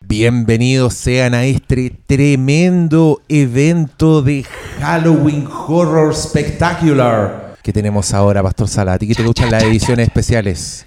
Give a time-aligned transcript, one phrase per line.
[0.00, 4.44] Bienvenidos sean a este tremendo evento de
[4.80, 8.92] Halloween Horror Spectacular que tenemos ahora, Pastor Sala.
[8.92, 10.86] A ti que te gustan las ediciones especiales.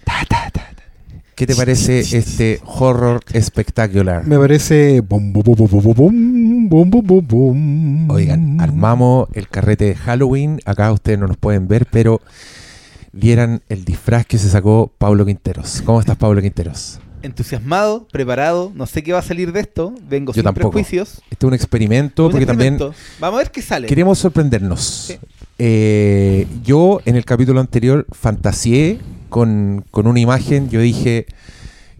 [1.39, 4.27] ¿Qué te parece este horror espectacular?
[4.27, 5.01] Me parece.
[8.09, 10.59] Oigan, armamos el carrete de Halloween.
[10.65, 12.19] Acá ustedes no nos pueden ver, pero
[13.13, 15.81] vieran el disfraz que se sacó Pablo Quinteros.
[15.85, 16.99] ¿Cómo estás, Pablo Quinteros?
[17.21, 19.93] Entusiasmado, preparado, no sé qué va a salir de esto.
[20.09, 21.21] Vengo Yo sin prejuicios.
[21.31, 22.77] Este es un experimento, porque también.
[22.77, 23.87] Vamos a ver qué sale.
[23.87, 25.17] Queremos sorprendernos.
[25.57, 30.69] Eh, yo en el capítulo anterior fantaseé con, con una imagen.
[30.69, 31.25] Yo dije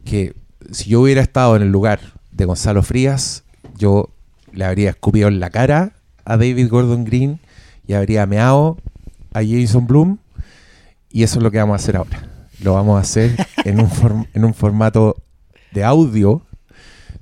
[0.06, 0.36] que
[0.72, 2.00] si yo hubiera estado en el lugar
[2.32, 3.44] de Gonzalo Frías,
[3.78, 4.10] yo
[4.52, 5.94] le habría escupido en la cara
[6.26, 7.40] a David Gordon Green
[7.88, 8.78] y habría meado
[9.34, 10.18] a Jason Bloom.
[11.12, 12.28] Y eso es lo que vamos a hacer ahora.
[12.62, 15.16] Lo vamos a hacer en un, form- en un formato
[15.72, 16.42] de audio,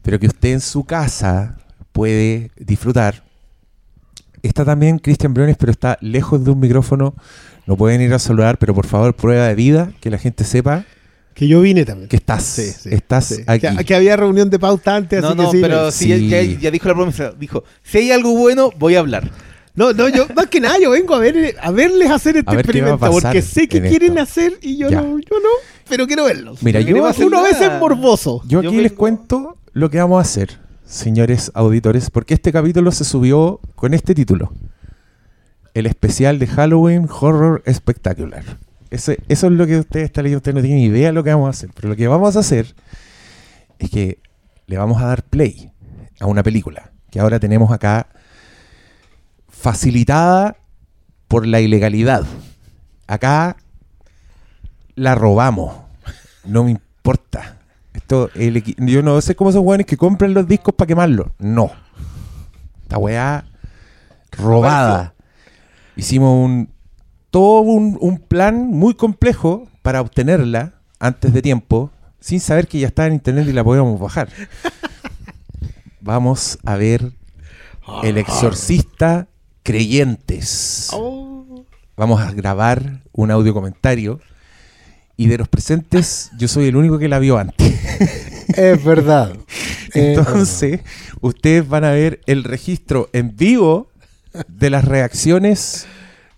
[0.01, 1.57] pero que usted en su casa
[1.91, 3.23] puede disfrutar.
[4.43, 7.15] Está también Cristian Briones, pero está lejos de un micrófono.
[7.67, 10.85] No pueden ir a saludar, pero por favor, prueba de vida, que la gente sepa
[11.33, 12.07] Que yo vine también.
[12.09, 12.43] que estás.
[12.43, 13.43] Sí, sí, estás sí.
[13.45, 13.67] aquí.
[13.77, 15.61] Que, que había reunión de pauta antes, no, así no, que sí.
[15.61, 16.05] pero sí.
[16.17, 17.33] sí, ya, ya dijo la promesa.
[17.37, 19.29] Dijo, si hay algo bueno, voy a hablar.
[19.75, 22.55] No, no, yo, más que nada, yo vengo a ver a verles hacer este A
[22.55, 24.21] ver qué va a experimento, porque sé que en quieren esto.
[24.23, 25.01] hacer y yo Ya.
[25.01, 25.49] no, yo no,
[25.87, 26.63] pero quiero verlos.
[26.63, 28.41] Mira, yo, Uno a veces morboso.
[28.47, 30.57] yo yo aquí les cuento lo que vamos a hacer,
[30.87, 34.51] señores auditores, porque este capítulo se subió con este título.
[35.77, 38.43] El especial de Halloween Horror Spectacular.
[38.89, 40.37] Ese- eso es lo que ustedes están leyendo.
[40.39, 41.69] Ustedes no tienen idea de lo que vamos a hacer.
[41.75, 42.73] Pero lo que vamos a hacer
[43.77, 44.17] es que
[44.65, 45.71] le vamos a dar play
[46.19, 48.07] a una película que ahora tenemos acá
[49.49, 50.57] facilitada
[51.27, 52.23] por la ilegalidad.
[53.05, 53.57] Acá
[54.95, 55.75] la robamos.
[56.43, 57.57] No me importa.
[57.93, 61.27] Esto, el yo no sé cómo son hueones que compran los discos para quemarlos.
[61.37, 61.69] No.
[62.81, 63.45] Esta weá
[64.31, 65.13] robada.
[65.97, 66.69] Hicimos un
[67.31, 72.87] todo un, un plan muy complejo para obtenerla antes de tiempo, sin saber que ya
[72.87, 74.29] estaba en internet y la podíamos bajar.
[76.01, 77.11] Vamos a ver
[78.03, 79.27] El Exorcista
[79.63, 80.89] Creyentes.
[80.93, 81.65] Oh.
[81.97, 84.21] Vamos a grabar un audio comentario.
[85.17, 87.73] Y de los presentes, yo soy el único que la vio antes.
[88.55, 89.35] Es verdad.
[89.93, 90.81] Es Entonces,
[91.21, 93.89] ustedes van a ver el registro en vivo
[94.47, 95.85] de las reacciones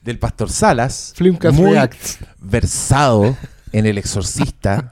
[0.03, 2.19] del Pastor Salas, Flimcast muy Reacts.
[2.39, 3.35] versado
[3.71, 4.91] en El Exorcista,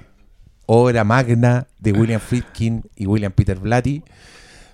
[0.65, 4.03] obra magna de William Friedkin y William Peter Blatty.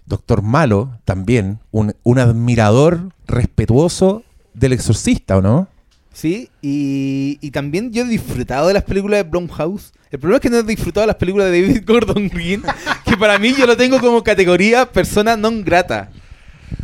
[0.05, 4.23] Doctor Malo, también, un, un admirador respetuoso
[4.53, 5.69] del Exorcista, ¿o no?
[6.11, 9.93] Sí, y, y también yo he disfrutado de las películas de Blumhouse.
[10.11, 12.61] El problema es que no he disfrutado de las películas de David Gordon Green,
[13.05, 16.11] que para mí yo lo tengo como categoría persona non grata.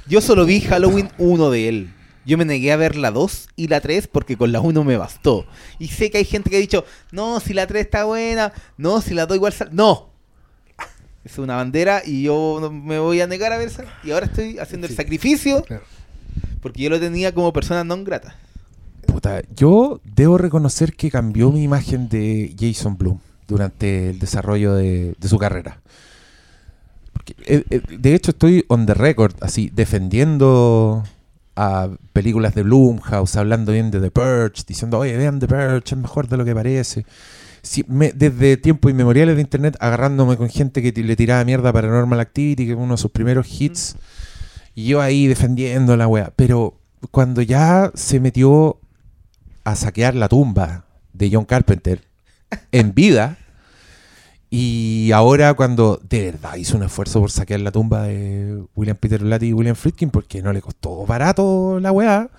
[0.10, 1.94] Yo solo vi Halloween 1 de él.
[2.26, 4.98] Yo me negué a ver la 2 y la 3 porque con la 1 me
[4.98, 5.46] bastó.
[5.78, 9.02] Y sé que hay gente que ha dicho, no, si la 3 está buena, no,
[9.02, 9.70] si la 2 igual sal...
[9.72, 10.10] No.
[11.24, 13.84] Es una bandera y yo me voy a negar a ver esa.
[14.04, 15.84] Y ahora estoy haciendo el sacrificio Claro.
[16.62, 18.36] porque yo lo tenía como persona non grata.
[19.06, 25.14] Puta, yo debo reconocer que cambió mi imagen de Jason Bloom durante el desarrollo de,
[25.20, 25.82] de su carrera.
[27.46, 31.04] Eh, eh, de hecho, estoy on the record, así, defendiendo
[31.56, 35.98] a películas de Blumhouse, hablando bien de The Purge, diciendo, oye, vean The Purge, es
[35.98, 37.06] mejor de lo que parece.
[38.16, 42.66] Desde tiempos inmemoriales de internet, agarrándome con gente que le tiraba mierda a Paranormal Activity,
[42.66, 43.98] que es uno de sus primeros hits,
[44.76, 46.32] y yo ahí defendiendo la wea.
[46.36, 46.80] Pero
[47.12, 48.80] cuando ya se metió
[49.66, 52.02] a saquear la tumba de John Carpenter
[52.72, 53.38] en vida,
[54.52, 59.22] y ahora cuando de verdad hizo un esfuerzo por saquear la tumba de William Peter
[59.22, 62.30] Blatty y William Friedkin, porque no le costó barato la weá,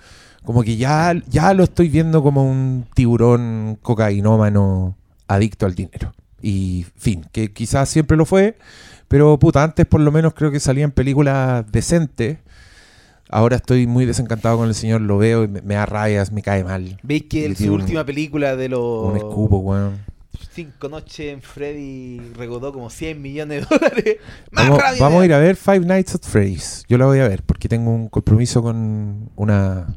[0.43, 4.97] como que ya, ya lo estoy viendo como un tiburón cocainómano
[5.27, 6.13] adicto al dinero.
[6.41, 8.57] Y fin, que quizás siempre lo fue,
[9.07, 12.39] pero puta, antes por lo menos creo que salían películas decentes.
[13.29, 16.41] Ahora estoy muy desencantado con el señor, lo veo y me, me da rayas, me
[16.41, 16.99] cae mal.
[17.03, 20.10] ¿Veis que su última película de los Un escupo, weón.
[20.51, 24.17] Cinco noches en Freddy recaudó como 100 millones de dólares?
[24.51, 26.83] ¡Más Vamos, a ir a ver Five Nights at Freddy's.
[26.87, 29.87] Yo la voy a ver porque tengo un compromiso con una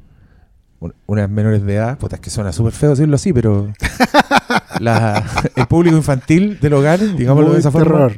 [0.81, 1.97] un- unas menores de edad.
[1.99, 3.73] Puta, es que suena súper feo decirlo así, pero
[4.81, 5.25] la-
[5.57, 8.09] el público infantil del hogar, digámoslo de esa forma.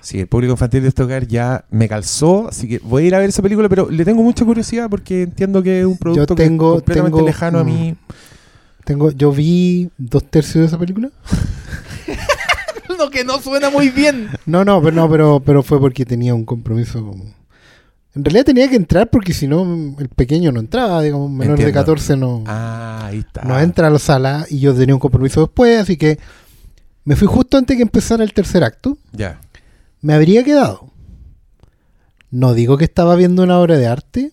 [0.00, 3.14] Sí, el público infantil de este hogar ya me calzó, así que voy a ir
[3.16, 6.36] a ver esa película, pero le tengo mucha curiosidad porque entiendo que es un producto
[6.36, 7.96] que es tengo- completamente tengo, lejano a mí.
[8.86, 11.10] Tengo, yo vi dos tercios de esa película.
[12.98, 14.28] Lo que no suena muy bien.
[14.46, 17.04] No, no, pero no, pero, pero fue porque tenía un compromiso.
[17.04, 17.24] como-
[18.14, 21.64] En realidad tenía que entrar porque si no el pequeño no entraba, digamos, menor de
[21.64, 21.80] Entiendo.
[21.80, 23.42] 14 no, Ah, ahí está.
[23.42, 26.18] no entra a la sala y yo tenía un compromiso después, así que
[27.04, 28.96] me fui justo antes que empezara el tercer acto.
[29.12, 29.40] Ya.
[30.00, 30.92] Me habría quedado.
[32.30, 34.32] No digo que estaba viendo una obra de arte,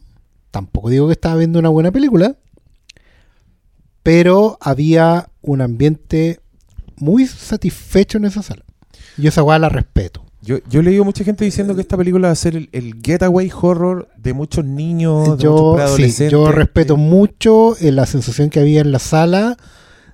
[0.51, 2.35] tampoco digo que estaba viendo una buena película,
[4.03, 6.39] pero había un ambiente
[6.97, 8.63] muy satisfecho en esa sala.
[9.17, 10.25] Y esa weá la respeto.
[10.41, 13.01] Yo, yo he leído mucha gente diciendo que esta película va a ser el, el
[13.01, 18.50] getaway horror de muchos niños, de muchos Yo, sí, yo respeto mucho eh, la sensación
[18.50, 19.57] que había en la sala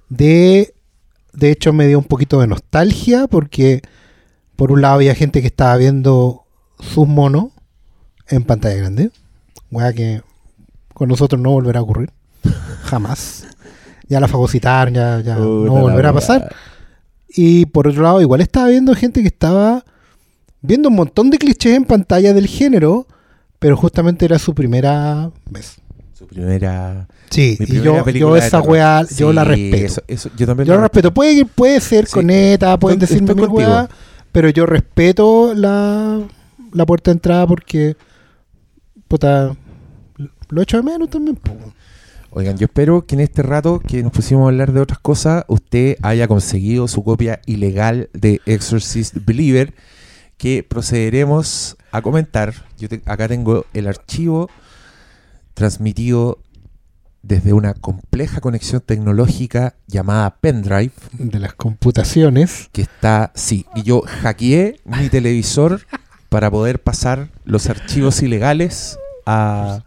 [0.07, 0.75] de...
[1.33, 3.81] De hecho, me dio un poquito de nostalgia porque
[4.55, 6.45] por un lado había gente que estaba viendo
[6.79, 7.51] sus monos
[8.27, 9.11] en pantalla grande.
[9.71, 10.21] Weá que
[10.93, 12.11] con nosotros no volverá a ocurrir.
[12.83, 13.45] Jamás.
[14.09, 16.53] Ya la fagocitaron, ya, ya no volverá a pasar.
[17.29, 19.85] Y por otro lado, igual estaba viendo gente que estaba
[20.61, 23.05] viendo un montón de clichés en pantalla del género,
[23.59, 25.75] pero justamente era su primera vez.
[26.13, 27.07] Su primera.
[27.29, 29.85] Sí, mi y primera yo, yo película esa weá, yo la respeto.
[29.85, 31.13] eso- eso- yo también yo la respeto.
[31.13, 32.13] Puede, puede ser Sí.
[32.13, 33.57] coneta, pueden Estoy- decirme contigo.
[33.69, 33.87] weá,
[34.31, 36.19] pero yo respeto la,
[36.73, 37.95] la puerta de entrada porque
[39.07, 39.55] puta,
[40.49, 41.35] lo echo de menos también.
[41.35, 41.53] po.
[42.31, 45.45] Oigan, yo espero que en este rato que nos pusimos a hablar de otras cosas,
[45.47, 49.73] usted haya conseguido su copia ilegal de Exorcist Believer,
[50.37, 52.53] que procederemos a comentar.
[52.77, 54.47] Yo te- acá tengo el archivo
[55.55, 56.37] transmitido
[57.23, 62.69] desde una compleja conexión tecnológica llamada pendrive, De las computaciones.
[62.71, 65.81] que está, sí, y yo hackeé mi televisor
[66.29, 68.98] para poder pasar los archivos ilegales
[69.31, 69.79] a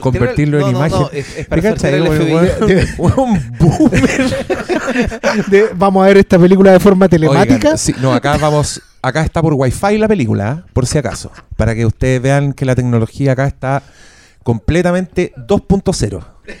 [0.00, 1.00] convertirlo en no, imagen.
[1.00, 2.48] no, es, es para ¿Te sortear cachai, el weón?
[2.48, 2.94] FBI.
[2.98, 5.46] Weón, boomer.
[5.48, 7.54] De- vamos a ver esta película de forma telemática.
[7.68, 10.70] Oigan, sí, no, acá vamos, acá está por wifi la película, ¿eh?
[10.72, 13.82] por si acaso, para que ustedes vean que la tecnología acá está
[14.42, 16.24] completamente 2.0.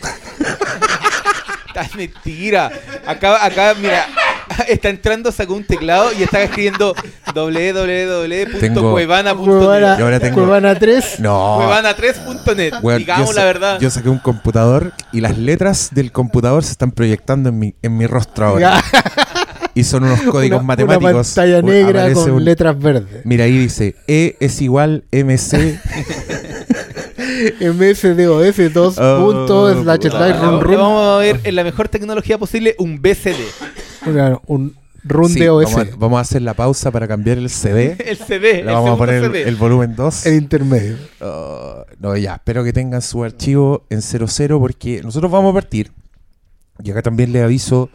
[1.74, 2.70] Está mentira.
[3.04, 4.06] Acá, acá, mira,
[4.68, 6.94] está entrando, sacó un teclado y está escribiendo
[7.34, 10.00] www.cuevana.net.
[10.02, 11.20] Ahora tengo- Cuevana 3.
[11.20, 11.58] No.
[11.60, 12.74] Cuevana3.net.
[12.82, 13.78] Weón, Digamos yo la verdad.
[13.80, 17.96] Yo saqué un computador y las letras del computador se están proyectando en mi, en
[17.96, 18.82] mi rostro ahora.
[19.74, 21.12] Y son unos códigos Una- matemáticos.
[21.12, 23.24] Una pantalla negra con un- letras verdes.
[23.24, 25.78] Mira, ahí dice E es igual MC.
[27.60, 30.76] MSDOS 2 Oh, punto slash slash run run.
[30.76, 33.36] vamos a ver en la mejor tecnología posible un BCD.
[34.06, 34.74] Una- un
[35.04, 35.64] run Sí, de OS.
[35.74, 37.96] vamos, a, vamos a hacer la pausa para cambiar el CD.
[38.06, 38.52] El CD.
[38.54, 39.42] Le el vamos a poner el, CD.
[39.48, 40.26] el volumen 2.
[40.26, 40.96] El intermedio.
[41.20, 45.92] Oh, no, ya, espero que tengan su archivo en 00 porque nosotros vamos a partir.
[46.82, 47.88] Y acá también le aviso,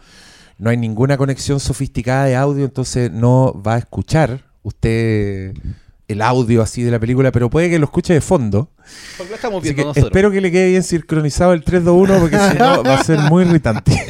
[0.58, 5.52] no hay ninguna conexión sofisticada de audio, entonces no va a escuchar usted
[6.08, 8.70] el audio así de la película, pero puede que lo escuche de fondo.
[9.16, 10.06] Porque lo estamos Así viendo que nosotros.
[10.06, 13.44] espero que le quede bien sincronizado el 321 porque si no va a ser muy
[13.44, 13.92] irritante.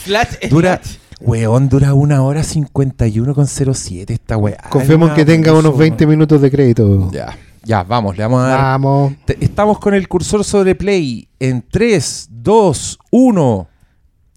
[0.04, 0.96] Slash, Dura, slash.
[1.20, 4.56] weón, dura una hora 51 con 07 esta weá.
[4.70, 5.78] Confiemos que tenga unos abuso.
[5.80, 7.10] 20 minutos de crédito.
[7.12, 9.12] Ya, ya, vamos, le vamos a dar Vamos.
[9.26, 13.68] Te- Estamos con el cursor sobre play en 3, 2, 1.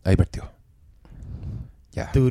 [0.04, 0.52] Ahí partió.
[1.96, 2.12] Ya.
[2.12, 2.30] Tu,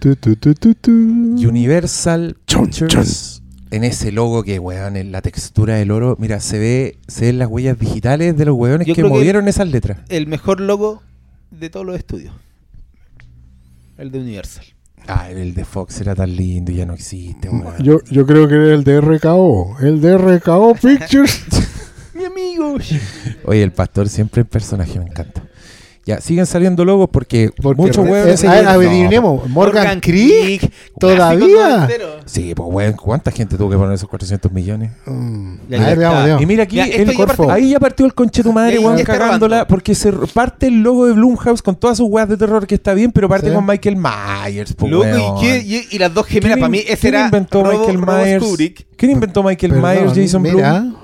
[0.00, 0.90] tu, tu.
[0.90, 3.40] Universal Chon, Pictures.
[3.70, 6.16] En ese logo que, weón, en la textura del oro.
[6.18, 9.18] Mira, se ve, se ven las huellas digitales de los weones Yo que creo que-
[9.18, 9.98] movieron esas letras.
[10.08, 11.02] El mejor logo
[11.50, 12.34] de todos los estudios.
[13.96, 14.64] El de Universal.
[15.06, 17.76] Ah, el de Fox era tan lindo y ya no existe, weón.
[17.82, 19.76] Yo, yo creo que era el de RKO.
[19.80, 21.44] El de RKO Pictures.
[22.14, 22.76] Mi amigo.
[23.44, 25.42] Oye, el pastor siempre en personaje, me encanta.
[26.06, 29.48] Ya, siguen saliendo logos porque, Porque muchos ver, No, adivinemos.
[29.48, 30.60] Morgan, Creek.
[30.60, 30.72] Creek.
[31.00, 31.88] ¿Todavía?
[32.26, 34.90] Sí, pues weón, ¿cuánta gente tuvo que poner esos 400 millones?
[35.06, 35.98] Mm, Ya, a ya ver, está.
[36.00, 36.42] veamos, veamos.
[36.42, 37.50] Y mira aquí, Ya, el- ya partió.
[37.50, 39.68] ahí ya partió el conche tu madre, weón, cagándola, robando.
[39.68, 42.92] porque se parte el logo de Blumhouse con todas sus weas de terror que está
[42.92, 43.54] bien, pero parte Sí.
[43.54, 45.06] con Michael Myers, po, Loco.
[45.06, 47.78] ¿y, qué- y- y las dos ¿Quién gemelas, para mí, ese quién era inventó Robo-
[47.78, 48.44] Michael Robo Myers?
[48.44, 48.86] Kubrick.
[48.96, 50.80] ¿Quién inventó Michael Perdón, Myers, Jason mira.
[50.80, 50.94] Blum?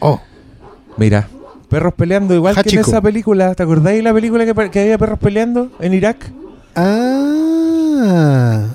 [0.00, 0.20] Oh,
[0.98, 1.28] Mira,
[1.68, 2.90] perros peleando igual que en Hachiko.
[2.90, 3.54] esa película.
[3.54, 6.32] ¿Te acordáis de la película que, había perros peleando en Irak?
[6.74, 7.28] ah.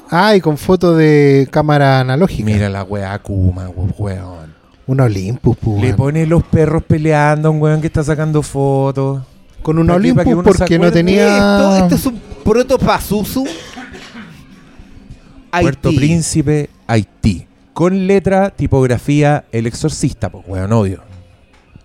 [0.09, 2.45] Ah, y con foto de cámara analógica.
[2.45, 4.53] Mira la weá Kuma, weón.
[4.85, 5.95] Un Olympus, pues, Le weón.
[5.95, 9.23] pone los perros peleando a un weón que está sacando fotos.
[9.61, 10.13] Con un ¿Para qué?
[10.13, 11.37] ¿Para que Olympus porque no tenía.
[11.37, 13.45] Esto, esto es un proto Pazuzu.
[15.61, 15.89] Puerto.
[15.95, 17.47] Príncipe, Haití.
[17.73, 21.12] Con letra, tipografía, el exorcista, pues weón, obvio.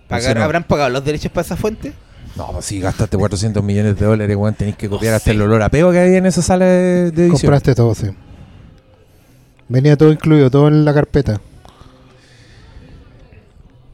[0.09, 0.43] Pagar- Ese no.
[0.43, 1.93] ¿Habrán pagado los derechos para esa fuente?
[2.35, 5.35] No, pues si gastaste 400 millones de dólares, weón, tenéis que copiar No hasta sé.
[5.35, 7.29] el olor a peo que hay en esa sala de, de edición.
[7.41, 8.07] Compraste todo, sí.
[9.67, 11.39] Venía todo incluido, todo en la carpeta.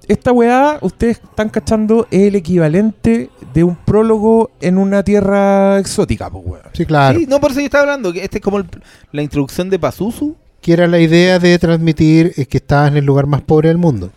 [0.07, 6.29] Esta weá, ustedes están cachando, es el equivalente de un prólogo en una tierra exótica,
[6.29, 6.61] pues weón.
[6.73, 7.17] Sí, claro.
[7.19, 8.13] Sí, no, por eso yo estaba hablando.
[8.13, 8.67] que Este es como el-
[9.11, 10.35] la introducción de Pazuzu.
[10.61, 13.77] Que era la idea de transmitir es que estabas en el lugar más pobre del
[13.79, 14.11] mundo.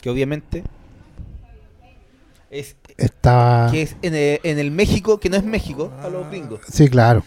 [0.00, 0.64] Que obviamente
[2.50, 3.70] es, Estaba.
[3.70, 6.60] que es en, el, en el México, que no es México, a los gringos.
[6.72, 7.22] Sí, claro.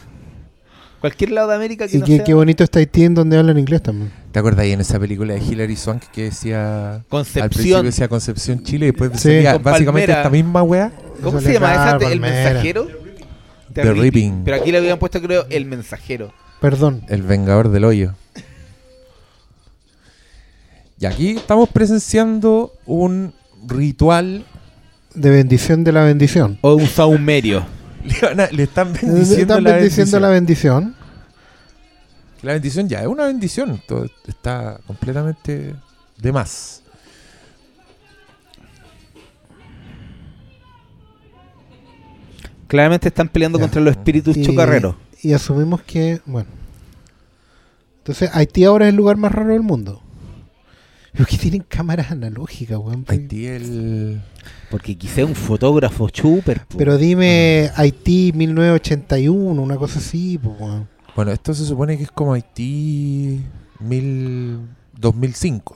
[1.00, 3.38] Cualquier lado de América que Y no qué, sea qué bonito está Haití en donde
[3.38, 4.12] hablan inglés también.
[4.32, 6.94] ¿Te acuerdas ahí en esa película de Hilary Swank que decía...
[6.94, 7.86] Al principio Concepción.
[7.86, 9.30] decía Concepción Chile y después Sí.
[9.30, 10.22] decía básicamente Palmera.
[10.22, 10.92] esta misma weá.
[11.24, 12.12] ¿Cómo se llama esa?
[12.12, 12.88] ¿El mensajero?
[13.74, 14.44] The Ripping.
[14.46, 16.34] Pero aquí le habían puesto, creo, el mensajero.
[16.60, 17.02] Perdón.
[17.10, 18.14] El Vengador del Hoyo.
[21.02, 23.34] Y aquí estamos presenciando un
[23.68, 24.46] ritual.
[25.14, 26.58] De bendición de la bendición.
[26.62, 27.66] O un saumerio.
[28.06, 30.22] Le, van a- le están bendiciendo, Están la, bendiciendo bendición.
[30.22, 30.96] la bendición.
[32.44, 33.82] La bendición ya es una bendición.
[33.88, 35.76] Todo está completamente
[36.18, 36.82] de más.
[42.68, 43.64] Claramente están peleando Ya.
[43.66, 44.96] contra los espíritus Y- chocarreros.
[45.22, 46.50] Y asumimos que, bueno.
[48.00, 50.02] Entonces, Haití ahora es el lugar más raro del mundo.
[51.14, 53.06] Pero que tienen cámaras analógicas, weón.
[53.08, 54.22] Haití el.
[54.70, 56.78] Porque quizá un fotógrafo po.
[56.78, 60.88] Pero dime Haití 1981, una cosa así, pues, weón.
[61.16, 63.42] Bueno, esto se supone que es como Haití
[63.80, 64.60] mil,
[64.98, 65.76] 2005.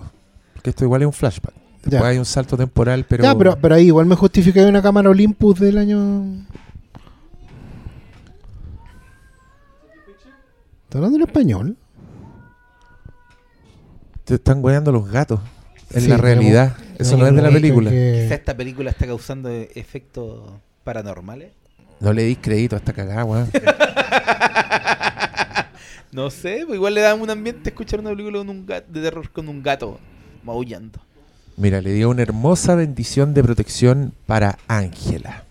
[0.54, 1.54] Porque esto igual es un flashback.
[1.84, 2.08] Después Ya.
[2.08, 3.24] hay un salto temporal, pero.
[3.24, 6.46] Ya, pero, pero ahí igual me justifica una cámara Olympus del año.
[10.86, 11.78] ¿Está hablando en español?
[14.26, 15.40] Te están weando los gatos.
[15.94, 16.78] En Sí, la tenemos- realidad.
[16.98, 17.92] Eso no es de la película.
[17.92, 20.52] que- Quizá esta película está causando efectos
[20.84, 21.52] paranormales.
[22.00, 23.48] No le dis crédito a esta cagada.
[26.12, 29.02] No sé, pues igual le da un ambiente escuchar una película con un gato, de
[29.02, 30.00] terror con un gato
[30.46, 30.98] maullando.
[31.58, 35.44] Mira, le dio una hermosa bendición de protección para Ángela.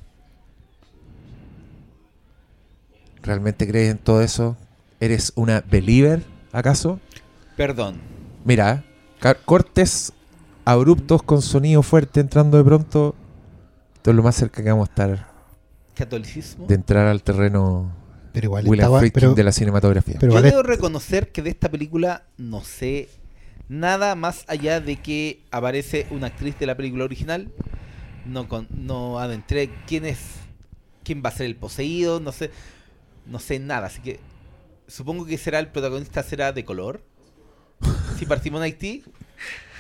[3.23, 4.57] ¿Realmente crees en todo eso?
[5.01, 6.99] ¿Eres una believer, acaso?
[7.59, 7.97] Perdón.
[8.45, 8.85] Mira,
[9.45, 10.13] cortes
[10.65, 13.15] abruptos con sonido fuerte entrando de pronto.
[13.95, 15.27] Esto es lo más cerca que vamos a estar
[15.95, 16.67] Catolicismo.
[16.67, 17.91] de entrar al terreno
[18.33, 18.99] Pero igual William estaba.
[18.99, 20.17] Friedkin Pero, de la cinematografía.
[20.21, 23.09] pero Yo debo reconocer que de esta película no sé
[23.69, 27.51] nada más allá de que aparece una actriz de la película original.
[28.27, 30.19] No con, no adentré quién es,
[31.03, 32.51] quién va a ser el poseído, no sé,
[33.27, 33.87] no sé nada.
[33.87, 34.21] Así que
[34.87, 37.03] supongo que será el protagonista será de color.
[38.19, 39.03] Si partimos en Haití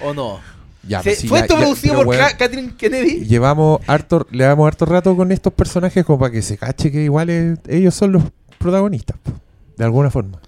[0.00, 0.40] o no.
[0.86, 3.24] Ya, Se- pues sí, ¿Fue ya- esto ya, producido por weón, Catherine Kennedy?
[3.26, 7.02] Llevamos harto, le damos harto rato con estos personajes como para que se cache que
[7.04, 8.22] igual es- ellos son los
[8.58, 9.16] protagonistas,
[9.78, 10.40] de alguna forma.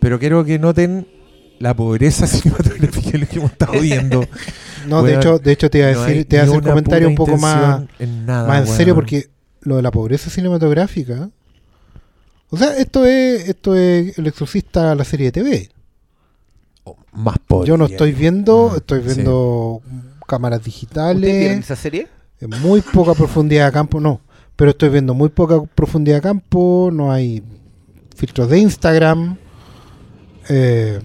[0.00, 1.06] Pero quiero que noten
[1.58, 4.24] la pobreza cinematográfica de lo que hemos estado viendo.
[4.86, 7.08] No, de hecho, de hecho te iba a decir, te iba a hacer un comentario
[7.08, 8.76] un poco más, en nada, más en weón.
[8.76, 9.30] serio porque
[9.62, 11.30] lo de la pobreza cinematográfica.
[12.50, 15.70] O sea, esto es esto es El Exorcista, la serie de TV.
[17.12, 17.68] Más pobre.
[17.68, 19.06] Yo no estoy viendo, Mm, estoy sí.
[19.06, 19.80] viendo
[20.26, 22.08] cámaras ¿Ustedes vieron digitales, esa serie?
[22.40, 24.20] en muy poca profundidad de campo, no,
[24.56, 27.42] pero estoy viendo muy poca profundidad de campo, no hay
[28.16, 29.36] filtros de Instagram.
[30.48, 31.00] eh,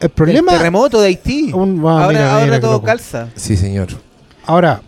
[0.00, 1.52] el problema, el terremoto de Haití.
[1.52, 2.86] un- ah, ahora mira, ahora mira todo loco.
[2.86, 3.28] calza.
[3.34, 3.88] Sí, señor.
[4.46, 4.82] Ahora,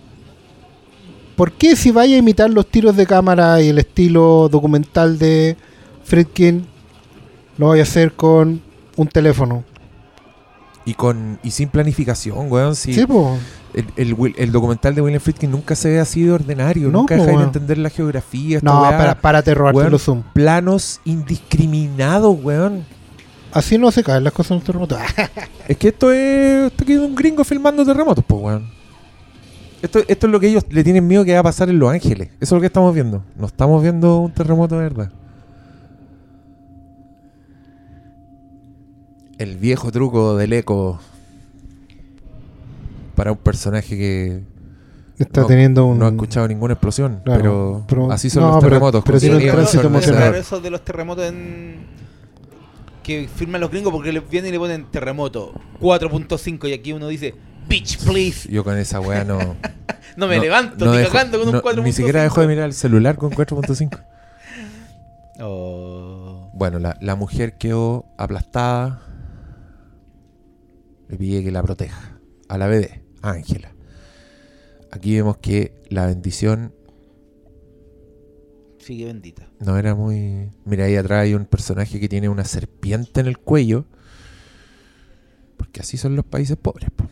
[1.36, 5.56] ¿por qué si vaya a imitar los tiros de cámara y el estilo documental de
[6.04, 6.66] Friedkin,
[7.58, 8.60] lo vaya a hacer con
[8.96, 9.64] un teléfono?
[10.86, 12.74] Y con y sin planificación, weón.
[12.76, 13.38] Sí, Sí, po.
[13.96, 16.90] el, el documental de William Friedkin nunca se ve así de ordinario.
[16.90, 18.60] No, nunca deja de entender la geografía.
[18.62, 18.98] No, weá.
[18.98, 19.92] para, párate a robarte weón.
[19.92, 20.22] los zoom.
[20.34, 22.84] Planos indiscriminados, weón.
[23.52, 24.98] Así no se caen las cosas en el terremoto.
[25.68, 26.70] Es que esto es.
[26.70, 28.68] Esto es un gringo filmando terremotos, pues, weón.
[29.80, 31.90] Esto, esto es lo que ellos le tienen miedo que va a pasar en Los
[31.90, 32.28] Ángeles.
[32.40, 33.22] Eso es lo que estamos viendo.
[33.36, 35.10] No estamos viendo un terremoto de verdad.
[39.38, 41.00] El viejo truco del eco.
[43.14, 44.42] Para un personaje que
[45.18, 45.98] Está no, teniendo un.
[45.98, 49.04] no he escuchado ninguna explosión, Claro, pero, pero- así son no, los pero- terremotos.
[49.04, 50.20] pero con tiene un tránsito emocional.
[50.22, 51.86] Claro, eso de los terremotos en...
[53.04, 57.06] que firman los gringos porque les vienen y le ponen terremoto 4.5 y aquí uno
[57.06, 57.34] dice
[57.68, 59.38] bitch please Yo con esa weá no.
[60.16, 62.40] no me no- levanto no ni dejo- cagando con un no- 4.5 Ni siquiera dejo
[62.40, 64.00] de mirar el celular con 4.5.
[65.40, 66.50] Oh.
[66.52, 69.00] Bueno, la, la mujer quedó aplastada.
[71.14, 72.18] Le pide que la proteja.
[72.48, 73.72] A la BD, a Ángela.
[74.90, 76.74] Aquí vemos que la bendición
[78.80, 80.50] sigue bendita no era muy.
[80.64, 83.84] Mira, ahí atrás hay un personaje que tiene una serpiente en el cuello.
[85.56, 86.90] Porque así son los países pobres.
[86.90, 87.08] po.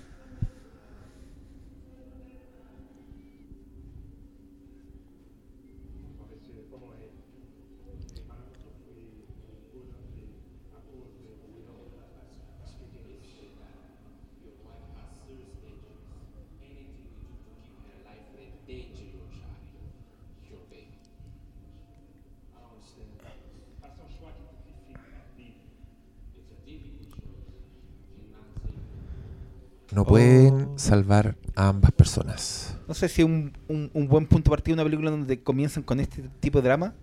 [29.92, 30.78] No pueden Oh.
[30.78, 32.76] salvar a ambas personas.
[32.88, 35.82] no sé si es un, un, un buen punto de partida una película donde comienzan
[35.82, 36.94] con este tipo de drama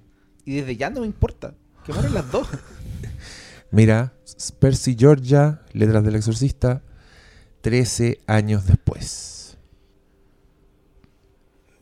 [0.46, 1.54] y desde ya no me importa
[1.86, 2.48] que mueran las dos
[3.72, 4.14] Mira,
[4.60, 6.82] Percy Georgia, Letras del Exorcista,
[7.62, 9.58] 13 años después.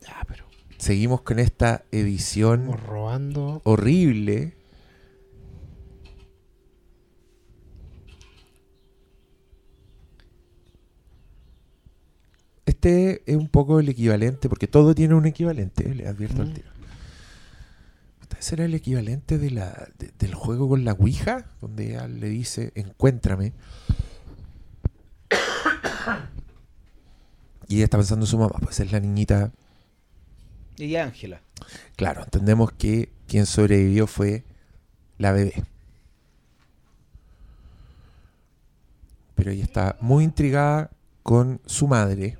[0.02, 0.44] Ya, pero.
[0.76, 3.62] Seguimos con esta edición robando.
[3.64, 4.54] horrible.
[12.80, 16.54] Este es un poco el equivalente, porque todo tiene un equivalente, le advierto al Mm.
[16.54, 16.68] tiro.
[18.22, 21.46] ¿Este será el equivalente de la, de- del juego con la Ouija?
[21.60, 23.52] Donde ella le dice, encuéntrame.
[27.66, 29.50] Y ella está pensando en su mamá, pues es la niñita
[30.76, 31.40] y Ángela
[31.96, 34.44] Claro, entendemos que quien sobrevivió fue
[35.18, 35.64] la bebé.
[39.34, 40.90] Pero ella está muy intrigada
[41.24, 42.38] con su madre.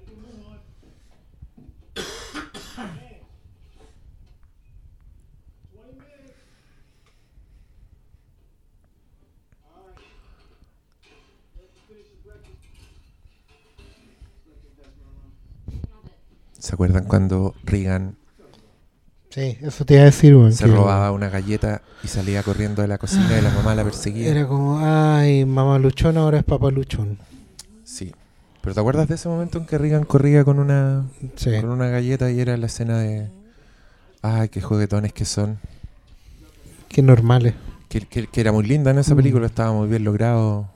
[16.79, 18.14] ¿Se acuerdan cuando Reagan
[19.31, 22.88] Sí, eso te iba a decir, se que robaba una galleta y salía corriendo de
[22.88, 24.29] la cocina y la mamá la perseguía?
[24.31, 27.19] Era como, ay, mamá luchón, ahora es papá luchón.
[27.83, 28.12] Sí.
[28.62, 31.51] ¿Pero te acuerdas de ese momento en que Reagan corría con una, Sí.
[31.61, 33.29] con una galleta y era la escena de...
[34.23, 35.59] Ay, qué juguetones que son.
[36.88, 37.55] Qué normales.
[37.88, 39.17] Que, que- que era muy linda en esa Mm.
[39.17, 40.71] película, estaba muy bien logrado.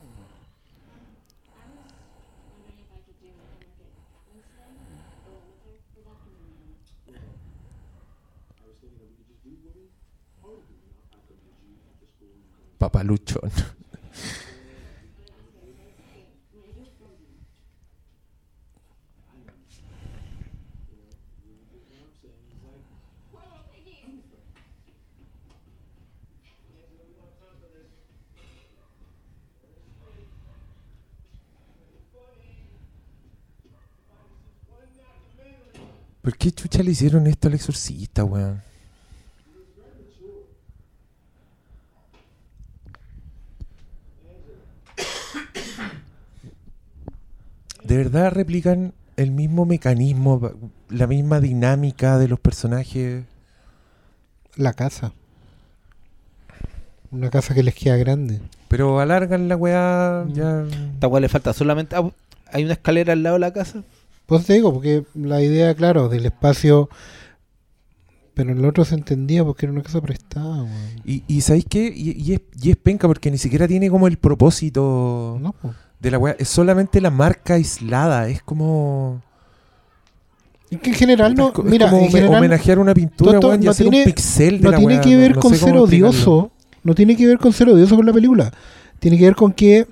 [12.82, 13.48] Papaluchón.
[36.20, 38.71] ¿Por qué chucha le hicieron esto al exorcista, weón?
[47.92, 50.40] ¿De verdad replican el mismo mecanismo,
[50.88, 53.24] la misma dinámica de los personajes?
[54.56, 55.12] La casa.
[57.10, 58.40] Una casa que les queda grande.
[58.68, 60.64] Pero alargan la weá ya...
[60.94, 62.08] esta weá le falta solamente ah,
[62.50, 63.82] hay una escalera al lado de la casa
[64.24, 66.88] Pues te digo, porque la idea, claro, del espacio.
[68.32, 71.02] Pero en el otro se entendía porque era una casa prestada, weón.
[71.04, 71.92] Y, y ¿sabéis qué?
[71.94, 75.74] Y, y es, y es penca porque ni siquiera tiene como el propósito No, po.
[76.02, 76.36] De la weá.
[76.38, 78.28] Es solamente la marca aislada.
[78.28, 79.22] Es como...
[80.70, 81.48] Es que en general no.
[81.48, 83.90] es co- es mira, como en general homenajear una pintura, weón, y no hacer un
[83.92, 85.00] tiene- pixel de no la tiene weá.
[85.02, 86.50] que ver no con sé ser odioso.
[86.82, 88.52] No tiene que ver con ser odioso con la película.
[88.98, 89.86] Tiene que ver con que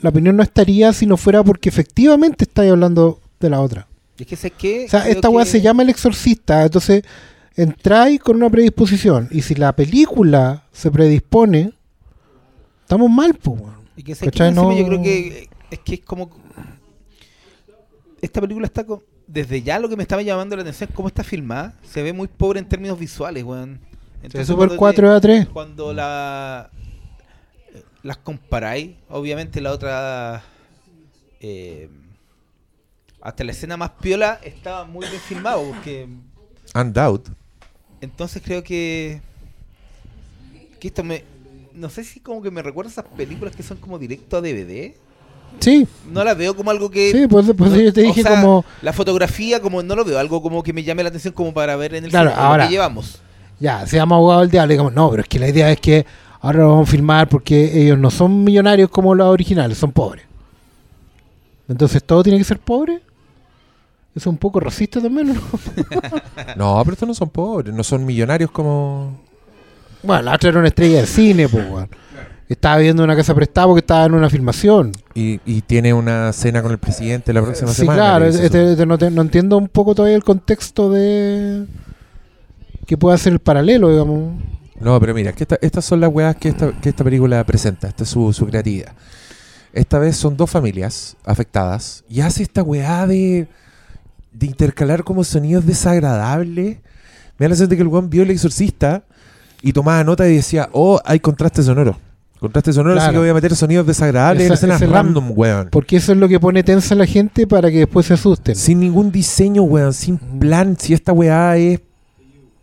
[0.00, 3.86] la opinión no estaría si no fuera porque efectivamente estáis hablando de la otra.
[4.18, 7.02] es que sé que O sea, esta weá se llama El Exorcista, entonces
[7.56, 9.28] entráis con una predisposición.
[9.32, 11.72] Y si la película se predispone,
[12.82, 13.81] estamos mal, pues, weón.
[13.96, 16.30] Y que sé que No- yo creo que es que es como
[18.20, 21.08] esta película está con desde ya lo que me estaba llamando la atención es cómo
[21.08, 21.74] está filmada.
[21.84, 23.80] Se ve muy pobre en términos visuales, weón.
[24.18, 25.46] Es Entonces, Super cuando 4 a 3.
[25.46, 26.70] te- Cuando la
[28.02, 30.42] las comparáis, obviamente la otra
[31.40, 31.88] eh,
[33.20, 35.62] hasta la escena más piola estaba muy bien filmado.
[35.72, 36.08] Porque
[36.74, 37.28] Undoubt.
[38.00, 39.20] entonces creo que.
[40.78, 41.24] Que esto me.
[41.74, 44.40] No sé si como que me recuerda a esas películas que son como directo a
[44.40, 44.94] DVD.
[45.60, 47.12] Sí, No las veo como algo que.
[47.12, 50.04] sí, pues, pues no- yo te o dije sea, como, La fotografía, como no lo
[50.04, 52.42] veo, algo como que me llame la atención como para ver en el Claro, cine,
[52.42, 53.20] ahora- que llevamos.
[53.60, 56.06] ya, seamos abogados del diablo, digamos, no, pero es que la idea es que
[56.40, 60.24] ahora lo vamos a filmar porque ellos no son millonarios como los originales, son pobres.
[61.68, 62.94] Entonces todo tiene que ser pobre.
[64.14, 65.40] Eso es un poco racista también, ¿no?
[66.56, 69.18] No, pero estos no son pobres, no son millonarios como.
[70.02, 71.88] Bueno, la otra era una estrella de cine, pues, weón.
[72.48, 74.92] Estaba viendo una casa prestada porque estaba en una filmación.
[75.14, 77.98] Y, y tiene una cena con el presidente la próxima Sí, semana.
[77.98, 81.64] claro, este- este no, te- no entiendo un poco todavía el contexto de
[82.86, 84.34] que pueda ser el paralelo, digamos.
[84.80, 87.88] No, pero mira, que esta- estas son las weas que esta, que esta película presenta.
[87.88, 88.92] Esta es su, su creatividad.
[89.72, 93.46] Esta vez son dos familias afectadas y hace esta weá de,
[94.32, 96.78] de intercalar como sonidos desagradables.
[97.38, 99.04] Me da la sensación de que el weón vio el exorcista
[99.62, 101.98] y tomaba nota y decía, oh, hay contraste sonoro.
[102.40, 105.68] Contraste sonoro, así que voy a meter sonidos desagradables en escenas random, weón.
[105.70, 108.56] Porque eso es lo que pone tensa a la gente para que después se asusten.
[108.56, 111.80] Sin ningún diseño, weón, sin plan, si esta weá es,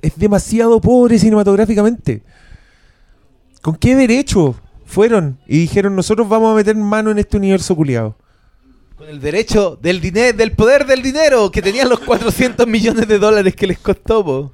[0.01, 2.23] es demasiado pobre cinematográficamente.
[3.61, 8.17] ¿Con qué derecho fueron y dijeron nosotros vamos a meter mano en este universo culiado?
[8.97, 13.17] Con el derecho del dinero, del poder del dinero, que tenían los 400 millones de
[13.17, 14.53] dólares que les costó, po.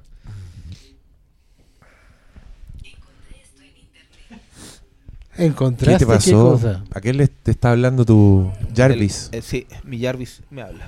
[5.35, 6.51] ¿Qué ¿Encontraste te pasó?
[6.53, 6.83] cosa?
[6.91, 9.29] ¿A qué le te está hablando tu Jarvis?
[9.31, 10.87] El- eh, sí, mi Jarvis me habla.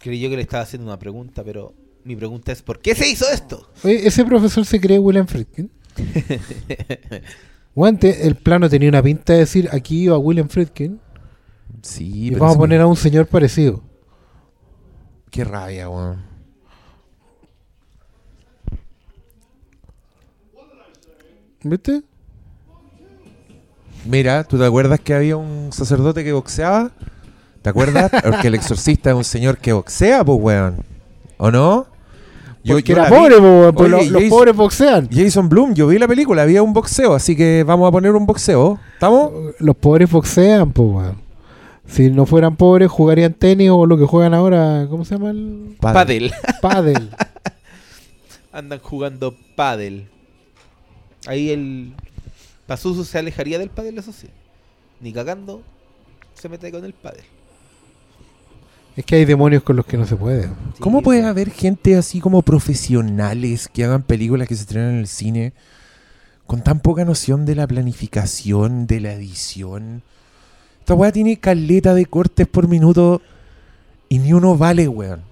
[0.00, 3.28] Creyó que le estaba haciendo una pregunta, pero mi pregunta es ¿por qué se hizo
[3.30, 3.68] esto?
[3.82, 5.70] Oye, ese profesor se cree William Friedkin.
[7.74, 11.00] Guante, el plano tenía una pinta de decir aquí iba William Friedkin
[11.82, 13.82] sí, y pero vamos a poner a un señor parecido.
[15.30, 16.22] Qué rabia, weón.
[21.62, 22.02] ¿Viste?
[24.06, 26.90] Mira, ¿tú te acuerdas que había un sacerdote que boxeaba?
[27.62, 28.10] ¿Te acuerdas?
[28.24, 30.76] Porque el exorcista es un señor que boxea, pues, weón.
[31.38, 31.86] ¿O no?
[32.66, 33.16] Porque yo era la vi.
[33.16, 35.08] pobre, po, pues Oye, los, los Jason- pobres boxean.
[35.12, 38.24] Jason Bloom, yo vi la película, había un boxeo, así que vamos a poner un
[38.24, 38.78] boxeo.
[38.94, 39.32] ¿Estamos?
[39.58, 41.24] Los pobres boxean, pues, weón.
[41.86, 45.76] Si no fueran pobres, jugarían tenis o lo que juegan ahora, ¿cómo se llama el?
[45.80, 46.32] Padel.
[46.62, 47.10] Pádel.
[48.52, 50.08] Andan jugando pádel.
[51.26, 51.92] Ahí el
[52.66, 54.28] Pazuzu se alejaría del pádel, eso sí.
[55.00, 55.62] Ni cagando
[56.34, 57.24] se mete con el pádel.
[58.96, 60.48] es que hay demonios con los que no se puede.
[60.80, 64.98] ¿Cómo Sí, puede haber gente así como profesionales que hagan películas que se estrenan en
[65.00, 65.52] el cine
[66.46, 70.02] con tan poca noción de la planificación, de la edición?
[70.80, 73.20] Esta weá tiene caleta de cortes por minuto
[74.08, 75.22] y ni uno vale, weón.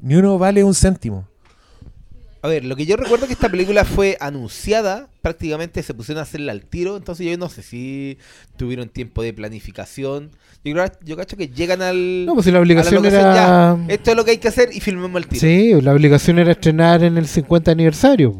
[0.00, 1.26] Ni uno vale un céntimo.
[2.44, 6.22] A ver, lo que yo recuerdo que esta película fue anunciada, prácticamente se pusieron a
[6.22, 8.18] hacerla al tiro, entonces yo no sé si
[8.56, 10.30] tuvieron tiempo de planificación.
[10.64, 13.34] Yo creo, yo cacho que llegan al No, pues si la obligación era.
[13.34, 15.40] ya, esto es lo que hay que hacer y filmemos el tiro.
[15.40, 18.34] Sí, la obligación era estrenar en el 50 aniversario.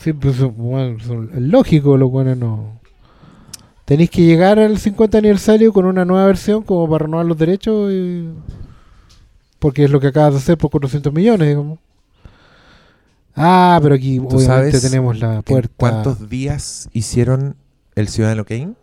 [0.00, 0.96] Sí, pues bueno,
[1.32, 2.80] es lógico, lo bueno no.
[3.84, 7.92] Tenéis que llegar al 50 aniversario con una nueva versión como para renovar los derechos.
[7.92, 8.28] y-
[9.60, 11.78] Porque es lo que acabas de hacer por 400 millones, digamos.
[13.38, 15.72] Ah, pero aquí ¿Tú obviamente sabes tenemos la ¿En puerta.
[15.76, 17.56] ¿Cuántos días hicieron
[17.94, 18.74] El Ciudadano Kane?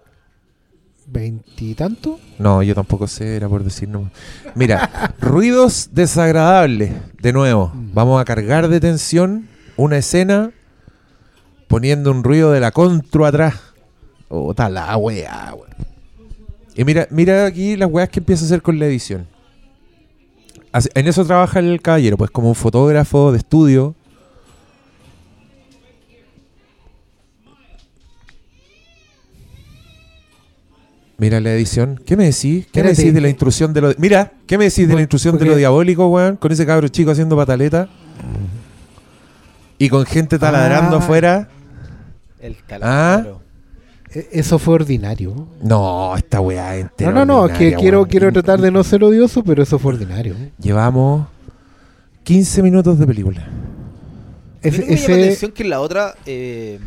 [1.07, 2.19] ¿Veintitanto?
[2.39, 4.09] No, yo tampoco sé, era por decir no.
[4.55, 6.93] Mira, ruidos desagradables.
[7.21, 10.51] De nuevo, vamos a cargar de tensión una escena
[11.67, 13.55] poniendo un ruido de la contro atrás.
[14.29, 15.53] Oh, la weá.
[16.75, 19.27] Y mira, mira aquí las weas que empieza a hacer con la edición.
[20.93, 23.95] En eso trabaja el caballero, pues como un fotógrafo de estudio.
[31.17, 31.99] Mira la edición.
[32.05, 32.67] ¿Qué me decís?
[32.73, 33.93] ¿Qué me decís de la intrusión de lo...
[33.97, 36.35] Mira, ¿qué me decís de la intrusión de lo diabólico, weón?
[36.35, 37.87] Con ese cabro chico haciendo pataleta.
[39.77, 40.99] Y con gente taladrando Ah.
[40.99, 41.49] afuera.
[42.41, 42.63] El Ah.
[42.67, 43.41] taladro.
[44.13, 45.47] E- Eso fue ordinario.
[45.61, 48.09] No, esta weá es No, no, no, es que ordinaria, quiero, weón.
[48.09, 50.35] quiero tratar de no ser odioso, pero eso fue ordinario.
[50.59, 51.27] Llevamos
[52.23, 53.41] 15 minutos de película.
[54.63, 56.79] Mí Ese, que la ese- atención que en la otra eh,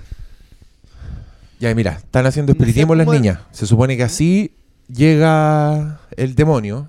[1.59, 3.41] Ya, mira, están haciendo No sé espiritismo las niñas.
[3.51, 4.55] Se supone que así
[4.89, 6.89] llega el demonio.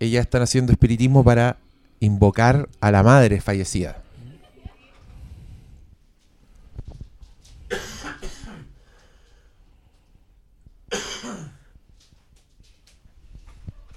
[0.00, 1.58] Ellas están haciendo espiritismo para
[2.00, 4.02] invocar a la madre fallecida.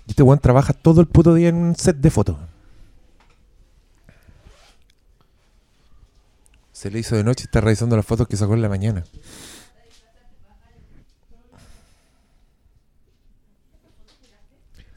[0.08, 2.38] Este weón trabaja todo el puto día en un set de fotos.
[6.72, 9.04] Se le hizo de noche y está revisando las fotos que sacó en la mañana.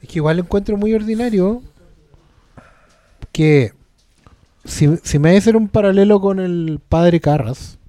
[0.05, 1.63] Es que igual encuentro muy ordinario
[3.31, 3.73] que
[4.63, 7.79] si, si me hacer un paralelo con el padre Carras,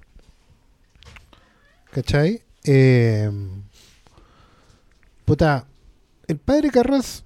[1.91, 2.41] ¿cachai?
[2.63, 3.29] Eh,
[5.25, 5.67] puta,
[6.27, 7.23] el padre Carras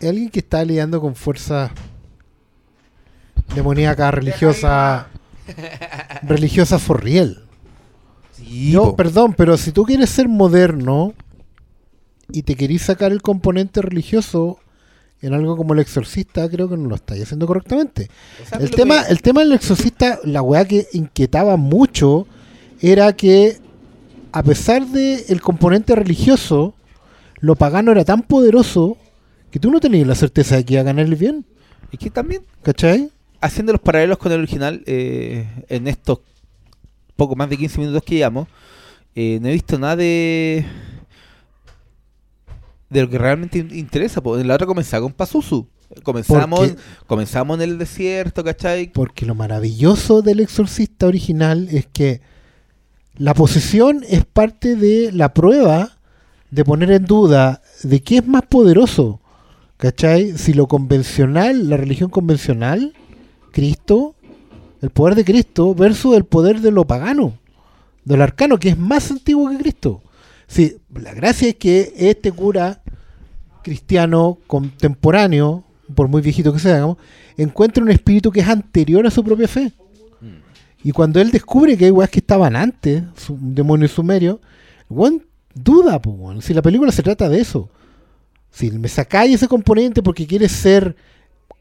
[0.00, 1.70] es alguien que está lidiando con fuerzas
[3.54, 5.06] demoníacas, religiosas,
[6.24, 7.44] religiosas for real.
[8.32, 11.14] Sí, Yo, perdón, pero si tú quieres ser moderno
[12.32, 14.58] y te querís sacar el componente religioso
[15.20, 18.08] en algo como el exorcista, creo que no lo estáis haciendo correctamente.
[18.44, 22.26] O sea, El tema, que- el tema del exorcista, la weá que inquietaba mucho
[22.80, 23.58] era que
[24.32, 26.74] a pesar del el componente religioso,
[27.38, 28.96] lo pagano era tan poderoso
[29.50, 31.44] que tú no tenías la certeza de que iba a ganar el bien.
[31.92, 33.10] Es que también, ¿Cachai?
[33.40, 36.20] haciendo los paralelos con el original, eh, en estos
[37.16, 38.48] poco más de 15 minutos que llevamos,
[39.14, 40.64] eh, no he visto nada de
[42.92, 44.20] de lo que realmente in- interesa.
[44.22, 44.38] po.
[44.38, 45.66] En la otra comenzaba con Pazuzu.
[46.02, 46.76] Comenzamos, Porque-
[47.06, 48.90] comenzamos en el desierto, ¿cachai?
[48.92, 52.20] Porque lo maravilloso del exorcista original es que
[53.16, 55.98] la posesión es parte de la prueba
[56.50, 59.20] de poner en duda de qué es más poderoso.
[59.76, 60.38] ¿Cachai?
[60.38, 62.94] Si lo convencional, la religión convencional,
[63.50, 64.14] Cristo,
[64.80, 67.34] el poder de Cristo, versus el poder de lo pagano,
[68.04, 70.02] del arcano, que es más antiguo que Cristo.
[70.46, 72.81] Sí, la gracia es que este cura
[73.62, 76.96] cristiano contemporáneo, por muy viejito que sea, digamos,
[77.36, 79.72] encuentra un espíritu que es anterior a su propia fe.
[80.20, 80.88] Mm.
[80.88, 84.40] Y cuando él descubre que hay weas que estaban antes, su- demonio sumerio,
[84.88, 85.22] weón
[85.54, 86.42] duda, po, weón.
[86.42, 87.68] si la película se trata de eso.
[88.50, 90.94] Si me sacáis ese componente porque quieres ser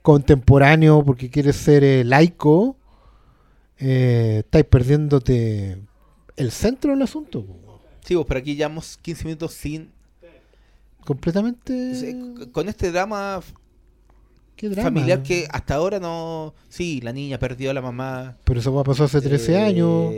[0.01, 2.75] contemporáneo, porque quieres ser eh, laico,
[3.79, 5.77] eh, estáis perdiéndote
[6.37, 7.45] el centro del asunto.
[7.45, 7.79] po.
[8.05, 9.89] Sí, pues, pero aquí llevamos 15 minutos sin...
[11.05, 12.15] Completamente...
[12.51, 13.41] Con este drama
[14.83, 16.53] familiar que hasta ahora no...
[16.69, 18.37] Sí, la niña perdió a la mamá.
[18.43, 20.13] Pero eso pasó hace 13 Eh, años.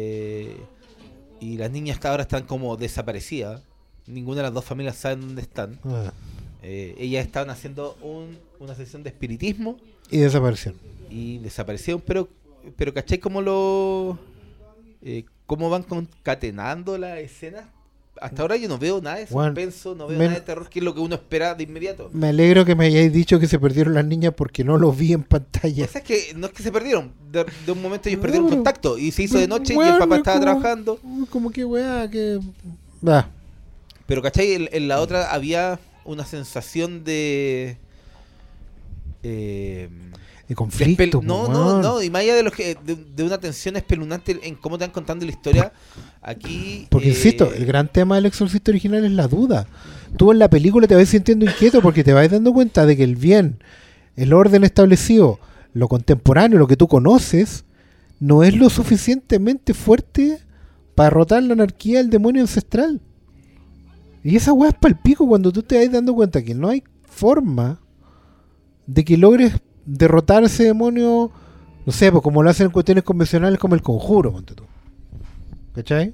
[1.39, 3.61] Y las niñas hasta ahora están como desaparecidas.
[4.07, 5.79] Ninguna de las dos familias sabe dónde están.
[5.85, 6.11] Ah,
[6.65, 9.77] Eh, ellas estaban haciendo un- una sesión de espiritismo
[10.09, 10.79] y desaparecieron.
[11.09, 12.29] y desaparecieron, pero,
[12.77, 14.17] pero ¿cachai cómo lo...
[15.01, 17.65] eh, cómo van concatenando las escenas?
[18.21, 20.79] Hasta ahora yo no veo nada de Bueno, suspenso, no veo nada de terror, que
[20.79, 22.09] es lo que uno espera de inmediato.
[22.13, 25.13] Me alegro que me hayáis dicho que se perdieron las niñas porque no lo vi
[25.13, 25.85] en pantalla.
[25.85, 28.47] O sea, es que no es que se perdieron, de, de un momento ellos perdieron
[28.49, 30.99] contacto y se hizo de noche y el papá es estaba como- trabajando.
[31.31, 32.39] Como que weá, que.
[33.05, 33.27] Ah,
[34.05, 34.53] Pero, ¿cachai?
[34.53, 37.77] En, en la otra había una sensación de...
[39.23, 39.89] eh,
[40.53, 41.21] de conflicto.
[41.23, 44.55] no, no, no, y más allá de, los que, de, de una tensión espeluznante en
[44.55, 45.73] cómo te van contando la historia,
[46.21, 46.87] aquí...
[46.89, 49.67] Porque eh, insisto, el gran tema del exorcista original es la duda.
[50.15, 53.03] Tú en la película te vas sintiendo inquieto porque te vas dando cuenta de que
[53.03, 53.59] el bien,
[54.15, 55.39] el orden establecido,
[55.73, 57.65] lo contemporáneo, lo que tú conoces,
[58.19, 60.39] no es lo suficientemente fuerte
[60.95, 63.01] para derrotar la anarquía del demonio ancestral.
[64.23, 67.79] Y esa weá es palpico cuando tú te vas dando cuenta que no hay forma
[68.85, 69.53] de que logres
[69.85, 71.31] derrotar a ese demonio,
[71.85, 74.63] no sé, pues como lo hacen en cuestiones convencionales como el conjuro, ponte tú.
[75.73, 76.13] ¿Cachai?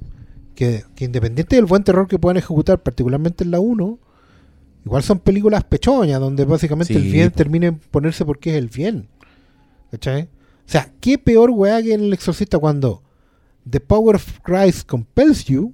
[0.55, 3.99] Que, que independiente del buen terror que puedan ejecutar, particularmente en la 1,
[4.85, 9.07] igual son películas pechoñas, donde básicamente el bien termina en ponerse porque es el bien.
[9.91, 10.23] ¿Cachai?
[10.23, 13.01] O sea, qué peor weá que en el exorcista cuando
[13.67, 15.73] The Power of Christ compels you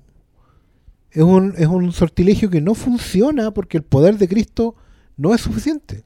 [1.12, 4.76] es un, es un sortilegio que no funciona porque el poder de Cristo
[5.18, 6.04] no es suficiente.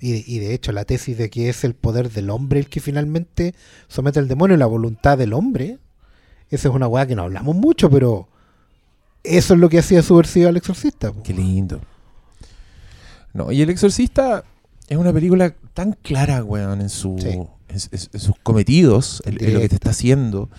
[0.00, 2.68] Y de, y de hecho la tesis de que es el poder del hombre el
[2.68, 3.54] que finalmente
[3.88, 5.78] somete al demonio, la voluntad del hombre,
[6.50, 8.26] esa es una weá que no hablamos mucho, pero
[9.22, 11.12] eso es lo que hacía subversivo al exorcista.
[11.22, 11.80] Qué lindo.
[13.32, 14.42] No, y El Exorcista
[14.88, 17.28] es una película tan clara, weón, en, su, Sí.
[17.28, 20.50] en, en- en sus cometidos, en, en lo que te está haciendo,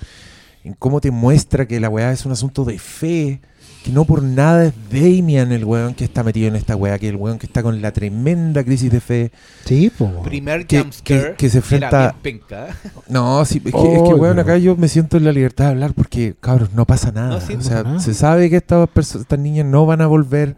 [0.64, 3.42] en cómo te muestra que la weá es un asunto de fe,
[3.84, 7.10] que no por nada es Damian el weón que está metido en esta weá, que
[7.10, 9.32] el weón que está con la tremenda crisis de fe.
[9.66, 10.22] Sí, po.
[10.22, 12.16] Primer Que- jumpscare que- que se enfrenta-.
[13.10, 15.66] No, sí, es que, es que, Oh, weón, acá yo me siento en la libertad
[15.66, 17.40] de hablar porque, cabros, no pasa nada.
[17.40, 18.00] No, sí, o sea, nada.
[18.00, 20.56] se sabe que estas, estas niñas no van a volver,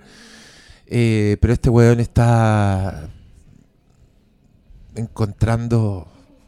[0.88, 3.08] eh, pero este weón está
[4.96, 6.08] encontrando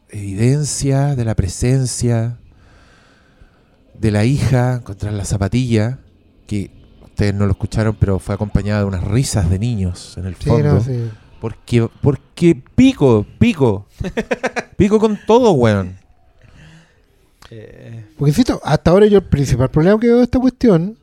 [0.09, 2.37] evidencia de la presencia
[3.99, 5.99] de la hija contra la zapatilla,
[6.47, 6.71] que
[7.03, 10.49] ustedes no lo escucharon, pero fue acompañada de unas risas de niños en el Sí,
[10.49, 10.73] fondo.
[10.75, 11.09] no, sí.
[11.39, 13.85] Porque, porque pico, pico.
[14.77, 15.97] pico con todo, weón.
[17.51, 20.97] Eh, Porque insisto, hasta ahora yo el principal problema que veo de esta cuestión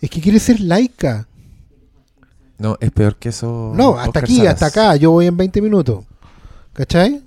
[0.00, 1.28] es que quiere ser laica.
[2.58, 3.72] No, es peor que eso.
[3.74, 4.54] No, hasta Oscar aquí, Salas.
[4.54, 6.04] hasta acá, yo voy en 20 minutos.
[6.72, 7.22] ¿Cachai?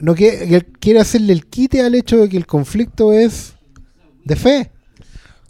[0.00, 3.54] No él quiere hacerle el quite al hecho de que el conflicto es
[4.24, 4.70] de fe.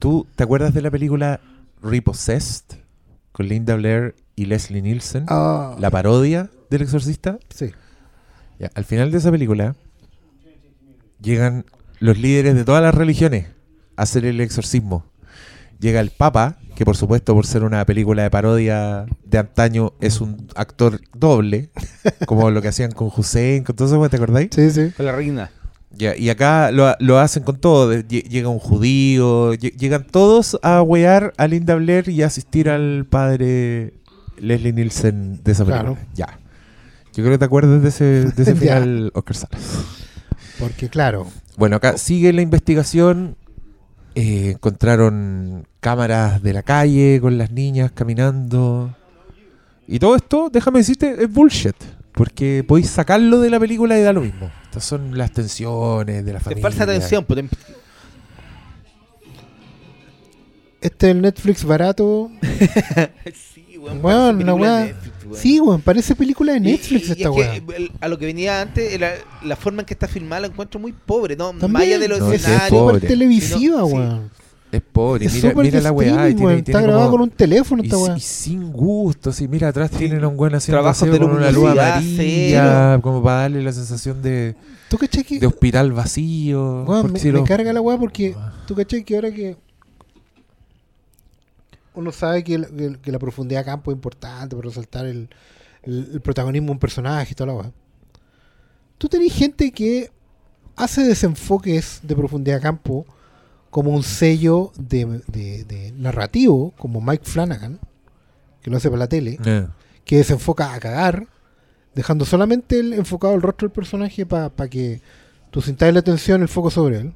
[0.03, 1.39] ¿Tú te acuerdas de la película
[1.81, 2.65] Repossessed?
[3.31, 5.27] Con Linda Blair y Leslie Nielsen.
[5.29, 7.39] Ah, La parodia del exorcista.
[7.55, 7.71] sí.
[8.59, 9.77] Ya, al final de esa película
[11.21, 11.65] llegan
[12.01, 13.47] los líderes de todas las religiones
[13.97, 15.05] a hacer el exorcismo.
[15.79, 20.21] Llega el Papa, que por supuesto por ser una película de parodia de antaño es
[20.21, 21.71] un actor doble,
[22.27, 24.49] como lo que hacían con Hussein, con todo eso, ¿te acordáis?
[24.53, 24.91] Sí, sí.
[24.97, 25.51] con la reina.
[25.97, 27.93] Ya, y acá lo, lo hacen con todo.
[28.01, 33.05] llega un judío, lle- llegan todos a wear a Linda Blair y a asistir al
[33.09, 33.93] padre
[34.39, 35.93] Leslie Nielsen de esa película.
[35.95, 36.09] Claro.
[36.15, 36.39] Ya.
[37.15, 39.85] Yo creo que te acuerdas de ese, de ese final, Oscar Salas.
[40.59, 41.27] Porque claro,
[41.57, 43.37] Bueno, acá sigue la investigación.
[44.15, 48.95] Eh, encontraron cámaras de la calle con las niñas caminando.
[49.87, 51.75] Y todo esto, déjame decirte, es bullshit.
[52.13, 54.51] Porque podéis sacarlo de la película y da lo mismo.
[54.65, 56.63] Estas son las tensiones de la Te familia.
[56.63, 57.45] falsa atención, pues,
[60.81, 62.31] este es el Netflix barato.
[63.55, 64.39] sí, weón.
[64.39, 65.39] Netflix.
[65.39, 68.19] Sí, weón, parece película de Y- Netflix y- y esta es que, el- a lo
[68.19, 69.13] que venía antes, la,
[69.45, 71.53] la forma en que está filmada la encuentro muy pobre, ¿no?
[71.53, 72.69] También, de los No, es escenarios.
[72.71, 72.95] pobre.
[72.97, 74.42] súper televisiva, Sí, no, sí.
[74.73, 75.27] Es pobre.
[75.27, 76.31] Es mira la weá.
[76.31, 78.17] y tiene- Está grabado como- con un teléfono esta weá.
[78.17, 81.31] y sin gusto, sí, mira, atrás tienen a un buen haciendo Trabajos aseo de con
[81.33, 84.57] una luz amarilla, como para darle la sensación de,
[84.89, 86.85] ¿Tú cachai que de hospital vacío.
[86.87, 88.53] Porque me, si me carga la weá porque Ah.
[88.67, 89.57] tú cachai que ahora que
[91.95, 95.29] uno sabe que, la- que- que la profundidad de campo es importante para resaltar el,
[95.83, 97.73] el- el protagonismo de un personaje y toda la weá.
[98.99, 100.11] Tú tenés gente que
[100.77, 103.05] hace desenfoques de profundidad de campo
[103.73, 107.81] como un sello de, de- de narrativo, como Mike Flanagan,
[108.61, 109.67] que lo hace para la tele, Eh.
[110.05, 111.27] que desenfoca a cagar,
[111.95, 115.01] dejando solamente el, enfocado el rostro del personaje para que
[115.51, 117.13] tú sintáis la atención, el foco sobre él.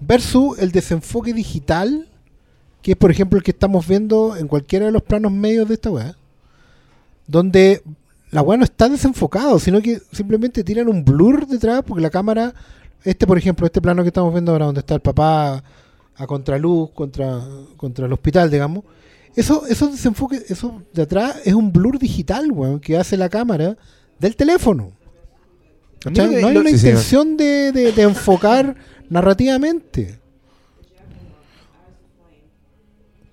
[0.00, 2.08] Versus el desenfoque digital,
[2.80, 5.74] que es por ejemplo el que estamos viendo en cualquiera de los planos medios de
[5.74, 6.16] esta weá.
[7.26, 7.82] Donde
[8.30, 12.54] la weá no está desenfocado, sino que simplemente tiran un blur detrás, porque la cámara,
[13.04, 15.62] este por ejemplo, este plano que estamos viendo ahora, donde está el papá
[16.16, 17.40] a contraluz, contra,
[17.76, 18.84] contra el hospital, digamos,
[19.36, 23.76] eso, esos desenfoques, eso de atrás es un blur digital, weón, que hace la cámara
[24.18, 24.92] del teléfono.
[26.04, 26.26] A mí ¿Cachai?
[26.26, 28.76] lo que- No hay una Sí, sí, intención de, de- de enfocar
[29.10, 30.18] narrativamente.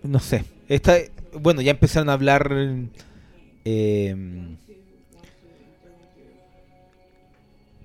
[0.04, 0.44] No sé.
[0.68, 0.96] Esta,
[1.40, 2.52] bueno, ya empezaron a hablar.
[3.66, 4.16] eh,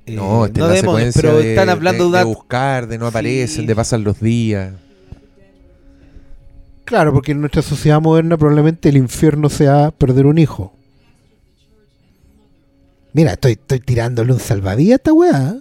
[0.07, 2.25] eh, No, esta es no la demonios, secuencia pero de, están hablando de- de, de
[2.25, 2.37] una.
[2.37, 3.09] buscar, de no Sí.
[3.11, 4.73] aparecen, de pasan los días.
[6.85, 10.73] Claro, porque en nuestra sociedad moderna probablemente el infierno sea perder un hijo.
[13.13, 15.57] Mira, estoy, estoy tirándole un salvavidas a esta weá.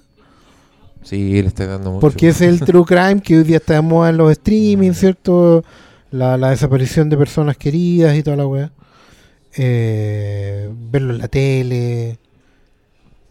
[1.03, 2.01] Sí, le estoy dando mucho.
[2.01, 5.63] Porque es el true crime que hoy día está de moda en los streaming, ¿cierto?
[6.11, 8.71] La, la desaparición de personas queridas y toda la weá.
[9.55, 12.19] Eh, verlo en la tele.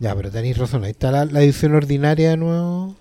[0.05, 0.85] Ya, pero tenéis razón.
[0.85, 2.95] Ahí está la, la edición ordinaria de nuevo.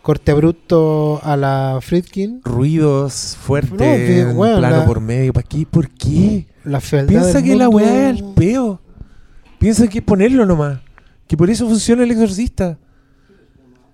[0.00, 2.40] Corte abrupto a la Friedkin.
[2.42, 5.34] Ruidos fuertes, No, weón, plano la- por medio.
[5.34, 5.66] ¿Para qué?
[5.70, 6.46] ¿Por qué?
[6.64, 8.80] La fealdad Piensa del que la weá es el peo.
[9.58, 10.78] Piensa que es ponerlo nomás.
[11.26, 12.78] Que por eso funciona el exorcista.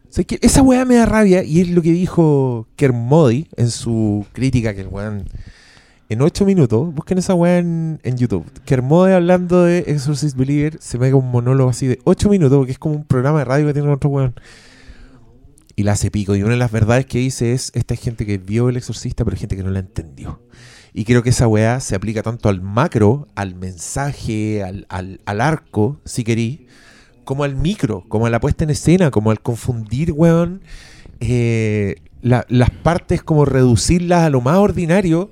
[0.09, 3.69] O sea, que esa weá me da rabia y es lo que dijo Kermody en
[3.69, 5.25] su crítica que el weón
[6.13, 8.45] en 8 minutos, busquen esa weá en, en YouTube.
[8.65, 12.73] Kermode hablando de Exorcist Believer se me haga un monólogo así de 8 minutos porque
[12.73, 14.35] es como un programa de radio que tiene otro weón.
[15.75, 16.37] Y la hace pico.
[16.37, 19.25] Y una de las verdades que dice es, esta es gente que vio el exorcista
[19.25, 20.41] pero gente que no la entendió.
[20.95, 25.41] Y creo que esa weá se aplica tanto al macro, al mensaje, al, al, al
[25.41, 26.67] arco, si querí,
[27.25, 30.61] como al micro, como a la puesta en escena, como al confundir, weón,
[31.21, 35.31] eh, la- las partes, como reducirlas a lo más ordinario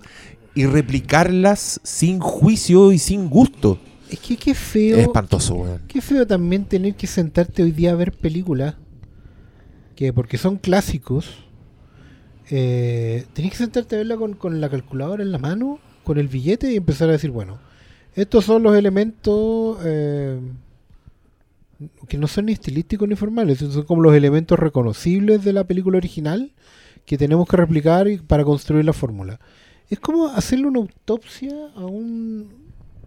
[0.61, 3.79] y replicarlas sin juicio y sin gusto.
[4.11, 4.97] Es que qué feo.
[4.99, 5.83] Es espantoso, weón.
[5.89, 8.75] Qué feo también tener que sentarte hoy día a ver películas
[9.97, 11.45] que porque son clásicos
[12.51, 16.27] eh, tenés que sentarte a verla con, con la calculadora en la mano, con el
[16.27, 17.59] billete y empezar a decir, bueno,
[18.15, 20.41] estos son los elementos eh,
[22.09, 25.99] que no son ni estilísticos ni formales, son como los elementos reconocibles de la película
[25.99, 26.53] original
[27.07, 29.41] que tenemos que replicar para construir la fórmula.
[29.91, 32.59] Es como hacerle una autopsia a un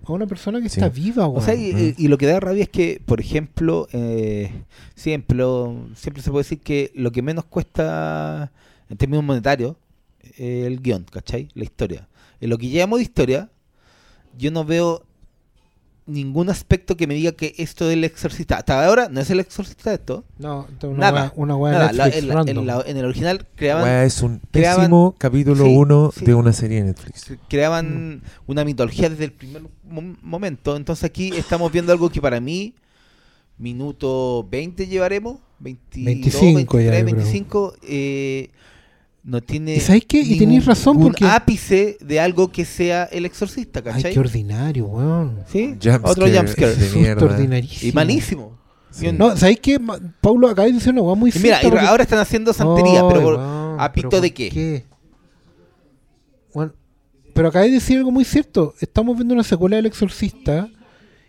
[0.05, 0.81] a una persona que Sí.
[0.81, 3.87] está viva, O sea, y, y- y lo que da rabia es que, por ejemplo,
[3.93, 4.51] eh,
[4.95, 8.51] siempre, lo- siempre se puede decir que lo que menos cuesta
[8.89, 9.77] en términos monetarios
[10.37, 11.47] es el guion, ¿cachai?
[11.53, 12.09] La historia.
[12.41, 13.49] En lo que llevamos de historia,
[14.37, 15.05] yo no veo
[16.05, 18.57] ningún aspecto que me diga que esto es el exorcista.
[18.57, 20.25] Hasta ahora no es el exorcista esto.
[20.37, 23.05] no, esto es una Nada, una de Nada, Netflix en, la- en la- en el
[23.05, 26.25] original creaban Weá, es un creaban- pésimo capítulo Sí, 1 sí.
[26.25, 27.33] de una serie de Netflix.
[27.49, 30.75] creaban una mitología desde el primer mom- momento.
[30.75, 32.75] Entonces aquí estamos viendo algo que para mí,
[33.57, 37.15] minuto 20 llevaremos, 22, 25 ya, 23, yo creo.
[37.15, 38.49] 25, eh,
[39.23, 40.19] no tiene ¿Y sabes qué?
[40.19, 44.13] Y tenéis razón, porque- ápice de algo que sea el exorcista, Ay, ¿cachai?
[44.13, 45.39] qué ordinario, weón.
[45.47, 45.67] ¿Sí?
[45.81, 46.75] Jumpscare, Otro jumpscare.
[46.75, 47.89] Susto ordinarísimo.
[47.89, 48.57] Y malísimo.
[48.91, 49.11] Sí.
[49.11, 49.79] No, ¿sabéis qué?
[50.21, 52.53] Paulo acaba de decir una weá muy Y mira, cierta y porque- ahora están haciendo
[52.53, 54.85] santería, Ay, pero por- weón, ¿a pero pito de ¿por qué?
[56.53, 56.73] Bueno,
[57.33, 58.75] pero acabé de decir algo muy cierto.
[58.79, 60.69] Estamos viendo una secuela del Exorcista.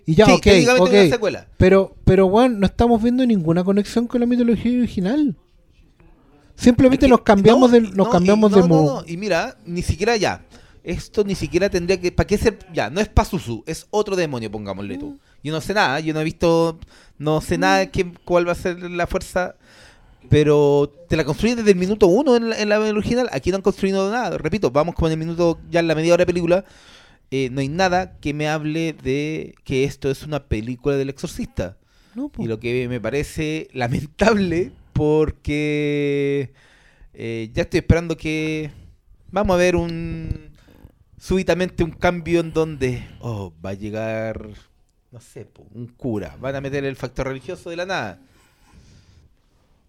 [0.07, 0.91] Y ya, Sí, ok, técnicamente ok.
[1.05, 1.47] una secuela.
[1.57, 5.35] Pero, pero, weón, no estamos viendo ninguna conexión con la mitología original.
[6.57, 9.01] Simplemente Es que- nos cambiamos no, de, nos no, cambiamos y, de no, no, mo-
[9.01, 10.45] no, Y mira, ni siquiera ya.
[10.83, 12.13] Esto ni siquiera tendría que.
[12.13, 12.59] ¿Para qué ser.?
[12.73, 15.01] Ya, no es Pazuzu, es otro demonio, pongámosle Mm.
[15.01, 15.19] tú.
[15.43, 16.79] Yo no sé nada, yo no he visto.
[17.19, 19.57] No sé nada de qué, cuál va a ser la fuerza.
[20.31, 23.29] Pero te la construyen desde el minuto uno en la, en la original.
[23.33, 24.39] Aquí no han construido nada.
[24.39, 25.59] Repito, vamos como en el minuto.
[25.71, 26.65] Ya en la media hora de película.
[27.31, 31.77] eh, no hay nada que me hable de que esto es una película del exorcista.
[32.15, 32.31] No.
[32.39, 36.55] Y lo que me parece lamentable porque
[37.13, 38.71] eh, ya estoy esperando que
[39.31, 40.55] vamos a ver un
[41.19, 44.49] súbitamente un cambio en donde oh, va a llegar
[45.15, 48.21] no sé, un cura, van a meter el factor religioso de la nada.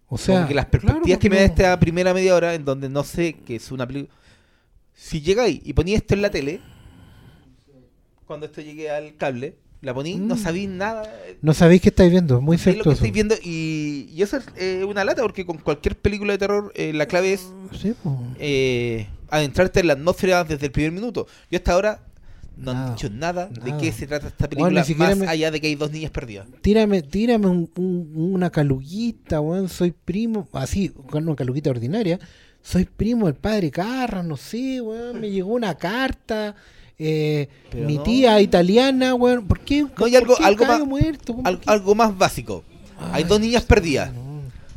[0.08, 2.64] O sea, Como que las perspectivas claro, que me da esta primera media hora en
[2.64, 4.14] donde no sé que es una película.
[4.94, 6.62] Si llegáis y ponía esto en la tele,
[8.28, 9.56] cuando esto llegue al cable,
[9.86, 10.38] la poní, no Mm.
[10.40, 11.04] sabéis nada.
[11.42, 14.46] No sabéis qué estáis viendo, muy Es lo que estáis viendo y, y eso es
[14.58, 17.48] eh, una lata porque con cualquier película de terror eh, la clave es
[17.80, 17.94] Sí,
[18.40, 21.28] eh, adentrarte en la atmósfera desde el primer minuto.
[21.52, 22.00] Yo hasta ahora
[22.58, 25.52] no han Nada, dicho nada, de qué se trata esta Bueno, película más me- allá
[25.52, 26.48] de que hay dos niñas perdidas.
[26.62, 29.68] Tírame, tírame un- un- una caluguita, weón.
[29.68, 32.18] Soy primo, así, con una caluguita ordinaria.
[32.62, 35.20] Soy primo del padre Carra, no sé, weón.
[35.20, 36.56] Me llegó una carta.
[36.98, 38.04] Eh, mi no.
[38.04, 39.46] tía italiana, weón.
[39.48, 39.82] ¿Por qué?
[39.82, 41.48] No, y por algo- qué algo más- muerto, weón?
[41.48, 41.72] Al- ¿Por qué?
[41.72, 42.64] algo más básico.
[43.00, 44.12] hay Ay, dos niñas perdidas.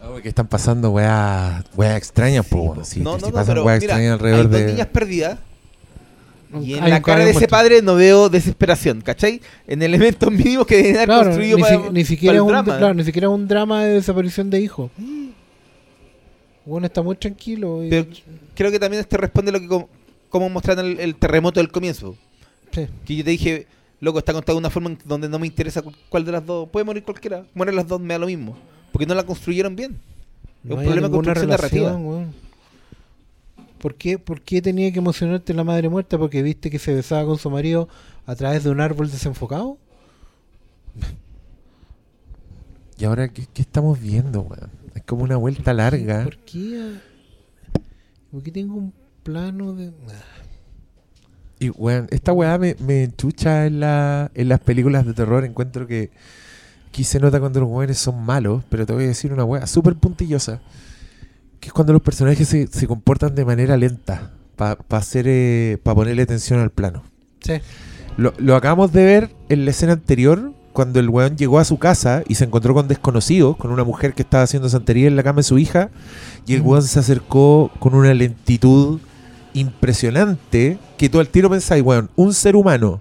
[0.01, 2.77] Ah, que están pasando weas, weas extrañas, po.
[2.83, 4.67] Sí, no, sí, no, no, pasan weas mira, extrañas hay dos de.
[4.67, 5.39] niñas perdidas
[6.63, 7.51] y en Hay la cara de ese muerto.
[7.51, 9.41] padre no veo desesperación, ¿cachai?
[9.67, 12.39] En elementos mínimos que deben haber Claro, ni, construido si- para, ni siquiera para es
[12.39, 12.79] el un, drama.
[12.79, 14.91] claro, ni siquiera es un drama de desaparición de hijo.
[16.65, 17.83] Bueno, está muy tranquilo.
[17.85, 18.07] y- Pero
[18.55, 19.87] creo que también esto responde lo que
[20.29, 22.17] como mostraron el, el terremoto del comienzo.
[22.73, 22.87] sí.
[23.07, 23.67] Que yo te dije,
[24.01, 26.45] loco, está contado de una forma en donde no me interesa cu- cuál de las
[26.45, 26.69] dos.
[26.69, 27.45] Puede morir cualquiera.
[27.55, 28.57] Mueren las dos, me da lo mismo.
[28.93, 29.99] Porque no la construyeron bien.
[30.65, 31.97] Es un problema de construcción narrativa.
[31.97, 32.35] weón.
[33.79, 36.19] ¿Por qué, ¿Por qué tenía que emocionarte la madre muerta?
[36.19, 37.89] ¿Porque viste que se besaba con su marido
[38.27, 39.79] a través de un árbol desenfocado?
[42.99, 44.71] ¿Y ahora qué, qué estamos viendo, weón?
[44.95, 46.25] Es como una vuelta larga.
[46.25, 46.95] ¿Por qué?
[48.33, 48.93] ¿Por qué tengo un
[49.29, 49.93] plano de.?
[51.61, 55.45] Y, weón, esta weá me, me enchucha en, la, en las películas de terror.
[55.45, 56.11] Encuentro que
[56.89, 59.67] aquí se nota cuando los weones son malos, pero te voy a decir una weá
[59.67, 60.63] súper puntillosa.
[61.61, 64.31] Que es cuando los personajes se, se comportan de manera lenta.
[64.57, 67.03] Para hacer eh, para ponerle atención al plano.
[67.41, 67.55] Sí.
[68.17, 71.79] Lo, lo acabamos de ver en la escena anterior, cuando el weón llegó a su
[71.79, 75.23] casa y se encontró con desconocidos, con una mujer que estaba haciendo santería en la
[75.23, 75.91] cama de su hija,
[76.47, 79.01] y el weón se acercó con una lentitud
[79.61, 83.01] impresionante, que tú al tiro pensáis, weón, un ser humano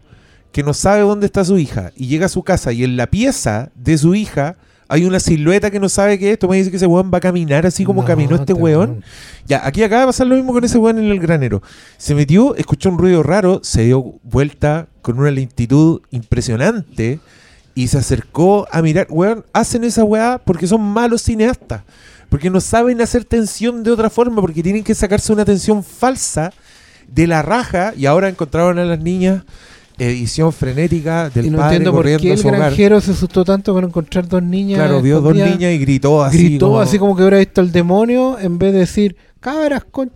[0.51, 3.08] que no sabe dónde está su hija y llega a su casa y en la
[3.08, 4.55] pieza de su hija
[4.89, 7.18] hay una silueta que no sabe qué es, tú me dices que ese weón va
[7.18, 9.03] a caminar así como No, caminó este te- weón.
[9.45, 11.62] Ya, aquí acaba de pasar lo mismo con ese weón en el granero.
[11.97, 17.20] Se metió, escuchó un ruido raro, se dio vuelta con una lentitud impresionante
[17.76, 19.08] y se acercó a mirar.
[19.10, 21.84] Weón, hacen esa weá porque son malos cineastas.
[22.30, 26.51] Porque no saben hacer tensión de otra forma, porque tienen que sacarse una tensión falsa
[27.07, 29.43] de la raja y ahora encontraron a las niñas
[29.99, 32.59] edición frenética del Y no padre entiendo por corriendo qué a el su hogar.
[32.59, 34.78] granjero se asustó tanto con encontrar dos niñas.
[34.78, 36.38] Claro, vio dos niñas y gritó así.
[36.49, 40.11] Gritó como- así como que hubiera visto al demonio en vez de decir, cabras con.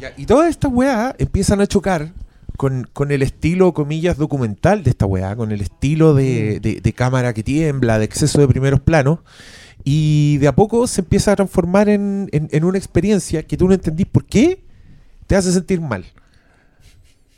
[0.00, 2.12] Ya, y todas estas weá empiezan a chocar
[2.58, 6.92] con, con el estilo, comillas, documental de esta weá, con el estilo de, de- de
[6.92, 9.20] cámara que tiembla, de exceso de primeros planos.
[9.88, 13.68] Y de a poco se empieza a transformar en, en- en una experiencia que tú
[13.68, 14.58] no entendís por qué
[15.28, 16.04] te hace sentir mal.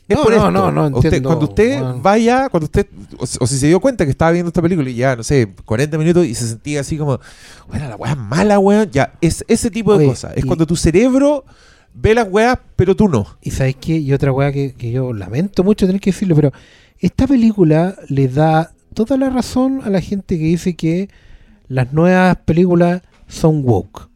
[0.09, 0.51] Es No, por no, esto.
[0.51, 2.87] no, no Usted- cuando usted vaya, cuando usted,
[3.19, 5.53] o, o si se dio cuenta que estaba viendo esta película y ya, no sé,
[5.67, 7.21] 40 minutos y se sentía así como,
[7.69, 10.33] bueno, la weá es mala, weón, ya, es ese tipo de cosas.
[10.35, 11.45] Es y- cuando tu cerebro
[11.93, 13.27] ve las weas, pero tú no.
[13.43, 16.53] Y sabes qué, y otra weá que, que yo lamento mucho tener que decirlo, pero
[16.99, 21.11] esta película le da toda la razón a la gente que dice que
[21.69, 24.09] las nuevas películas son woke.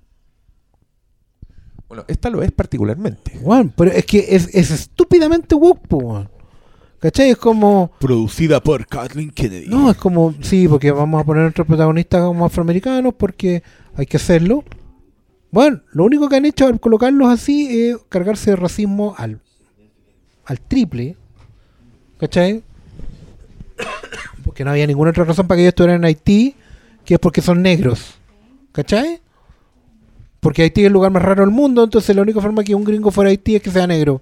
[1.88, 3.38] Bueno, esta lo es particularmente.
[3.42, 6.28] Weón, pero es que es, es estúpidamente woke, weón.
[7.00, 7.30] ¿Cachai?
[7.30, 7.90] Es como.
[7.98, 9.66] Producida por Kathleen Kennedy.
[9.68, 10.34] No, es como.
[10.40, 13.62] Sí, porque vamos a poner a nuestros protagonistas como afroamericanos porque
[13.96, 14.64] hay que hacerlo.
[15.50, 19.40] Bueno, lo único que han hecho al colocarlos así es cargarse de racismo al,
[20.46, 21.16] al triple.
[22.18, 22.62] ¿Cachai?
[24.44, 26.54] Porque no había ninguna otra razón para que ellos estuvieran en Haití
[27.04, 28.14] que es porque son negros.
[28.72, 29.20] ¿Cachai?
[30.40, 32.84] Porque Haití es el lugar más raro del mundo, entonces la única forma que un
[32.84, 34.20] gringo fuera a Haití es que sea negro.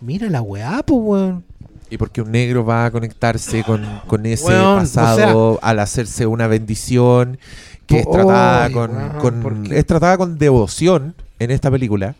[0.00, 1.44] Mira la weá, pues, weón.
[1.90, 6.26] Y porque un negro va a conectarse con, con ese Weón, o pasado al hacerse
[6.26, 7.38] una bendición
[7.86, 12.14] que es tratada con, weón, con- es tratada con devoción en esta película.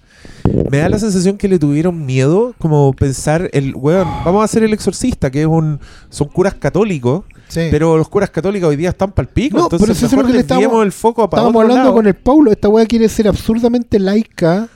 [0.71, 4.63] Me da la sensación que le tuvieron miedo, como pensar el weón, vamos a hacer
[4.63, 7.69] el exorcista, que es un son curas católicos, Sí.
[7.71, 10.25] pero los curas católicos hoy día están pal pico, No, entonces pero eso es mejor
[10.25, 13.09] lo que le estamos- el foco para Estábamos hablando con el Paulo, esta weá quiere
[13.09, 14.69] ser absurdamente laica,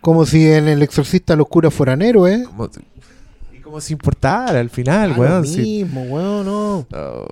[0.00, 2.46] como si en el exorcista los curas fueran héroes.
[2.48, 2.68] como,
[3.52, 5.42] y como si importara al final, lo weón.
[5.42, 6.86] mismo, weón, no.
[6.92, 7.26] Oh,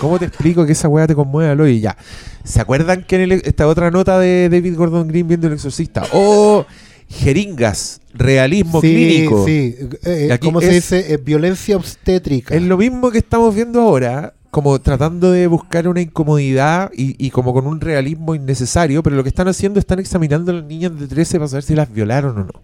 [0.00, 1.76] ¿Cómo te explico que esa weá te conmueve al oído?
[1.76, 1.96] Y ya.
[2.44, 6.04] ¿Se acuerdan que en el- esta otra nota de David Gordon Green viendo el exorcista?
[6.12, 6.64] ¡Oh!
[7.12, 9.44] Jeringas, realismo sí, clínico.
[9.46, 9.76] sí.
[10.04, 11.12] Eh, aquí ¿Cómo se dice?
[11.14, 12.54] Es violencia obstétrica.
[12.54, 17.30] Es lo mismo que estamos viendo ahora, como tratando de buscar una incomodidad y, y
[17.30, 20.98] como con un realismo innecesario, pero lo que están haciendo están examinando a las niñas
[20.98, 22.62] de 13 para saber si las violaron o no.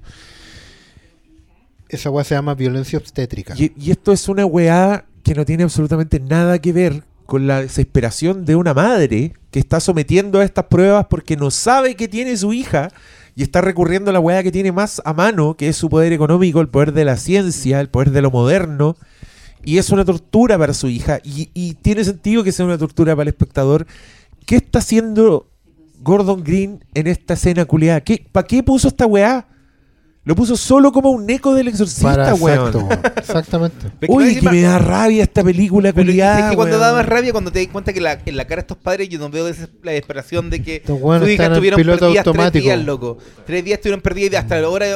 [1.88, 3.54] Esa weá se llama violencia obstétrica.
[3.56, 7.60] Y, y esto es una weá que no tiene absolutamente nada que ver con la
[7.60, 12.34] desesperación de una madre que está sometiendo a estas pruebas porque no sabe que tiene
[12.38, 12.90] su hija
[13.38, 16.12] y está recurriendo a la weá que tiene más a mano, que es su poder
[16.12, 18.96] económico, el poder de la ciencia, el poder de lo moderno.
[19.62, 21.20] Y es una tortura para su hija.
[21.22, 23.86] Y, tiene sentido que sea una tortura para el espectador.
[24.44, 25.52] ¿Qué está haciendo
[26.00, 28.00] Gordon Green en esta escena culiada?
[28.00, 29.46] ¿Qué, ¿Para qué puso esta weá?
[30.28, 32.58] Lo puso solo como un eco del exorcista, Para, weón.
[32.58, 33.00] exacto, weón.
[33.16, 33.86] Exactamente.
[34.08, 36.38] Uy, que me da rabia esta película Pero culiada.
[36.40, 36.86] es que cuando weón.
[36.88, 39.08] da más rabia, cuando te das cuenta que la- en la cara de estos padres
[39.08, 39.44] yo no veo
[39.82, 42.52] la desesperación de que Estos weones sus hijas estuvieron piloto perdidas automático.
[42.52, 43.16] tres días, loco.
[43.46, 44.86] Tres días estuvieron perdidas y hasta ahora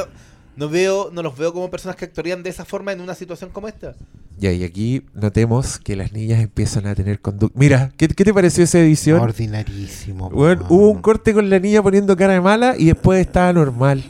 [0.55, 3.49] no veo, no los veo como personas que actuarían de esa forma en una situación
[3.51, 3.95] como esta.
[4.37, 7.57] Ya, y aquí notemos que las niñas empiezan a tener conducta.
[7.59, 9.19] Mira, ¿qué, qué te pareció esa edición?
[9.19, 10.27] Ordinarísimo.
[10.27, 10.59] weón.
[10.69, 14.03] hubo un corte con la niña poniendo cara de mala y después estaba normal.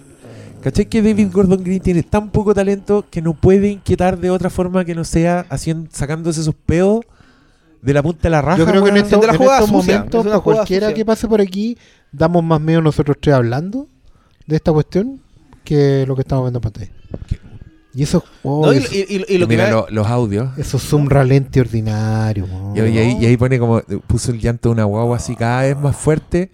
[0.64, 4.50] ¿Cachai que David Gordon Green tiene tan poco talento que no puede inquietar de otra
[4.50, 7.02] forma que no sea haciendo, sacándose sus peos
[7.82, 8.58] de la punta de la raja?
[8.60, 9.08] Yo creo que en, la en
[9.38, 10.96] jugada estos sucia, momentos, cualquiera sucia.
[10.96, 11.78] que pase por aquí,
[12.14, 13.88] damos más miedo nosotros tres hablando
[14.48, 15.20] de esta cuestión
[15.66, 16.92] que lo que estamos viendo en pantalla.
[17.96, 18.74] Y eso, oh, ¿No?
[18.74, 20.58] Y, eso, y- y- y lo Y que mira lo- los audios.
[20.58, 22.48] eso es un ralente ordinario.
[22.74, 25.62] Y, y ahí, y ahí pone como, puso el llanto de una guagua así cada
[25.64, 26.50] vez más fuerte.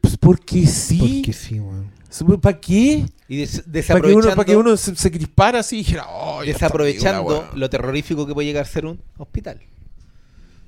[0.00, 0.98] Pues, porque sí.
[0.98, 1.98] Porque sí, weón.
[2.42, 3.06] ¿Para qué?
[3.28, 6.06] y des- Para que desaprovechando, uno, para que uno se, se crispara así y dijera,
[6.08, 7.60] "Oh, desaprovechando película, weón".
[7.60, 9.60] lo terrorífico que puede llegar a ser un hospital.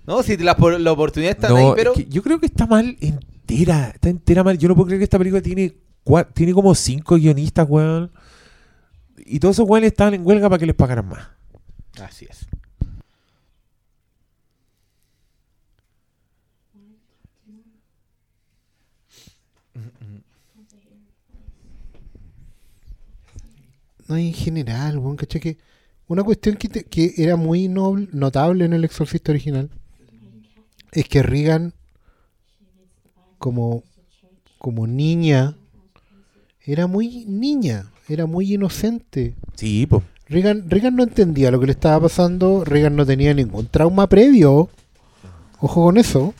[0.06, 2.66] No, si la, la oportunidad está No, ahí, es pero que yo creo que está
[2.66, 3.90] mal entera.
[3.94, 4.58] Está entera mal.
[4.58, 5.74] Yo no puedo creer que esta película tiene,
[6.34, 8.10] tiene como cinco guionistas, weón.
[9.24, 11.28] Y todos esos weones estaban en huelga para que les pagaran más.
[12.00, 12.46] así es.
[24.12, 25.40] No, y en general, weón, ¿cachai?
[25.40, 25.58] Que
[26.06, 29.70] una cuestión que, te- que era muy noble- notable en el exorcista original
[30.92, 31.72] es que Regan,
[33.38, 33.82] como,
[34.58, 35.56] como niña,
[36.64, 39.34] era muy niña, era muy inocente.
[39.56, 40.02] Sí, pues.
[40.28, 44.68] Regan, Regan no entendía lo que le estaba pasando, Regan no tenía ningún trauma previo.
[45.60, 46.34] Ojo con eso.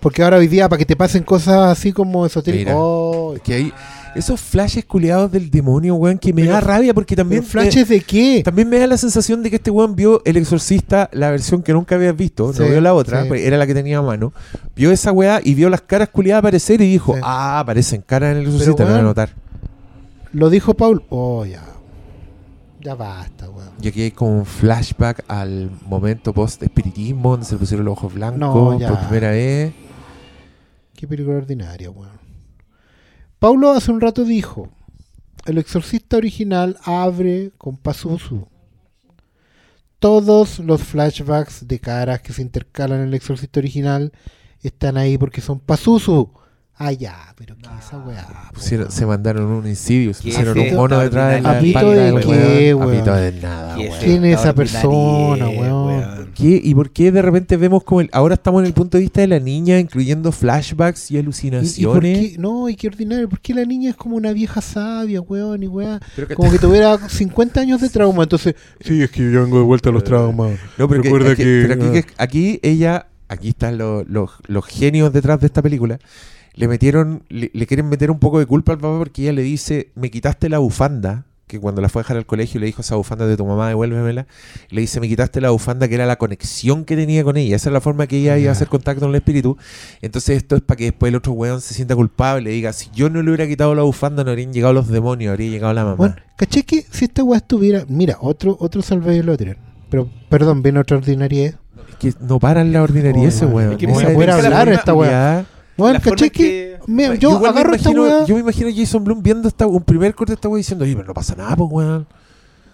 [0.00, 3.72] Porque ahora hoy día, para que te pasen cosas así como esotéricas, oh, Que hay
[4.14, 7.40] esos flashes culiados del demonio, weón, que me Pero- da rabia porque también.
[7.42, 8.42] ¿pero flashes de qué?
[8.44, 11.72] también me da la sensación de que este weón vio El Exorcista, la versión que
[11.72, 13.28] nunca habías visto, Sí, no vio la otra, sí.
[13.36, 14.32] era la que tenía a mano.
[14.76, 17.20] Vio esa weá y vio las caras culiadas aparecer y dijo, Sí.
[17.24, 19.30] ah, aparecen caras en El Exorcista, me voy a notar.
[20.32, 21.02] Lo dijo Paul.
[21.10, 21.62] Oh, ya.
[22.80, 23.68] Ya basta, weón.
[23.80, 28.12] Y aquí hay como un flashback al momento post-espiritismo, donde se le pusieron los ojos
[28.12, 28.88] blancos No, ya.
[28.88, 29.72] por primera vez.
[30.96, 32.21] Qué película ordinaria, weón.
[33.42, 34.68] Paulo hace un rato dijo
[35.46, 38.46] el exorcista original abre con Pazuzu.
[39.98, 44.12] Todos los flashbacks de caras que se intercalan en el exorcista original
[44.62, 46.30] están ahí porque son Pazuzu.
[46.78, 48.26] Ah, ya, pero ¿qué es esa weá?
[48.52, 52.20] Pusieron- se mandaron un incidio, se ¿Qué pusieron un mono detrás de la ¿Apito de
[52.22, 52.90] qué, weón.
[52.94, 53.98] Apito de nada, ¿Qué weón.
[54.02, 56.32] ¿Quién es esa persona, weón?
[56.34, 56.60] ¿Qué?
[56.64, 59.20] ¿Y por qué de repente vemos como el, ahora estamos en el punto de vista
[59.20, 62.18] de la niña, incluyendo flashbacks y ¿Y, y por alucinaciones?
[62.32, 62.38] qué?
[62.38, 63.28] No, y qué ordinario.
[63.28, 65.62] ¿Por qué la niña es como una vieja sabia, weón?
[65.62, 66.00] Y weá.
[66.34, 68.22] Como que tuviera 50 años de trauma.
[68.24, 70.58] Entonces, sí, es que yo vengo de vuelta a los traumas.
[70.78, 74.64] No, pero, Recuerda que- que- pero aquí, que- aquí ella, aquí están los, los, los
[74.66, 75.98] genios detrás de esta película.
[76.54, 79.42] Le metieron, le, le quieren meter un poco de culpa al papá porque ella le
[79.42, 82.80] dice, me quitaste la bufanda, que cuando la fue a dejar al colegio le dijo
[82.80, 84.26] esa bufanda de tu mamá, devuélvemela.
[84.70, 87.56] Le dice, me quitaste la bufanda que era la conexión que tenía con ella.
[87.56, 89.58] Esa es la forma que ella iba a hacer contacto con el espíritu.
[90.00, 92.88] Entonces esto es para que después el otro weón se sienta culpable y diga, si
[92.94, 95.84] yo no le hubiera quitado la bufanda no habrían llegado los demonios, habría llegado la
[95.84, 95.96] mamá.
[95.96, 97.84] Bueno, ¿caché que si esta weá estuviera.
[97.86, 99.54] Mira, otro, otro salve el otro.
[99.90, 101.58] Pero, perdón, viene otra ordinaria.
[101.90, 103.72] Es que no paran la ordinariedad, Oh, weón.
[103.72, 105.44] Es que no voy a poder hablar esta weá.
[105.82, 106.42] Bueno, ¿caché que.?
[106.42, 108.24] que- me- Yo yo igual me agarro esta imagino- weá.
[108.26, 110.84] Yo me imagino a Jason Blum viendo esta, un primer corte de esta weá diciendo,
[110.84, 112.06] oye, pero no pasa nada, pues weón.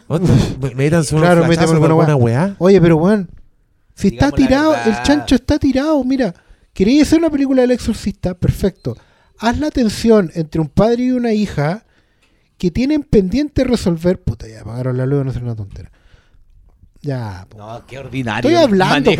[0.07, 0.27] Otro,
[0.63, 2.55] me- Métanse unos Claro, alguna alguna weá.
[2.59, 3.29] Oye, pero weón.
[3.95, 6.03] Si está Digamos tirado, el chancho está tirado.
[6.05, 6.33] Mira,
[6.73, 8.35] ¿queréis hacer una película del exorcista?
[8.35, 8.97] Perfecto.
[9.39, 11.85] Haz la tensión entre un padre y una hija
[12.59, 14.21] que tienen pendiente resolver.
[14.23, 15.91] Puta, ya apagaron la luz, no ser una tontera.
[17.09, 17.57] Ya, po.
[17.57, 18.51] No, qué ordinario.
[18.51, 19.11] Estoy el hablando,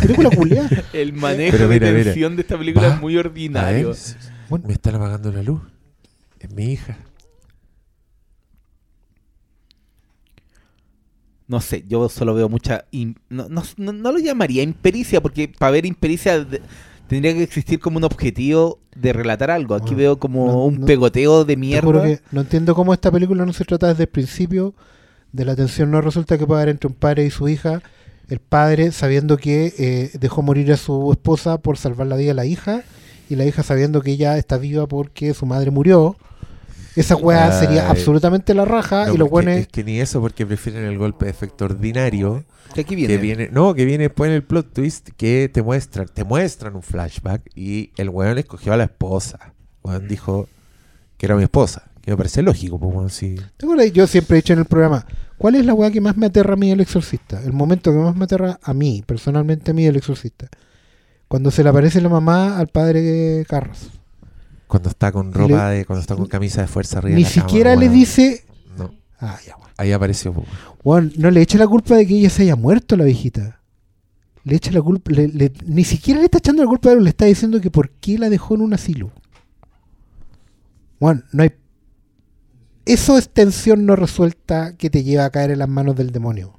[0.00, 0.68] película culiada.
[0.92, 2.04] El manejo Pero mira, de mira.
[2.06, 2.94] tensión de esta película Va.
[2.96, 3.94] es muy ordinario.
[4.48, 4.66] Bueno.
[4.66, 5.60] me están apagando la luz.
[6.40, 6.98] Es mi hija.
[11.46, 12.84] No sé, yo solo veo mucha...
[13.30, 16.60] No, no, no- no lo llamaría impericia, porque para ver impericia de-
[17.06, 19.74] tendría que existir como un objetivo de relatar algo.
[19.74, 21.86] Aquí Bueno, veo como no- un no- pegoteo de Te mierda.
[21.86, 24.74] juro que no entiendo cómo esta película no se trata desde el principio
[25.38, 27.80] de la tensión no resulta que puede haber entre un padre y su hija.
[28.28, 32.34] El padre sabiendo que eh, dejó morir a su esposa por salvar la vida de
[32.34, 32.82] la hija
[33.30, 36.16] y la hija sabiendo que ella está viva porque su madre murió.
[36.96, 39.54] Esa weá sería absolutamente la raja No, y los buenos...
[39.54, 42.44] Es que ni eso, porque prefieren el golpe de efecto ordinario.
[42.74, 43.14] Que aquí viene.
[43.14, 46.74] Que viene, no, que viene después en el plot twist que te muestran, te muestran
[46.74, 49.38] un flashback y el weón escogió a la esposa.
[49.44, 50.48] El weón dijo
[51.16, 51.84] que era mi esposa.
[52.02, 53.36] Que me parece lógico, pues weón, sí.
[53.56, 53.92] ¿Te acuerdas?
[53.92, 55.06] Yo siempre he dicho en el programa,
[55.38, 57.42] ¿cuál es la weá que más me aterra a mí del exorcista?
[57.42, 60.48] El momento que más me aterra a mí, personalmente a mí del exorcista.
[61.28, 63.88] Cuando se le aparece la mamá al padre Carras.
[64.66, 67.16] Cuando está con ropa le- de, cuando está con camisa de fuerza arriba.
[67.16, 68.44] Ni de la cama, siquiera le dice...
[68.76, 69.70] No, Ah, ya, weón.
[69.78, 70.34] ahí apareció.
[70.84, 73.60] Weón, no le echa la culpa de que ella se haya muerto la viejita.
[74.44, 77.10] Le echa la culpa, le- le- ni siquiera le está echando la culpa, pero le
[77.10, 79.10] está diciendo que por qué la dejó en un asilo.
[81.00, 81.52] Weón, no hay.
[82.88, 86.58] Eso es tensión no resuelta que te lleva a caer en las manos del demonio.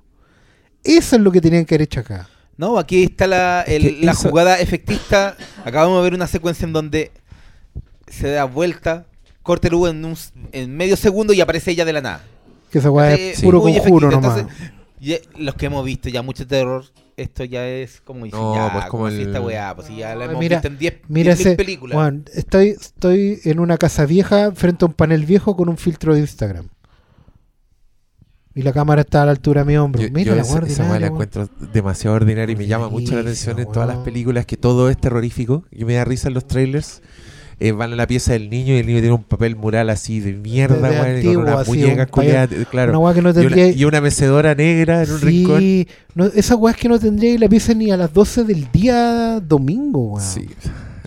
[0.84, 2.30] Eso es lo que tenían que haber hecho acá.
[2.56, 5.36] No, aquí está la, el- que la eso- jugada efectista.
[5.66, 7.12] Acabamos de ver una secuencia en donde
[8.08, 9.06] se da vuelta,
[9.44, 10.16] corta el en, un
[10.52, 12.22] en medio segundo y aparece ella de la nada.
[12.72, 14.38] Que esa weá Eh, es puro muy conjuro nomás.
[14.40, 16.86] Entonces, los que hemos visto ya mucho terror,
[17.22, 20.16] esto ya es como dicen, No, ya, pues como el- esta weá, pues si ya
[20.16, 21.56] la Ay, hemos mira, visto en 10 Mira 10.000 ese.
[21.56, 21.98] películas.
[21.98, 26.14] weón, estoy, estoy en una casa vieja frente a un panel viejo con un filtro
[26.14, 26.68] de Instagram.
[28.56, 30.02] Y la cámara está a la altura de mi hombro.
[30.02, 32.90] Yo, Mira yo la esa, weá esa weá la encuentro demasiado ordinaria y me llama
[32.90, 36.28] mucho la atención en todas las películas que todo es terrorífico y me da risa
[36.30, 37.02] en los trailers.
[37.62, 40.22] Eh, van a la pieza del niño y el niño tiene un papel mural así
[40.22, 42.92] de mierda, De- de weón, y antiguo, con unas así, muñecas un culiadas, eh, claro.
[42.92, 45.86] Una weá que no y, una, y una mecedora negra en un rincón.
[46.16, 49.42] No, esa weá es que no tendría la pieza ni a las 12 del día
[49.42, 50.26] domingo, weón.
[50.26, 50.48] Sí.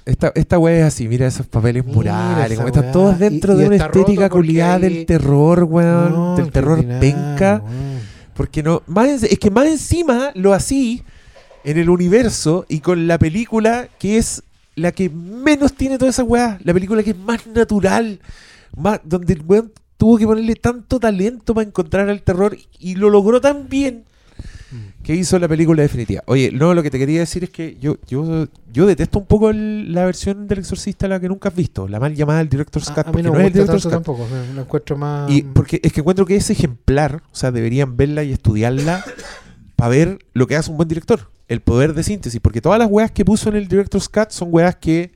[0.05, 3.57] Esta, esta weá es así, mira esos papeles Mira murales, como están todos dentro Y-
[3.57, 7.63] y de una estética culiada hay- del terror, weón, No, del terror ordinario, penca.
[7.65, 7.93] weón.
[8.35, 11.03] Porque no, más, es que más encima lo así
[11.65, 14.43] en el universo y con la película que es
[14.75, 16.59] la que menos tiene toda esa weá.
[16.65, 18.21] La película que es más natural,
[18.77, 23.11] más, donde el weón tuvo que ponerle tanto talento para encontrar el terror y lo
[23.11, 24.05] logró tan bien
[25.03, 26.23] que hizo la película definitiva.
[26.27, 29.51] Oye, no, lo que te quería decir es que yo, yo, yo detesto un poco
[29.51, 32.89] el- la versión del exorcista, la que nunca has visto, la mal llamada del Director's
[32.89, 34.27] Cut, a mí no no me es el tanto tampoco.
[34.55, 35.31] me- encuentro más.
[35.31, 39.05] Y porque es que encuentro que es ejemplar, o sea, deberían verla y estudiarla
[39.77, 42.89] para ver lo que hace un buen director, el poder de síntesis, porque todas las
[42.91, 45.13] weas que puso en el Director's Cut son weas que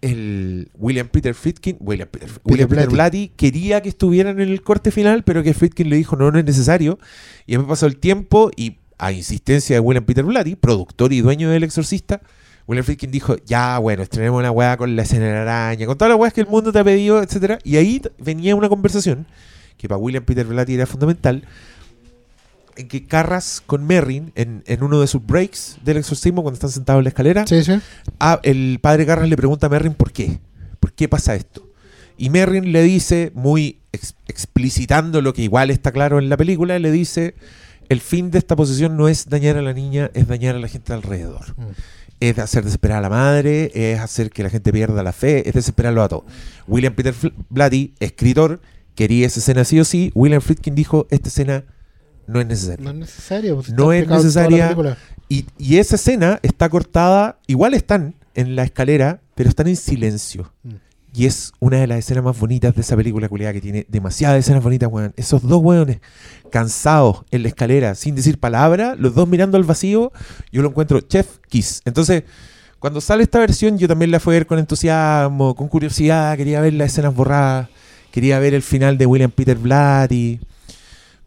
[0.00, 2.94] el William Peter Friedkin, William Peter, William Peter Blatty.
[2.94, 6.38] Blatty quería que estuvieran en el corte final, pero que Friedkin le dijo no, no
[6.38, 6.98] es necesario,
[7.46, 11.50] y me pasó el tiempo y a insistencia de William Peter Blatty, productor y dueño
[11.50, 12.20] del Exorcista,
[12.66, 15.98] William Friedkin dijo, ya, bueno, estrenemos una weá con la escena de la araña, con
[15.98, 19.26] todas las weas que el mundo te ha pedido, etcétera Y ahí venía una conversación
[19.76, 21.44] que para William Peter Blatty era fundamental, en
[22.74, 27.00] que Carras con Merrin, en, en uno de sus breaks del exorcismo, cuando están sentados
[27.00, 27.78] en la escalera, Sí, sí.
[28.42, 30.38] El padre Carras le pregunta a Merrin por qué.
[30.80, 31.68] ¿Por qué pasa esto?
[32.18, 36.78] Y Merrin le dice, muy ex- explicitando lo que igual está claro en la película,
[36.78, 37.34] le dice,
[37.88, 40.68] el fin de esta posesión no es dañar a la niña, es dañar a la
[40.68, 41.54] gente alrededor.
[41.56, 41.62] Mm.
[42.20, 45.54] Es hacer desesperar a la madre, es hacer que la gente pierda la fe, es
[45.54, 46.24] desesperarlo a todos.
[46.68, 47.14] William Peter
[47.48, 48.60] Blatty, escritor,
[48.94, 50.12] quería esa escena sí o sí.
[50.14, 51.64] William Friedkin dijo, esta escena
[52.32, 52.84] no es necesaria.
[52.84, 53.54] No es necesario.
[53.56, 54.76] pues, No es necesaria.
[55.28, 60.52] Y, y esa escena está cortada, igual están en la escalera, pero están en silencio.
[60.62, 60.74] Mm.
[61.14, 64.38] Y es una de las escenas más bonitas de esa película culiada que tiene demasiadas
[64.38, 65.12] escenas bonitas, weón.
[65.16, 66.00] Esos dos weones
[66.50, 70.10] cansados en la escalera, sin decir palabra, los dos mirando al vacío,
[70.50, 71.82] yo lo encuentro chef kiss.
[71.84, 72.24] Entonces,
[72.78, 76.60] cuando sale esta versión, yo también la fui a ver con entusiasmo, con curiosidad, quería
[76.62, 77.68] ver las escenas borradas,
[78.10, 80.40] quería ver el final de William Peter Blatty,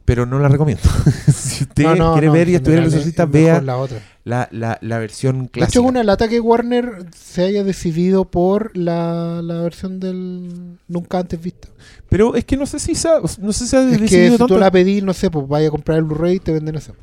[0.06, 0.84] pero no la recomiendo.
[1.34, 3.62] si usted No, no, quiere no, ver y en estudiar el es- exorcista, es vea
[3.62, 3.99] la otra.
[4.24, 5.80] la, la, la versión De clásica.
[5.80, 11.20] hecho, es una lata que Warner se haya decidido por la, la versión del nunca
[11.20, 11.68] antes vista.
[12.10, 14.32] Pero es que no sé si se ha, no sé si ha Es que decidido
[14.34, 14.53] si tanto.
[14.53, 16.93] tú la pedís, no sé, pues vaya a comprar el Blu-ray y te venden eso.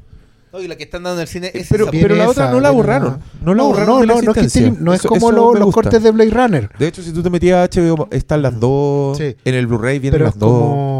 [0.52, 1.92] No, y la que están dando en el cine es pero, esa.
[1.92, 3.18] Pero la esa, otra no la borraron.
[3.42, 5.32] No la borraron no, de la no, no, es que no es Eso- como eso
[5.32, 6.70] lo- los cortes de Blade Runner.
[6.78, 9.16] De hecho, si tú te metías a HBO, están las dos.
[9.16, 9.34] Sí.
[9.46, 10.50] En el Blu-ray vienen Pero las es dos.
[10.50, 10.91] como.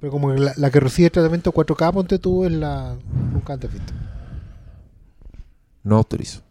[0.00, 2.96] Pero como la, la que recibe tratamiento 4K, ponte tú, es la
[3.32, 3.92] nunca antes vista.
[5.82, 6.42] No autorizo.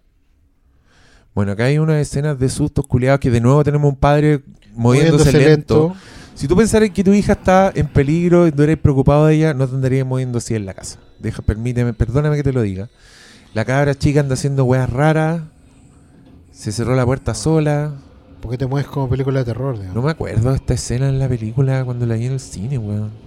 [1.35, 4.41] Bueno, acá hay unas escenas de sustos culiados que de nuevo tenemos un padre
[4.73, 5.93] moviéndose, lento.
[6.33, 9.53] Si tú pensaras que tu hija está en peligro y tú eres preocupado de ella,
[9.53, 10.99] no te andarías moviendo así en la casa.
[11.19, 12.89] Deja, permíteme, perdóname que te lo diga.
[13.53, 15.41] La cabra chica anda haciendo weas raras.
[16.51, 17.93] Se cerró la puerta sola.
[18.41, 19.95] Porque te mueves como película de terror, digamos.
[19.95, 22.77] No me acuerdo de esta escena en la película cuando la vi en el cine,
[22.77, 23.24] weón.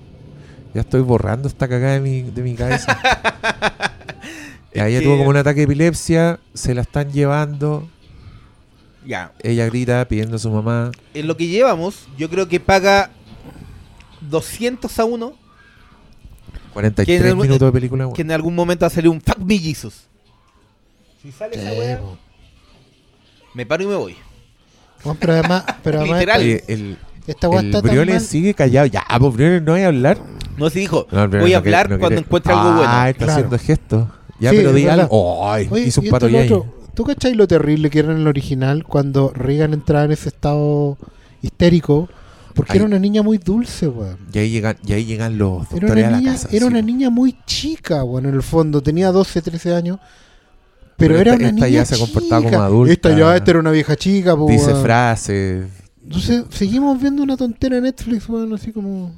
[0.75, 2.99] Ya estoy borrando esta cagada de mi, de mi cabeza.
[4.75, 7.89] y ella que- tuvo como un ataque de epilepsia, se la están llevando.
[9.07, 9.33] Ya.
[9.43, 10.91] Ella grita pidiendo a su mamá.
[11.15, 13.11] En lo que llevamos, yo creo que paga
[14.21, 15.33] 200 a 1
[16.75, 18.15] 43 Que en el- minutos de película, weón.
[18.15, 20.05] que en algún momento va a salir un Fuck Me Jesus.
[21.23, 22.01] Si sale esa wea,
[23.55, 24.17] me paro y me voy.
[25.03, 26.41] Bueno, pero además, pero además Literal.
[26.41, 28.23] Oye, el, esta el está tan Briones mal.
[28.23, 28.87] sigue callado.
[28.87, 30.19] Ya, pues Briones no voy a hablar.
[30.59, 33.07] No, si dijo, No, voy a hablar no cuando encuentre algo Ah, bueno.
[33.07, 33.33] está Claro.
[33.33, 34.09] haciendo gestos.
[34.41, 35.51] Ya, Sí, pero di algo.
[35.51, 36.75] Ay, Oye, hizo y un pato otro.
[36.95, 40.99] ¿Tú cachai lo terrible que era en el original cuando Reagan entraba en ese estado
[41.43, 42.09] histérico?
[42.55, 44.17] Porque era una niña muy dulce, weón.
[44.33, 46.49] Y ahí llegan, y ahí llegan los Era doctores una, a la niña, casa.
[46.51, 48.81] era sí, una niña muy chica, bueno, en el fondo.
[48.83, 49.99] Tenía 12, 13 años.
[50.97, 52.93] Pero, Pero era esta- una esta niña ya se comportaba como adulta.
[52.93, 54.83] Esta ya, esta era una vieja chica, po, Dice weón.
[54.83, 55.67] frases.
[56.03, 59.13] Entonces, seguimos viendo una tontera en Netflix, weón, así como...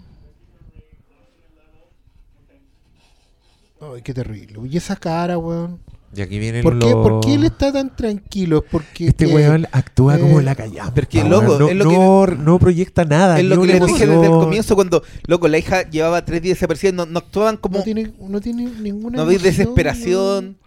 [3.81, 4.61] Ay, qué terrible.
[4.69, 5.81] Y esa cara, weón.
[6.15, 6.91] Y aquí vienen ¿Por qué.
[6.91, 8.59] ¿Por qué él está tan tranquilo?
[8.59, 9.07] Es porque...
[9.07, 10.93] Este weón actúa como eh, la callada.
[10.93, 13.39] porque, loco, no, es lo no, no proyecta nada.
[13.39, 16.57] Es lo que les dije desde el comienzo cuando, loco, la hija llevaba tres días
[16.57, 17.79] desaparecida, no, no actuaban como...
[17.79, 20.59] No tiene, no tiene ninguna No hay desesperación.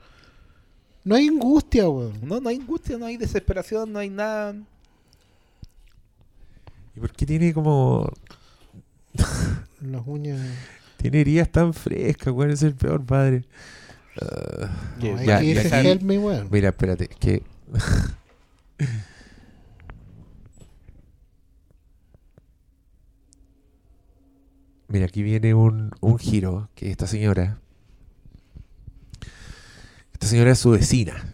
[1.03, 2.13] No hay angustia, weón.
[2.23, 4.55] No, no hay angustia, no hay desesperación, no hay nada.
[6.95, 8.09] ¿Y por qué tiene como...
[9.81, 10.39] Las uñas...
[11.03, 12.51] Tiene heridas tan frescas, weón?
[12.51, 13.43] Es el peor padre.
[15.01, 16.47] No, hay ya, que y ese aquí- help me, weón.
[16.49, 17.43] Mira, espérate, que...
[24.87, 27.57] Mira, aquí viene un, un giro, que esta señora...
[30.13, 31.33] Esta señora es su vecina,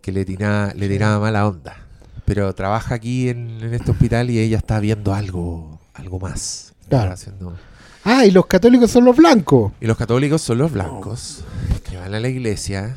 [0.00, 1.76] que le tiraba, le tiraba mala onda.
[2.24, 6.74] Pero trabaja aquí en, en este hospital y ella está viendo algo, algo más.
[6.80, 7.12] Está Claro.
[7.12, 7.58] haciendo-
[8.04, 9.72] Ah, y los católicos son los blancos.
[9.80, 11.44] y los católicos son los blancos,
[11.88, 12.96] que van a la iglesia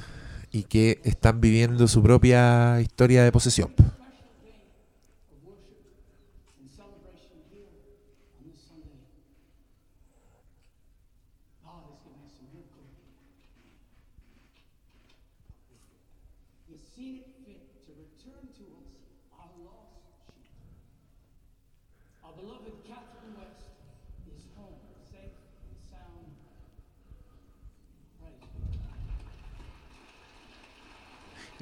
[0.52, 3.74] y que están viviendo su propia historia de posesión.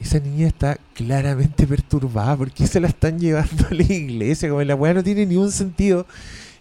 [0.01, 4.75] Esa niña está claramente perturbada porque se la están llevando a la iglesia, como la
[4.75, 6.05] weá no tiene ni un sentido.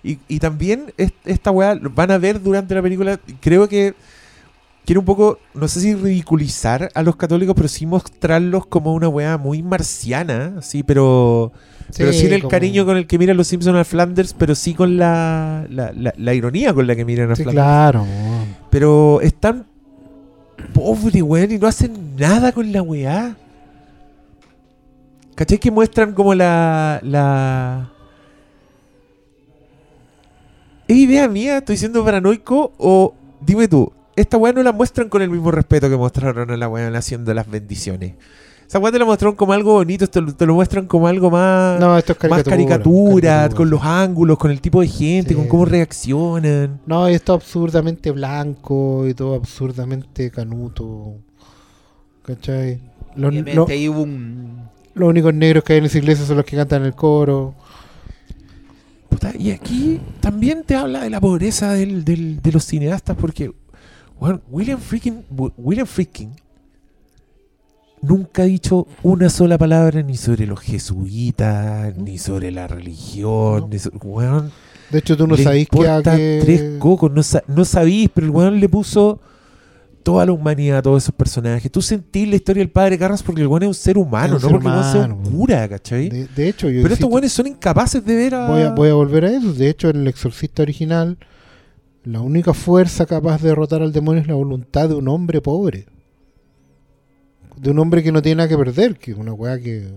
[0.02, 3.94] Y, y también es- esta weá van a ver durante la película, creo que
[4.84, 9.08] quiere un poco, no sé si ridiculizar a los católicos, pero sí mostrarlos como una
[9.08, 11.52] weá muy marciana, sí, pero,
[11.96, 14.74] pero sin el como- cariño con el que miran los Simpsons a Flanders, pero sí
[14.74, 17.62] con la, la, la- la ironía con la que miran a Sí, Flanders.
[17.64, 18.06] claro.
[18.70, 19.66] Pero es tan
[20.72, 23.36] pobre, weón, y no hacen nada con la weá.
[25.34, 27.00] ¿Cachai que muestran como la.
[27.02, 27.90] la.
[30.86, 31.58] ¿Es idea mía?
[31.58, 32.72] ¿Estoy siendo paranoico?
[32.78, 36.56] O dime tú, esta weá no la muestran con el mismo respeto que mostraron a
[36.56, 38.14] la weá haciendo las bendiciones.
[38.70, 41.80] Esa weá te la mostraron como algo bonito, lo- te lo muestran como algo más,
[41.80, 42.50] No, esto es más caricatura.
[42.56, 45.34] caricatura, caricatura, con los ángulos, con el tipo de gente, Sí.
[45.34, 46.78] con cómo reaccionan.
[46.86, 51.14] No, y esto absurdamente blanco y todo absurdamente canuto.
[52.24, 52.80] ¿Cachai?
[53.16, 54.68] Los, lo- ahí hubo un...
[54.94, 57.54] los únicos negros que hay en esa iglesia son los que cantan el coro.
[59.08, 63.50] Puta, y aquí también te habla de la pobreza del, del- de los cineastas porque
[64.20, 65.24] bueno, William Freaking
[65.58, 66.30] William Freaking
[68.02, 73.68] nunca ha dicho una sola palabra ni sobre los jesuitas, ni sobre la religión, No.
[73.68, 74.50] ni so- weón,
[74.90, 78.26] De hecho, tú no sabís que, a que- tres cocos, no, sa- no sabís, pero
[78.26, 79.20] el weón le puso
[80.02, 81.70] toda la humanidad a todos esos personajes.
[81.70, 84.48] Tú sentís la historia del padre Carras porque el weón es un ser humano, no
[84.48, 86.08] porque el weón sea un humano, cura, ¿cachai?
[86.08, 88.48] de, de hecho, yo pero estos weones son incapaces de ver a...
[88.48, 89.52] voy, a, voy a volver a eso.
[89.52, 91.18] De hecho, en el exorcista original,
[92.02, 95.86] la única fuerza capaz de derrotar al demonio es la voluntad de un hombre pobre.
[97.60, 99.88] De un hombre que no tiene nada que perder, que es una weá que.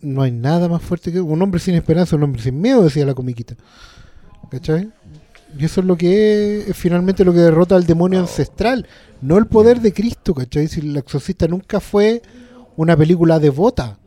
[0.00, 3.04] No hay nada más fuerte que un hombre sin esperanza, un hombre sin miedo, decía
[3.04, 3.56] la comiquita.
[4.50, 4.92] ¿Cachai?
[5.58, 8.86] Y eso es lo que es, es finalmente lo que derrota al demonio ancestral,
[9.22, 10.68] no el poder de Cristo, ¿cachai?
[10.68, 12.22] Si el exorcista nunca fue
[12.76, 13.98] una película devota.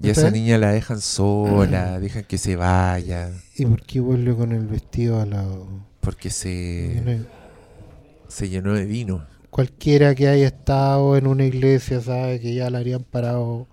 [0.00, 4.34] Y a esa niña la dejan sola, dejan que se vaya, ¿Y por qué vuelve
[4.34, 5.66] con el vestido al lado?
[6.00, 7.26] porque se,
[8.28, 9.26] se llenó de vino.
[9.50, 13.66] Cualquiera que haya estado en una iglesia sabe que ya la habrían parado.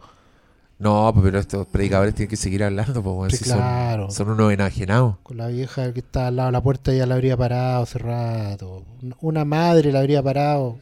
[0.79, 4.11] No, pues, pero estos predicadores tienen que seguir hablando, pues, Sí, si son- claro.
[4.11, 5.15] son, unos enajenados.
[5.23, 7.99] Con la vieja que está al lado de la puerta ya la habría parado hace
[7.99, 8.83] rato.
[9.21, 10.77] Una madre la habría parado.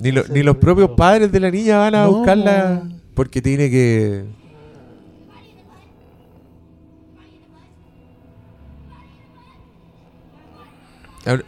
[0.00, 2.12] Ni, lo- ni los propios padres de la niña van a No.
[2.12, 2.82] buscarla
[3.14, 4.24] porque tiene que...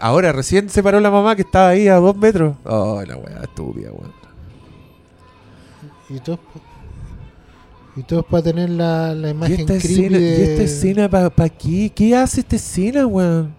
[0.00, 2.56] Ahora- recién se paró la mamá que estaba ahí a dos metros.
[2.64, 4.12] Oh, la weá estúpida, weón.
[6.10, 6.38] Y todo,
[7.96, 10.62] y todo es para tener la, la ¿Y imagen esta creepy escena, de- ¿y esta
[10.62, 11.92] escena para qué?
[11.94, 13.54] ¿Qué hace esta escena, weón?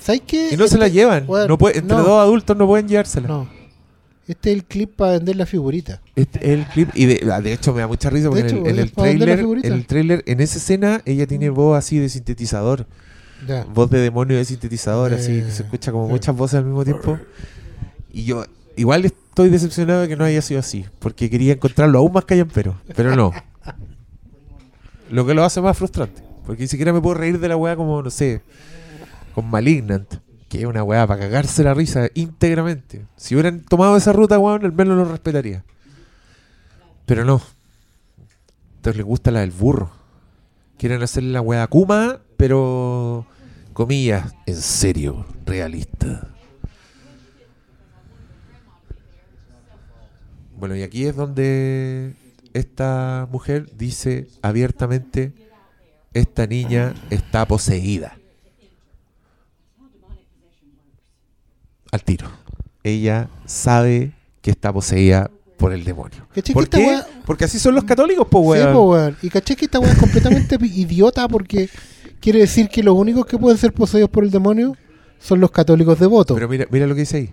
[0.00, 0.50] ¿Sabes qué?
[0.52, 1.26] Y no se la Este- llevan.
[1.26, 2.02] no puede- entre no.
[2.02, 3.28] dos adultos no pueden llevársela.
[3.28, 3.57] No.
[4.28, 6.02] Este es el clip para vender la figurita.
[6.14, 6.90] Este es el clip.
[6.94, 9.72] Y de, ah, de hecho me da mucha risa porque en, el, en trailer, en
[9.72, 12.86] el trailer, en esa escena, ella tiene voz así de sintetizador.
[13.46, 13.64] Ya.
[13.64, 16.12] Voz de demonio de sintetizador, así, Eh, que se escucha como sí.
[16.12, 17.18] muchas voces al mismo tiempo.
[18.12, 18.44] Y yo
[18.76, 22.76] igual estoy decepcionado de que no haya sido así, porque quería encontrarlo aún más callampero,
[22.94, 23.32] pero no.
[25.10, 27.76] Lo que lo hace más frustrante, porque ni siquiera me puedo reír de la weá
[27.76, 28.42] como, no sé,
[29.34, 30.16] con Malignant,
[30.48, 33.06] que es una weá para cagarse la risa íntegramente.
[33.16, 35.64] Si hubieran tomado esa ruta, weón, al menos lo respetaría.
[37.06, 37.40] Pero no.
[38.76, 39.90] Entonces les gusta la del burro.
[40.78, 43.26] Quieren hacer la weá Kuma, pero
[43.72, 46.28] comillas, en serio, realista.
[50.56, 52.16] Bueno, y aquí es donde
[52.52, 55.32] esta mujer dice abiertamente,
[56.14, 58.17] esta niña está poseída.
[61.92, 62.26] Al tiro.
[62.84, 64.12] Ella sabe
[64.42, 66.26] que está poseída por el demonio.
[66.34, 67.00] ¿Cachai ¿Por qué?
[67.26, 68.72] Porque así son los católicos, po, Sí, weón.
[68.72, 69.16] po, weón.
[69.22, 71.68] Y caché que esta weá es completamente idiota porque
[72.20, 74.76] quiere decir que los únicos que pueden ser poseídos por el demonio
[75.18, 76.34] son los católicos devotos.
[76.36, 77.30] Pero mira, mira lo que dice ahí.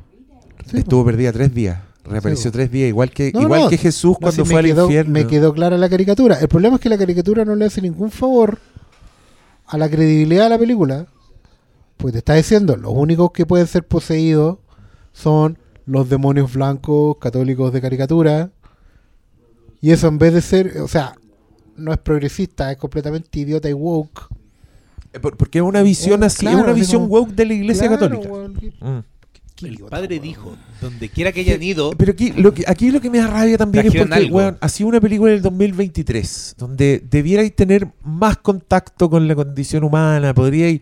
[0.69, 1.79] Sí, Estuvo perdida tres días.
[2.03, 3.69] Reapareció Sí, tres días, igual que, No, igual no.
[3.69, 5.11] que Jesús No, cuando sí, fue al quedó, infierno.
[5.13, 6.39] Me quedó clara la caricatura.
[6.39, 8.59] El problema es que la caricatura no le hace ningún favor
[9.67, 11.07] a la credibilidad de la película.
[11.97, 14.57] Pues te está diciendo, los únicos que pueden ser poseídos
[15.13, 18.51] son los demonios blancos católicos de caricatura.
[19.81, 21.15] Y eso en vez de ser, o sea,
[21.77, 24.27] no es progresista, es completamente idiota y woke.
[25.13, 27.53] Eh, por- Porque es una visión así, claro, es una visión como- woke de la
[27.53, 28.33] iglesia Claro, católica.
[28.33, 28.99] weón, qué- Mm.
[29.55, 30.23] qué El padre weón.
[30.23, 33.27] dijo, donde quiera que hayan ido, Pero aquí lo, que, aquí lo que me da
[33.27, 34.37] rabia también es porque, algo.
[34.37, 39.83] weón, ha sido una película del 2023, donde debierais tener más contacto con la condición
[39.85, 40.81] humana, podríais...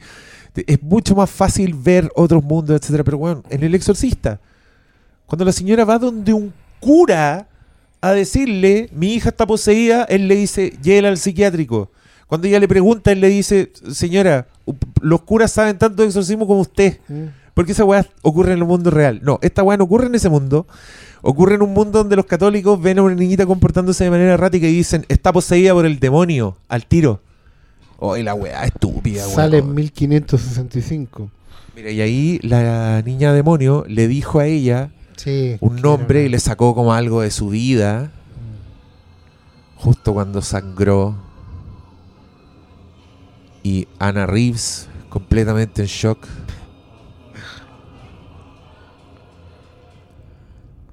[0.55, 3.03] Es mucho más fácil ver otros mundos, etcétera.
[3.03, 4.39] Pero, bueno, en El Exorcista,
[5.25, 7.47] cuando la señora va donde un cura
[8.01, 11.89] a decirle, mi hija está poseída, él le dice, llévela al psiquiátrico.
[12.27, 14.47] Cuando ella le pregunta, él le dice, señora,
[15.01, 16.99] los curas saben tanto de exorcismo como usted.
[17.07, 17.25] Mm.
[17.53, 19.19] Porque esa weá ocurre en el mundo real.
[19.23, 20.67] No, esta weá no ocurre en ese mundo.
[21.21, 24.67] Ocurre en un mundo donde los católicos ven a una niñita comportándose de manera errática
[24.67, 27.21] y dicen, está poseída por el demonio, al tiro.
[28.05, 29.35] Oh, y la weá estúpida, weón.
[29.35, 31.31] Sale en 1565.
[31.73, 35.55] Mira, y ahí la niña demonio le dijo a ella Sí.
[35.61, 38.11] un nombre era- y le sacó como algo de su vida.
[39.77, 41.15] Justo cuando sangró.
[43.63, 46.27] Y Anna Reeves, completamente en shock.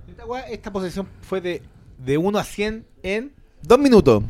[0.09, 1.63] Esta, weá, esta posesión fue de,
[1.99, 3.33] de 1 a 100 en
[3.63, 4.23] 2 minutos.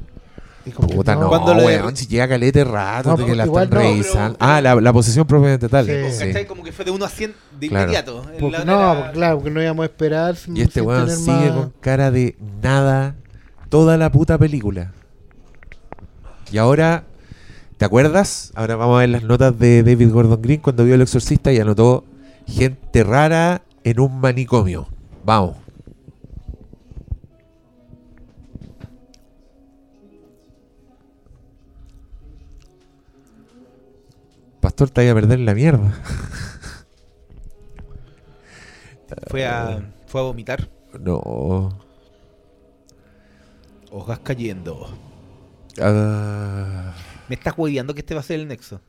[0.67, 3.47] Y como que Puta, no, Cuando weón, si llega calete rato No, de que la
[3.47, 4.39] igual están no, revisando.
[4.39, 5.87] pero- ah, la, la posesión propiamente tal.
[5.87, 6.45] Sí.
[6.47, 7.85] Como que fue de 1 a 100 de Claro.
[7.85, 8.23] inmediato.
[8.35, 10.37] En Porque- la no, otra- porque claro, porque no íbamos a esperar.
[10.37, 13.15] sin- Y este sin weón tener sigue más- con cara de nada
[13.71, 14.93] toda la puta película.
[16.53, 17.05] Y ahora,
[17.79, 18.53] ¿te acuerdas?
[18.55, 21.59] Ahora vamos a ver las notas de David Gordon Green cuando vio El Exorcista y
[21.61, 22.05] anotó
[22.47, 24.89] gente rara en un manicomio.
[25.25, 25.57] Vamos.
[34.61, 35.93] Pastor, te vaya a perder la mierda.
[39.29, 40.69] Fue a, fue a vomitar.
[40.99, 41.79] No.
[43.91, 44.89] Hojas cayendo.
[45.81, 46.95] Ah.
[47.29, 48.81] Me estás hueveando que este va a ser el nexo.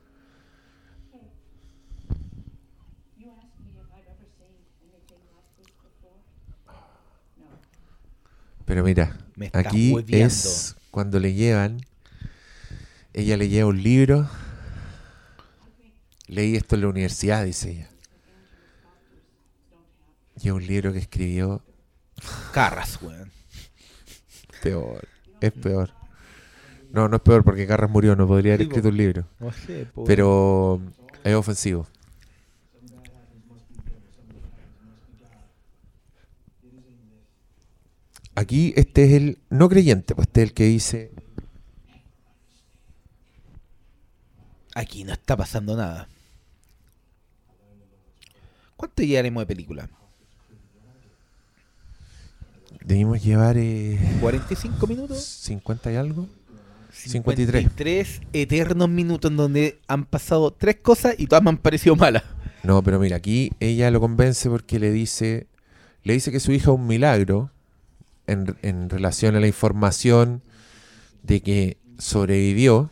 [8.66, 11.82] Pero mira, Me estás aquí es cuando le llevan,
[13.14, 14.30] ella le lleva un libro.
[16.32, 17.90] Leí esto en la universidad, dice ella.
[20.42, 21.62] Y es un libro que escribió
[22.54, 23.30] Carras, weón.
[24.64, 25.06] peor.
[25.42, 25.92] Es peor.
[26.92, 29.28] No, no es peor porque Carras murió, no podría haber escrito un libro.
[30.06, 30.82] Pero
[31.26, 31.86] es ofensivo.
[38.36, 41.12] Aquí este es el no creyente, pues este es el que dice,
[44.76, 46.08] Aquí no está pasando nada.
[48.82, 49.88] ¿Cuánto llegaremos de película?
[52.84, 55.24] debimos llevar eh, ¿45 minutos?
[55.24, 56.28] 50 y algo.
[56.92, 57.62] 53.
[57.62, 62.24] 53 eternos minutos en donde han pasado tres cosas y todas me han parecido malas.
[62.64, 65.46] No, pero mira, aquí ella lo convence porque le dice,
[66.04, 67.52] le dice que su hija es un milagro
[68.26, 70.42] en, en relación a la información
[71.22, 72.90] de que sobrevivió,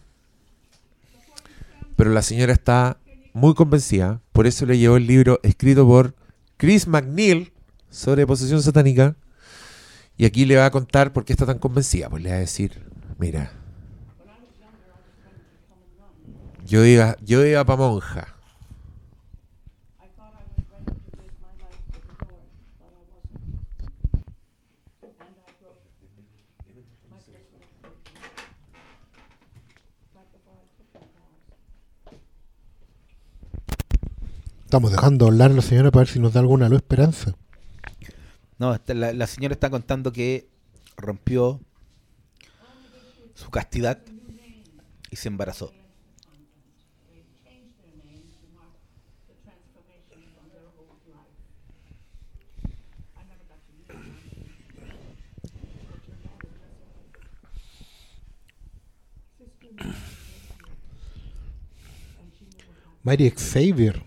[1.96, 2.99] pero la señora está
[3.34, 6.16] muy convencida, por eso le llevó el libro escrito por
[6.58, 7.54] Chris McNeil
[7.90, 9.16] sobre posesión satánica,
[10.18, 12.40] y aquí le va a contar por qué está tan convencida, pues le va a
[12.40, 12.84] decir,
[13.18, 13.52] mira,
[16.66, 18.39] yo iba, yo iba para monja.
[34.70, 37.34] Estamos dejando hablar a la señora para ver si nos da alguna luz esperanza.
[38.60, 40.48] No, esta- la, la señora está contando que
[40.96, 41.60] rompió
[43.34, 43.98] su castidad
[45.10, 45.74] y se embarazó.
[63.04, 64.02] Mary Xavier.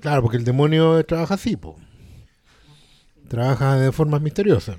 [0.00, 1.78] Claro, porque el demonio trabaja así, po.
[3.28, 4.76] Trabaja de formas misteriosas.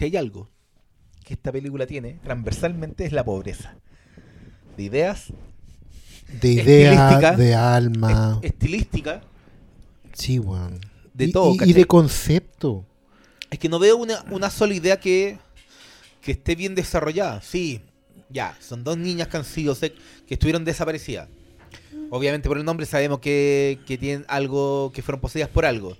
[0.00, 0.48] Si hay algo
[1.26, 3.76] que esta película tiene transversalmente es la pobreza.
[4.74, 5.26] De ideas,
[6.40, 7.36] De idea, Estilística.
[7.36, 8.40] de alma.
[8.42, 9.20] est- estilística.
[10.14, 10.80] Sí, weón.
[11.12, 12.86] de Y- todo, Y, y de concepto.
[13.50, 15.36] Es que no veo una, una sola idea que,
[16.22, 17.42] que esté bien desarrollada.
[17.42, 17.82] Sí,
[18.30, 19.94] ya, son dos niñas que han sido que
[20.30, 21.28] estuvieron desaparecidas.
[22.08, 25.94] Obviamente por el nombre sabemos que, que tienen algo, que fueron poseídas por algo.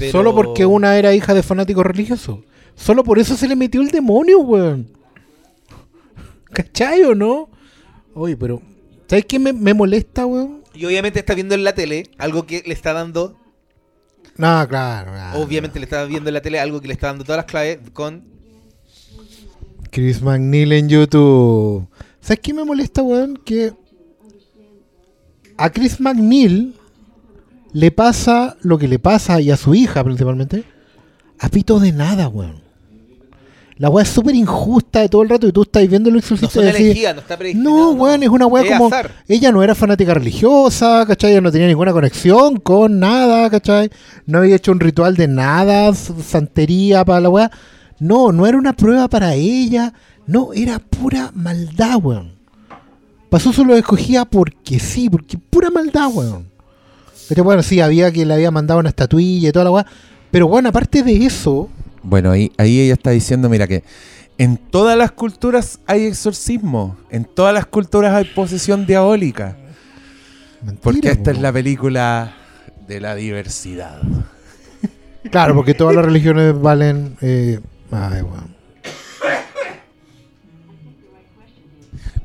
[0.00, 2.40] Pero- Solo porque una era hija de fanáticos religiosos.
[2.74, 4.88] Solo por eso se le metió el demonio, weón.
[6.52, 7.48] ¿Cachai o no?
[8.14, 8.60] Oye, pero.
[9.06, 10.62] ¿Sabes qué me, me molesta, weón?
[10.74, 13.36] Y obviamente está viendo en la tele algo que le está dando.
[14.36, 15.12] No, claro.
[15.12, 15.40] claro.
[15.40, 17.78] Obviamente le está viendo en la tele algo que le está dando todas las claves
[17.92, 18.24] con.
[19.90, 21.86] Chris McNeil en YouTube.
[22.20, 23.36] ¿Sabes qué me molesta, weón?
[23.44, 23.72] Que
[25.56, 26.74] a Chris McNeil
[27.72, 30.64] le pasa lo que le pasa y a su hija principalmente.
[31.38, 32.70] A pito de nada, weón.
[33.80, 36.18] La weá es súper injusta de todo el rato y tú estás viendo el No
[36.18, 37.38] exorcista son y decís, no está.
[37.54, 38.88] No, weón, es una weá como.
[38.88, 39.10] azar.
[39.26, 41.30] Ella no era fanática religiosa, ¿cachai?
[41.32, 43.90] Ella no tenía ninguna conexión con nada, ¿cachai?
[44.26, 47.50] No había hecho un ritual de nada, santería para la weá.
[48.00, 49.94] No, no era una prueba para ella.
[50.26, 52.32] No, era pura maldad, weón.
[53.30, 56.50] Pasó solo escogía porque sí, porque pura maldad, weón.
[57.30, 59.86] Pero bueno, sí, había que le había mandado una estatuilla y toda la weá.
[60.32, 61.68] Pero bueno, aparte de eso,
[62.02, 63.84] Bueno, ahí, ahí ella está diciendo, mira que
[64.36, 69.56] en todas las culturas hay exorcismo, en todas las culturas hay posesión diabólica,
[70.62, 72.34] mentira, porque esta es la película
[72.88, 74.00] de la diversidad.
[75.30, 77.16] Claro, porque todas las religiones valen.
[77.20, 77.60] eh,
[77.92, 78.56] ay, weón.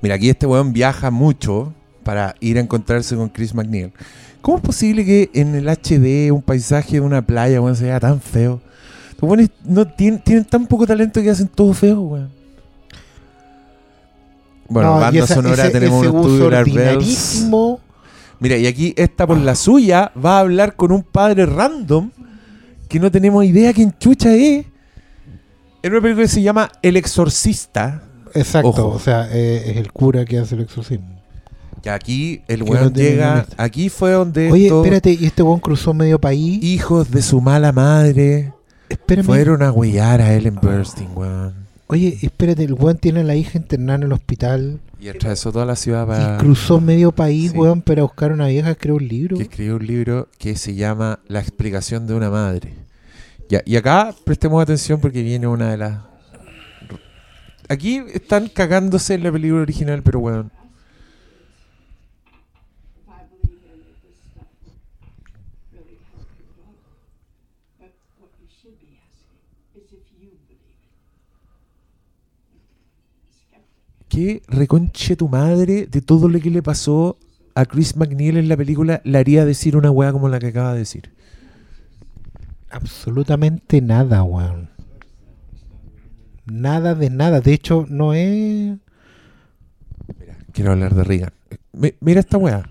[0.02, 3.92] Mira, aquí este weón viaja mucho para ir a encontrarse con Chris McNeil.
[4.46, 8.00] ¿Cómo es posible que en el HD un paisaje de una playa, weón, se vea
[8.00, 8.62] tan feo?
[9.20, 12.30] Los weones no tienen, tienen tan poco talento que hacen todo feo, weón.
[14.70, 17.80] Bueno, No, banda esa- sonora ese- tenemos ese un estudio ordinarísimo.
[18.40, 22.12] Mira, y aquí esta por la suya va a hablar con un padre random
[22.88, 24.66] que no tenemos idea quién chucha es.
[25.82, 28.04] En una película que se llama El Exorcista.
[28.34, 28.88] Exacto, Ojo.
[28.90, 31.15] o sea, eh, es el cura que hace el exorcismo.
[31.86, 33.46] Que aquí el weón llega.
[33.58, 36.64] Aquí fue donde Oye, espérate, y este weón cruzó medio país.
[36.64, 38.54] hijos de su mala madre
[38.90, 39.24] Espérame.
[39.24, 41.54] fueron a huellar a Ellen Burstyn, weón.
[41.86, 44.80] Oye, espérate, el weón tiene a la hija internada en el hospital.
[45.00, 46.34] Y atravesó toda la ciudad para.
[46.34, 47.58] Y cruzó medio país, Sí.
[47.60, 49.38] weón, para buscar una vieja que escribió un libro.
[49.38, 52.74] que escribió un libro que se llama La explicación de una madre.
[53.48, 56.00] Ya, y acá prestemos atención porque viene una de las...
[57.70, 60.50] Aquí están cagándose en la película original, pero bueno.
[74.16, 77.18] ¿Qué reconche tu madre de todo lo que le pasó
[77.54, 80.72] a Chris McNeil en la película le haría decir una weá como la que acaba
[80.72, 81.12] de decir?
[82.70, 84.70] Absolutamente nada, weón.
[86.46, 87.42] Nada de nada.
[87.42, 88.78] De hecho, no es.
[90.18, 91.34] Mira, quiero hablar de Reagan.
[91.74, 92.70] Mi- mira esta weá.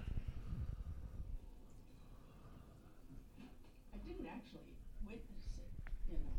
[3.93, 4.73] I didn't actually
[5.05, 5.69] witness it,
[6.09, 6.33] you know,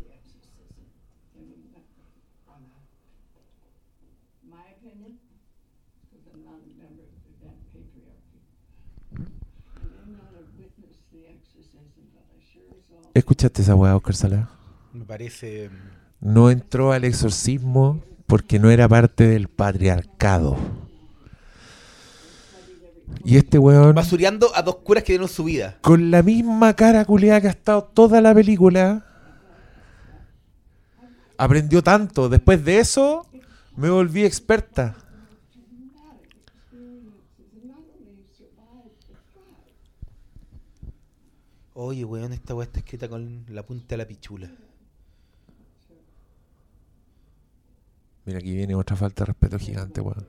[0.00, 0.86] the exorcism.
[1.36, 2.08] I mean, nothing
[2.46, 2.78] from a,
[4.46, 5.18] my opinion,
[6.06, 8.38] because I'm not a member of that patriarchy.
[9.18, 13.07] I may not have witnessed the exorcism, but I sure saw.
[13.18, 14.48] ¿Escuchaste esa weá, Oscar Sala?
[14.92, 15.70] Me parece.
[16.20, 20.56] No entró al exorcismo porque no era parte del patriarcado.
[23.24, 25.78] Y este weón, Basureando a dos curas que dieron su vida.
[25.80, 29.04] con la misma cara culiada que ha estado toda la película,
[31.36, 32.28] aprendió tanto.
[32.28, 33.26] Después de eso,
[33.76, 34.94] me volví experta.
[41.80, 44.50] Oye, weón, esta weá está escrita con la punta de la pichula.
[48.24, 50.26] Mira, aquí viene otra falta de respeto gigante, weón.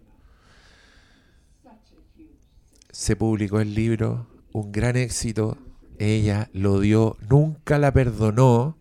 [2.91, 5.57] Se publicó el libro, un gran éxito.
[5.97, 8.77] Ella lo odió, nunca la perdonó.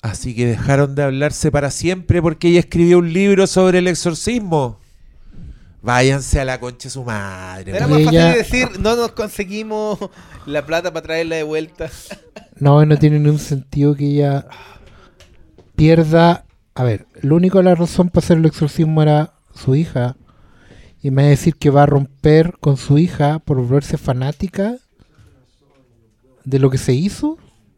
[0.00, 4.81] Así que dejaron de hablarse para siempre porque ella escribió un libro sobre el exorcismo.
[5.82, 7.72] Váyanse a la concha de su madre.
[7.76, 8.38] Era más ella- fácil
[8.68, 9.98] decir, no nos conseguimos
[10.46, 11.90] la plata para traerla de vuelta.
[12.58, 14.46] No, no tiene ningún sentido que ella
[15.74, 16.44] pierda.
[16.74, 20.16] A ver, lo único de la razón para hacer el exorcismo era su hija.
[21.02, 24.76] Y me va a decir que va a romper con su hija por volverse fanática
[26.44, 27.36] de lo que se hizo.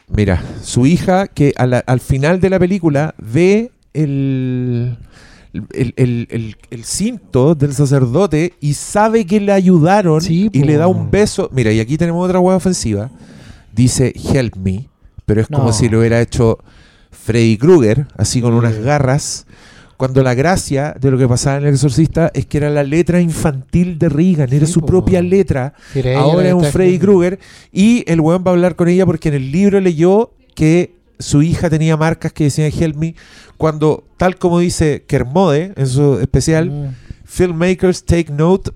[0.09, 4.99] Mira, su hija que la- al final de la película ve el,
[5.73, 10.77] el, el- el- el cinto del sacerdote y sabe que le ayudaron Sí, y le
[10.77, 11.49] da un beso.
[11.53, 13.11] Mira, y aquí tenemos otra hueá ofensiva.
[13.73, 14.89] Dice help me,
[15.27, 16.59] pero es como si lo hubiera hecho
[17.11, 19.47] Freddy Krueger, así con unas garras,
[19.97, 23.21] Cuando la gracia de lo que pasaba en El Exorcista es que era la letra
[23.21, 24.87] infantil de Reagan, era su po.
[24.87, 25.73] propia letra.
[25.95, 26.99] Era Ahora es un Freddy.
[26.99, 27.39] Krueger
[27.73, 31.43] y el weón va a hablar con ella porque en el libro leyó que su
[31.43, 33.15] hija tenía marcas que decían Help Me
[33.57, 36.95] cuando, tal como dice Kermode en su especial, Mm.
[37.25, 38.71] Filmmakers Take Note,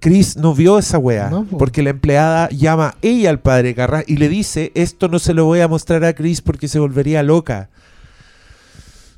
[0.00, 1.58] Chris no vio esa wea No, po.
[1.58, 5.44] porque la empleada llama ella al padre Carras y le dice, esto no se lo
[5.44, 7.68] voy a mostrar a Chris porque se volvería loca.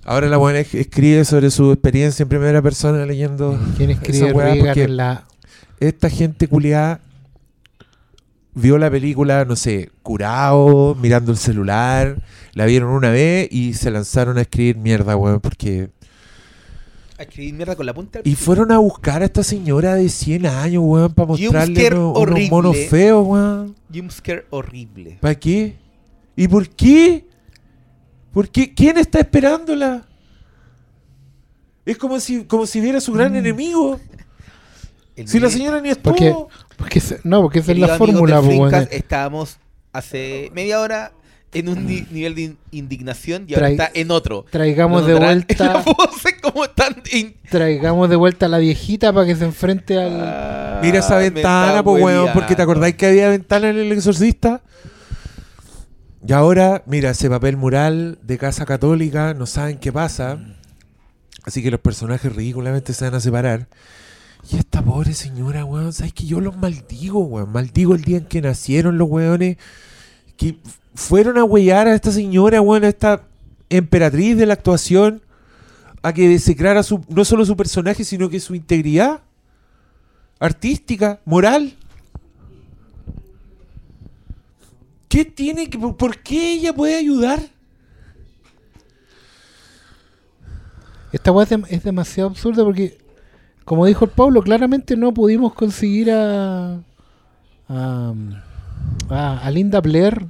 [0.05, 4.85] Ahora la buena escribe sobre su experiencia en primera persona leyendo ¿Quién esa escribe porque
[4.85, 5.25] en la
[5.81, 7.01] esta gente culiada
[8.55, 12.23] vio la película, no sé, curado, mirando el celular,
[12.53, 15.91] la vieron una vez y se lanzaron a escribir mierda, weón, porque...
[17.19, 18.21] A escribir mierda con la punta.
[18.23, 22.51] del Y fueron a buscar a esta señora de 100 años, weón, para mostrarle unos,
[22.51, 23.75] monos feos, weón.
[23.93, 25.19] Jumpscare horrible.
[25.21, 25.77] ¿Para qué?
[26.37, 27.27] ¿Y por qué?
[28.33, 28.75] ¿Por qué?
[28.75, 30.05] ¿Quién está esperándola?
[31.87, 33.37] Es como si, como si viera a su gran Mm.
[33.37, 34.01] enemigo.
[35.17, 36.49] El Si la señora ni Porque- estuvo.
[36.85, 38.79] Porque no, porque esa es la fórmula, pues, bueno.
[38.91, 39.59] Estábamos
[39.93, 41.13] hace media hora
[41.53, 44.45] en un ni- nivel de in- indignación y ahora está en otro.
[44.51, 45.85] Traigamos ¿No de vuelta,
[46.43, 46.65] como
[47.13, 51.17] in- traigamos de vuelta a la viejita para que se enfrente al Ah, Mira esa
[51.17, 52.33] ventana, pues weón, hueveando.
[52.41, 54.63] porque te acordáis que había ventana en el exorcista.
[56.27, 60.39] Y ahora, mira, ese papel mural de casa católica, no saben qué pasa.
[61.45, 63.69] Así que los personajes ridículamente se van a separar.
[64.51, 67.51] Y esta pobre señora, weón, ¿sabes que yo los maldigo, weón?
[67.51, 69.57] Maldigo el día en que nacieron los weones.
[70.37, 70.59] Que
[70.95, 73.23] fueron a huellar a esta señora, weón, a esta
[73.71, 75.23] emperatriz de la actuación.
[76.03, 79.23] A que desecrara su, no solo su personaje, sino que su integridad
[80.39, 81.75] artística, moral.
[85.09, 87.41] ¿Qué tiene que por- qué ella puede ayudar?
[91.13, 92.99] Esta weá es demasiado absurda porque,
[93.65, 96.81] como dijo el Pablo, claramente no pudimos conseguir a.
[97.69, 98.15] a,
[99.11, 100.27] a- a Linda Blair,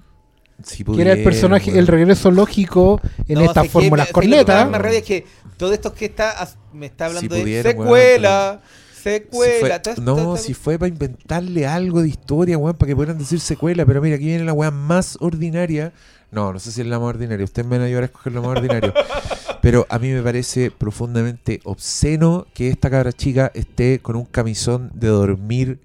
[0.94, 4.36] que era el personaje, el regreso lógico en No, estas fórmulas que Lo que me
[4.36, 4.56] cornetas.
[4.56, 8.60] da más rabia es que todo esto que está me está hablando Si de secuela,
[8.96, 9.60] Si secuela.
[9.60, 13.18] fue- esto- no, todo- si fue para inventarle algo de historia, weón, para que pudieran
[13.18, 13.84] decir secuela.
[13.84, 15.92] Pero mira, aquí viene la weá más ordinaria.
[16.34, 17.44] No, no sé si es la más ordinaria.
[17.44, 18.92] Ustedes me van a ayudar a escoger lo más ordinario.
[19.62, 24.90] Pero a mí me parece profundamente obsceno que esta cabra chica esté con un camisón
[24.94, 25.80] de dormir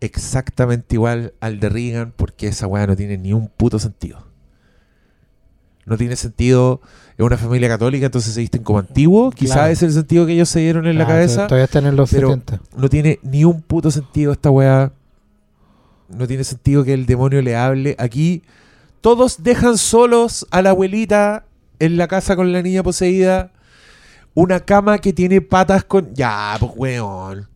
[0.00, 4.26] exactamente igual al de Reagan, porque esa weá no tiene ni un puto sentido.
[5.86, 6.80] No tiene sentido.
[7.16, 9.34] Es una familia católica, entonces se visten como antiguos.
[9.34, 9.72] Quizás Claro.
[9.72, 11.46] es el sentido que ellos se dieron en la Ah, cabeza.
[11.46, 12.60] Todavía están en los pero- 70.
[12.76, 14.92] No tiene ni un puto sentido esta weá.
[16.08, 17.96] No tiene sentido que el demonio le hable.
[17.98, 18.42] Aquí
[19.06, 21.46] todos dejan solos a la abuelita
[21.78, 23.52] en la casa con la niña poseída.
[24.34, 26.12] Una cama que tiene patas con...
[26.12, 27.48] Ya, pues weón.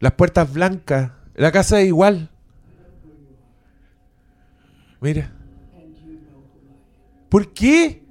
[0.00, 1.10] Las puertas blancas.
[1.34, 2.28] La casa es igual.
[5.00, 5.32] Mira.
[7.30, 8.02] ¿Por qué?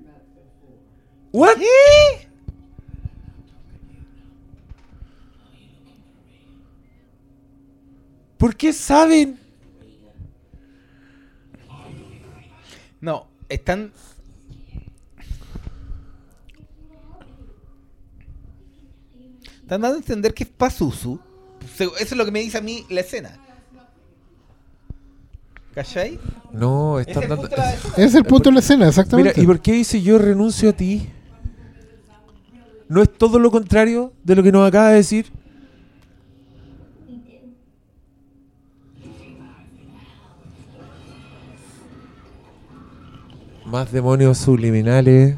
[1.31, 1.57] ¿What?
[8.39, 9.40] ¿Por qué saben?
[13.01, 13.91] No, están.
[19.61, 21.19] Están dando a entender que es Pazuzu.
[21.79, 23.37] Eso es lo que me dice a mí la escena.
[25.73, 26.19] ¿Cachai?
[26.51, 27.49] No, están dando...
[27.95, 29.41] Es el punto de la escena, Mira, exactamente.
[29.41, 31.07] ¿y por qué dice yo renuncio a ti?
[32.89, 35.31] ¿No es todo lo contrario de lo que nos acaba de decir?
[43.71, 45.37] Más demonios subliminales.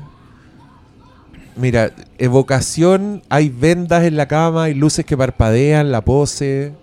[1.55, 6.73] Mira, evocación, hay vendas en la cama, hay luces que parpadean, la pose.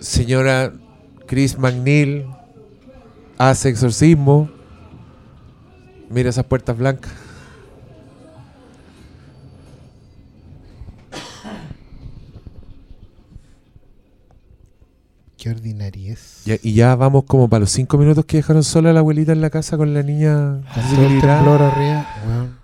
[0.00, 0.70] Señora
[1.26, 2.26] Chris McNeil
[3.38, 4.50] hace exorcismo.
[6.10, 7.29] Mira esas puertas blancas.
[15.40, 16.42] Qué ordinariez.
[16.44, 19.32] Ya- y ya vamos como para los cinco minutos que dejaron sola a la abuelita
[19.32, 20.60] en la casa con la niña.
[20.74, 22.60] Con todo el temblor arriba, weón.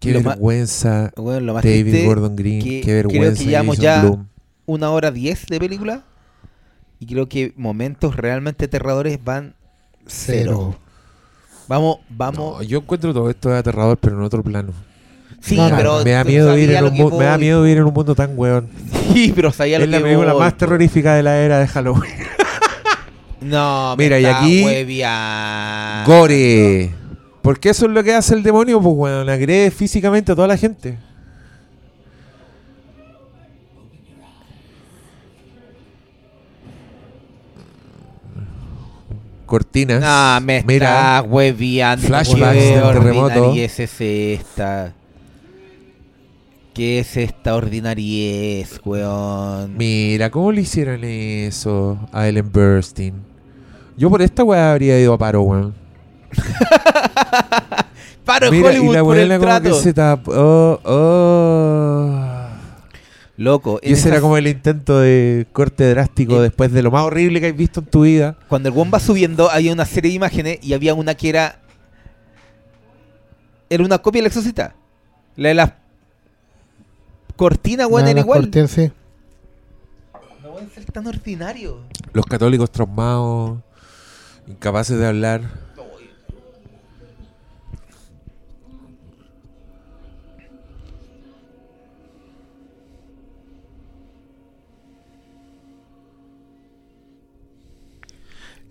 [0.00, 1.12] Qué Lo vergüenza.
[1.16, 2.62] Bueno, lo más David Gordon Green.
[2.62, 3.42] que Qué creo que vergüenza.
[3.44, 4.24] llevamos ya-
[4.66, 6.04] una hora diez de película.
[7.00, 9.54] Y creo que momentos realmente aterradores van
[10.06, 10.72] cero.
[10.72, 10.78] Cero.
[11.68, 12.56] Vamos, vamos.
[12.58, 14.72] No, yo encuentro todo esto aterrador, pero en otro plano.
[15.44, 16.02] Sí, pero.
[16.04, 17.40] me da miedo vivir en un que mu- me da voy.
[17.40, 18.68] miedo vivir en un mundo tan weón.
[19.12, 22.12] Sí, pero sabía lo Es la película voy, más terrorífica de la era de Halloween.
[23.42, 26.10] No, Mira, y aquí- hueveando.
[26.10, 26.90] Gore.
[27.42, 30.56] Porque eso es lo que hace el demonio, pues weón, agrede físicamente a toda la
[30.56, 30.96] gente.
[39.46, 40.00] Cortinas.
[40.00, 42.06] No, me Mira, está hueveando.
[42.06, 43.24] Flashbacks ¿Qué del terremoto.
[43.26, 44.92] ordinariez es esta?
[46.74, 49.76] ¿Qué es esta ordinariez, weón?
[49.76, 53.14] mira, ¿cómo le hicieron eso a Ellen Burstyn?
[53.96, 55.74] Yo por esta weá habría ido a paro, weón.
[58.24, 59.74] Paro Mira, y Hollywood la por el como que trato.
[59.80, 60.32] se tapó.
[60.34, 62.30] Oh, oh.
[63.36, 66.42] Loco, Y ese era como el intento de corte drástico Eh.
[66.44, 68.36] después de lo más horrible que has visto en tu vida.
[68.48, 71.60] cuando el bomba subiendo había una serie de imágenes y había una que era
[73.68, 74.74] era una copia del exorcista.
[75.36, 75.72] La de las
[77.36, 78.42] cortinas, weón, era igual.
[78.42, 78.92] cortinas, sí.
[80.42, 81.80] No pueden ser tan ordinario.
[82.12, 83.58] Los católicos traumados,
[84.46, 85.42] incapaces de hablar.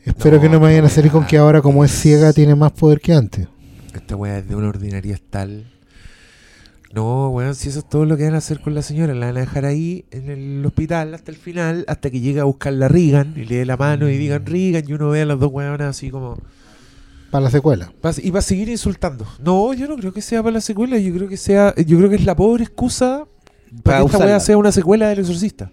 [0.05, 2.55] Espero No, que no me vayan a salir con que ahora como es ciega tiene
[2.55, 3.47] más poder que antes.
[3.93, 5.72] Esta weá es de una ordinaria tal.
[6.93, 9.25] No, weón, si eso es todo lo que van a hacer con la señora, la
[9.25, 12.87] van a dejar ahí en el hospital hasta el final, hasta que llegue a buscarla
[12.87, 15.51] Regan y le dé la mano y digan Regan y uno ve a las dos
[15.51, 16.37] weonas así como...
[17.31, 17.91] Para la secuela.
[18.21, 19.25] Y va a seguir insultando.
[19.43, 22.11] No, yo no creo que sea para la secuela, yo creo que sea, yo creo
[22.11, 23.25] que es la pobre excusa
[23.81, 25.71] para, Para que esta weá sea una secuela del exorcista.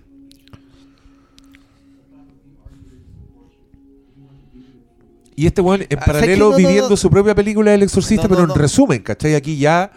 [5.37, 6.97] Y este weón en Ah, ¿sabes paralelo no, viviendo no.
[6.97, 9.35] su propia película del exorcista, pero en resumen, ¿cachai?
[9.35, 9.93] Aquí ya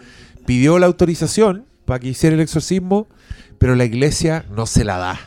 [0.46, 3.06] pidió la autorización para que hiciera el exorcismo,
[3.58, 5.20] pero la iglesia no se la da.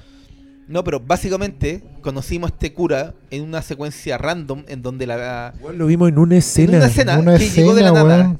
[0.67, 5.77] No, pero básicamente conocimos a este cura en una secuencia random en donde la Weón,
[5.77, 6.77] lo vimos en una en escena.
[6.77, 8.23] una escena Una que llegó de la escena, nada.
[8.23, 8.39] weón.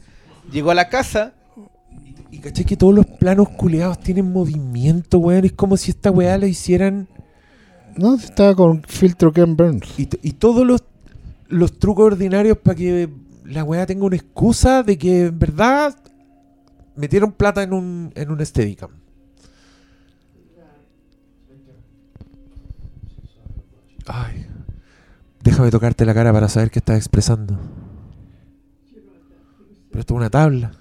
[0.52, 1.34] Llegó a la casa
[2.32, 5.46] Y cachai que todos los planos culeados tienen movimiento, weón.
[5.46, 7.08] Es como si esta weá la hicieran
[7.96, 9.88] No, estaba con filtro Ken Burns.
[9.98, 10.84] Y todos los,
[11.48, 13.10] los trucos ordinarios para que
[13.46, 15.96] la weá tenga una excusa de que en verdad
[16.98, 18.92] metieron plata en un, en un Steadicam.
[24.06, 24.48] Ay.
[25.42, 27.58] Déjame tocarte la cara para saber qué estás expresando.
[29.90, 30.72] Pero esto es una tabla.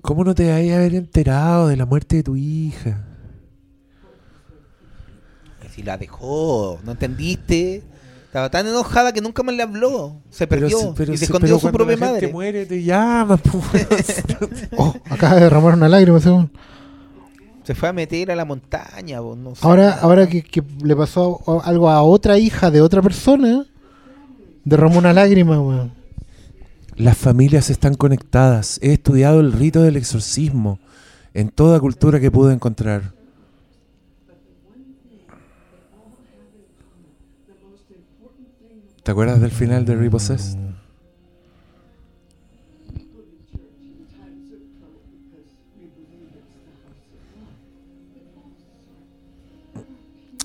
[0.00, 3.09] ¿Cómo no te vas a haber enterado de la muerte de tu hija?
[5.80, 7.82] Si la dejó, ¿no entendiste?
[8.26, 10.16] Estaba tan enojada que nunca más le habló.
[10.30, 12.32] Se perdió si- pero y se escondió pero su propia la gente madre.
[12.32, 13.60] muere, te llama, po,
[14.76, 16.52] Oh, acaba de derramar una lágrima, weón.
[17.64, 19.60] Se fue a meter a la montaña, po, no sé.
[19.66, 23.64] Ahora, ahora que, que le pasó algo a otra hija de otra persona,
[24.64, 25.92] derramó una lágrima, weón.
[26.96, 28.78] Las familias están conectadas.
[28.82, 30.78] He estudiado el rito del exorcismo
[31.32, 33.12] en toda cultura que pude encontrar.
[39.02, 40.58] ¿Te acuerdas del final de Repossessed?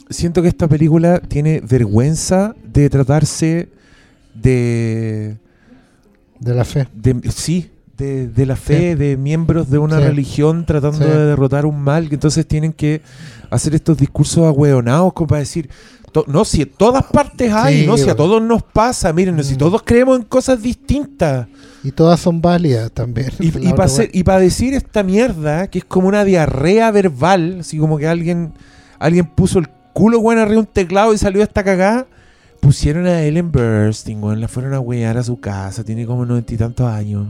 [0.10, 3.70] Siento que esta película tiene vergüenza de tratarse
[4.36, 5.38] de
[6.40, 6.88] De la fe.
[6.94, 10.04] de, sí, de, de la fe, de miembros de una Sí.
[10.04, 11.06] religión tratando Sí.
[11.06, 13.02] de derrotar un mal, que entonces tienen que
[13.50, 15.70] hacer estos discursos ahueonados como para decir,
[16.24, 19.44] to- no, si en todas partes hay, Sí, no, si a todos nos pasa, miren,
[19.44, 19.58] si Mm.
[19.58, 21.48] todos creemos en cosas distintas.
[21.84, 23.32] Y todas son válidas también.
[23.40, 28.54] Y, para decir esta mierda, que es como una diarrea verbal, así como que alguien,
[28.98, 32.08] alguien puso el culo bueno arriba de un teclado y salió esta cagada,
[32.62, 36.54] pusieron a Ellen Burstyn, weón, la fueron a huear a su casa, tiene como noventa
[36.54, 37.28] y tantos años.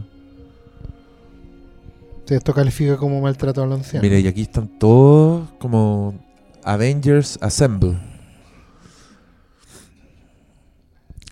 [2.30, 4.04] Esto califica como maltrato a los ancianos.
[4.04, 6.14] Mira, y aquí están todos como
[6.64, 7.98] Avengers Assemble.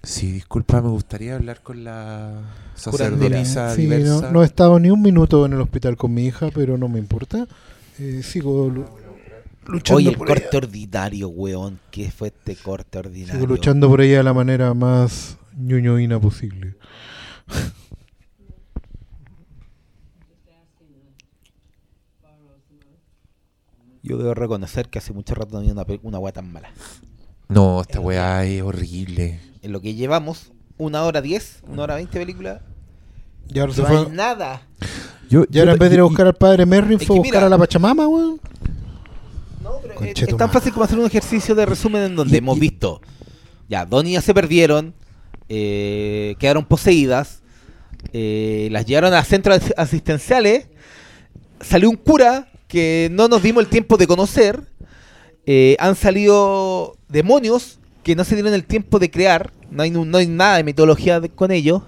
[0.06, 2.42] Sí, disculpa, me gustaría hablar con la
[2.76, 4.22] sacerdotisa Sí, diversa.
[4.24, 6.90] no, no he estado ni un minuto en el hospital con mi hija, pero no
[6.90, 7.48] me importa.
[8.00, 8.86] Eh, sigo lu-
[9.66, 10.58] luchando Oye, el por corte ella.
[10.58, 11.80] ordinario, weón.
[11.90, 13.34] ¿Qué fue este corte ordinario?
[13.36, 16.76] Sigo luchando por ella de la manera más ñoñoína posible.
[24.02, 26.70] Yo debo reconocer que hace mucho rato no había una, una weá tan mala.
[27.48, 29.40] No, esta weá es horrible.
[29.64, 32.62] En lo que llevamos, una hora diez, una hora veinte de película,
[33.52, 34.62] Y ahora, se no fue- hay nada.
[35.30, 37.36] Yo, y ahora en vez de ir a buscar al padre Merrin, fue a buscar
[37.42, 38.40] mira- a la Pachamama, weón.
[39.64, 42.58] No, pero es, tan fácil como hacer un ejercicio de resumen en donde Y- hemos
[42.58, 43.02] y- visto.
[43.70, 44.94] Ya, dos niñas se perdieron,
[45.50, 47.42] eh, quedaron poseídas,
[48.12, 50.68] eh, las llevaron a centros as- asistenciales,
[51.62, 54.62] salió un cura que no nos dimos el tiempo de conocer,
[55.46, 60.18] eh, han salido demonios que no se dieron el tiempo de crear, no hay, no
[60.18, 61.82] hay nada de mitología de- con ellos,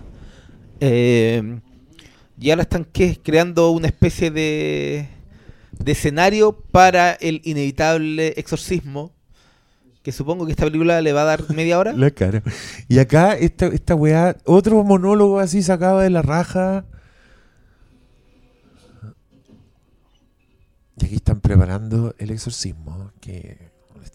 [0.80, 1.60] eh,
[2.40, 3.20] y ahora están ¿qué?
[3.24, 5.08] creando una especie de,
[5.72, 9.14] de escenario para el inevitable exorcismo.
[10.04, 11.94] Que supongo que esta película le va a dar media hora.
[11.94, 12.44] La cara.
[12.88, 16.86] Y acá, esta, esta weá, otro monólogo así sacado de la raja.
[20.98, 23.65] Y aquí están preparando el exorcismo, que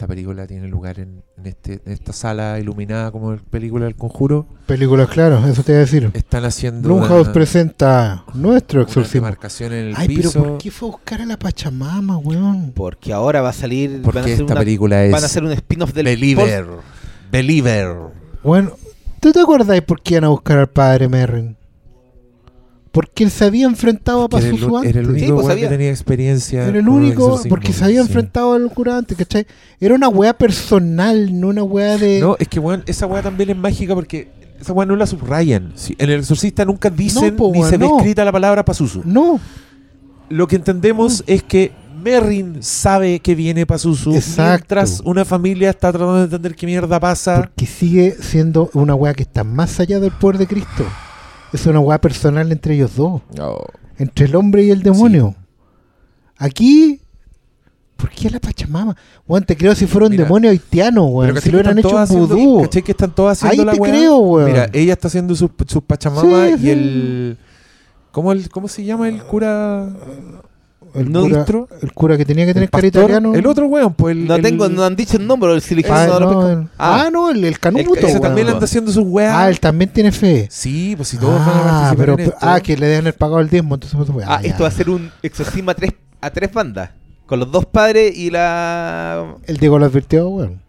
[0.01, 3.97] esta película tiene lugar en, en este, en esta sala iluminada como la película del
[3.97, 4.47] conjuro.
[4.65, 6.11] Películas, claro, eso te iba a decir.
[6.15, 9.27] Están haciendo Blumhouse una- presenta nuestro exorcismo.
[9.27, 10.33] demarcación en el Ay, pero.
[10.33, 12.73] ¿por qué fue a buscar a la Pachamama, weón?
[12.75, 13.91] Porque ahora va a salir.
[13.91, 16.07] van a Porque hacer esta una- película es Van a hacer un spin-off del.
[16.07, 16.67] Believer.
[17.31, 17.95] Believer.
[18.43, 18.73] Bueno,
[19.21, 21.59] ¿tú te acuerdas por qué iban a buscar al padre Merrin?
[22.93, 25.23] Porque él se había enfrentado a Pazuzu era el antes.
[25.23, 26.67] único Sí, pues, que tenía experiencia.
[26.67, 28.09] Era el único, porque se había sí.
[28.09, 29.47] enfrentado al cura antes, ¿cachai?
[29.79, 32.19] Era una weá personal, no una weá de...
[32.21, 34.29] No, es que weón, esa weá también es mágica porque
[34.61, 35.73] esa weá no la subrayan.
[35.77, 37.97] Sí, en el exorcista nunca dicen No, po, ni se weón, ve no.
[37.99, 39.03] escrita la palabra Pazuzu.
[39.05, 39.39] No,
[40.29, 41.71] Lo que entendemos es que
[42.03, 44.51] Merrin sabe que viene Pazuzu Exacto.
[44.75, 47.37] mientras una familia está tratando de entender qué mierda pasa.
[47.43, 50.85] porque sigue siendo una weá que está más allá del poder de Cristo.
[51.53, 53.23] Es una weá personal entre ellos dos,
[53.99, 55.35] entre el hombre y el demonio.
[56.37, 57.01] Aquí...
[57.97, 58.97] ¿Por qué la Pachamama?
[59.29, 61.35] Weón, te creo si fuera un Mira, demonio haitiano, weón.
[61.35, 62.63] ¿cachai Si lo hubieran hecho un vudú.
[62.63, 63.93] ¿cachai que están haciendo Ahí la te weá?
[63.93, 64.51] creo, weón.
[64.51, 66.71] Mira, ella está haciendo sus sus pachamamas Sí, y sí.
[66.71, 67.39] el...
[68.11, 68.49] ¿Cómo, el...
[68.49, 69.91] ¿Cómo se llama el cura?
[70.95, 71.69] El, ¿No cura, distro?
[71.83, 73.03] el cura que tenía que tener el cara pastor?
[73.03, 73.35] italiano.
[73.35, 74.27] El otro weón, pues el...
[74.27, 77.05] No el- tengo, no han dicho el nombre, le Ah, no el- Ah.
[77.07, 78.21] ah, no, el, el canuto, ese weón.
[78.23, 79.33] también anda haciendo sus weas.
[79.35, 80.49] Ah, él también tiene fe.
[80.51, 82.37] Sí, pues si todos van a Ah, participar pero, en esto.
[82.41, 84.49] ah, que le deben haber pagado el diezmo, entonces pues, Ah, ya.
[84.49, 86.91] esto va a ser un exorcismo a tres, a tres bandas.
[87.27, 89.37] Con los dos padres y la.
[89.47, 90.61] El Diego lo advirtió, weón.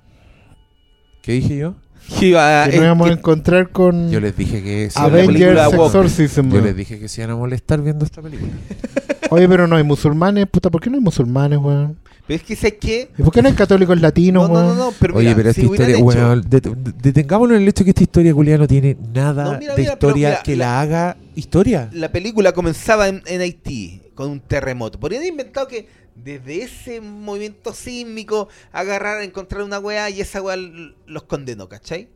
[1.23, 1.75] ¿Qué dije yo?
[2.19, 5.05] Que iba a- que nos íbamos a encontrar con Yo les dije que sí, la
[5.05, 5.73] Avengers.
[5.73, 6.47] Exorcism.
[6.49, 6.65] yo weón.
[6.65, 8.51] les dije que se iban a molestar viendo esta película.
[9.29, 11.97] Oye, pero no hay musulmanes, puta, ¿por qué no hay musulmanes, weón?
[12.27, 13.09] Pero es que sé que.
[13.17, 14.77] ¿Y por qué no hay católicos latinos, No, no, no, weón?
[14.77, 17.89] no, pero Oye, mira, pero si esta historia, hecho- det- detengámonos en el hecho que
[17.91, 20.81] esta historia culiada no tiene nada No, mira, de mira, historia mira, que la- la
[20.81, 21.89] haga historia.
[21.93, 24.99] la película comenzaba en, en Haití con un terremoto.
[24.99, 30.55] Podrían haber inventado que desde ese movimiento sísmico agarrar, encontrar una weá y esa weá
[30.57, 32.09] los condenó, ¿cachai?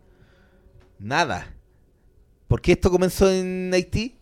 [1.00, 1.54] Nada.
[2.48, 4.16] ¿Por qué esto comenzó en Haití?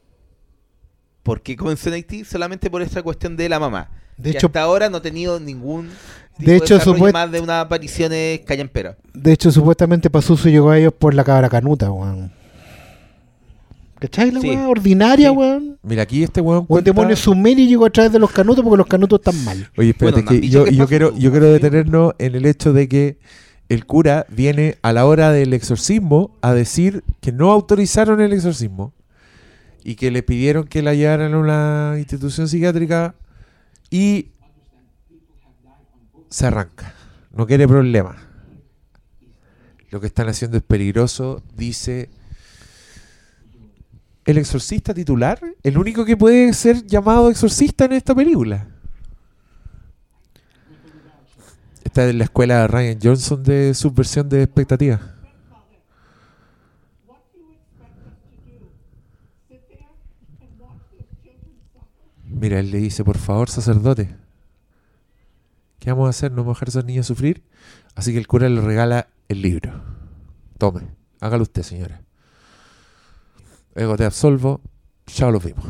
[1.24, 2.24] ¿Por qué comenzó en Haití?
[2.26, 3.90] Solamente por esta cuestión de la mamá.
[4.18, 5.90] De que hecho- hasta ahora no ha tenido ningún
[6.38, 8.98] tipo De hecho, supuest- más de una apariciones callamperas.
[9.14, 12.32] De hecho, supuestamente Pazuzu llegó a ellos por la cabra canuta, weón.
[14.04, 14.50] ¿Cachai la Sí.
[14.50, 15.36] weá ordinaria, Sí.
[15.38, 15.80] weón?
[15.82, 18.62] Mira, aquí este weón O el cuenta- demonio Sumeri llegó a través de los canutos
[18.62, 19.70] porque los canutos están mal.
[19.78, 22.46] Oye, espérate, Bueno, que yo, que yo pasó quiero, su- yo quiero detenernos en el
[22.46, 23.18] hecho de que
[23.70, 28.94] el cura viene a la hora del exorcismo a decir que no autorizaron el exorcismo
[29.86, 33.16] y que le pidieron que la llevaran a una institución psiquiátrica
[33.90, 34.32] y
[36.30, 36.94] se arranca.
[37.34, 38.18] No quiere problema.
[39.92, 42.10] Lo que están haciendo es peligroso, dice
[44.26, 48.68] el exorcista titular, el único que puede ser llamado exorcista en esta película.
[51.84, 55.02] Esta es la escuela de Ryan Johnson de subversión de expectativas.
[62.26, 64.16] Mira, él le dice, por favor, sacerdote,
[65.80, 66.32] ¿qué vamos a hacer?
[66.32, 67.44] ¿No vamos a dejar a esos niños sufrir?
[67.95, 69.82] Así que el cura le regala el libro.
[70.58, 70.82] Tome,
[71.22, 72.03] hágalo usted, señora.
[73.76, 74.62] Ego te absolvo,
[75.08, 75.66] ya lo vimos.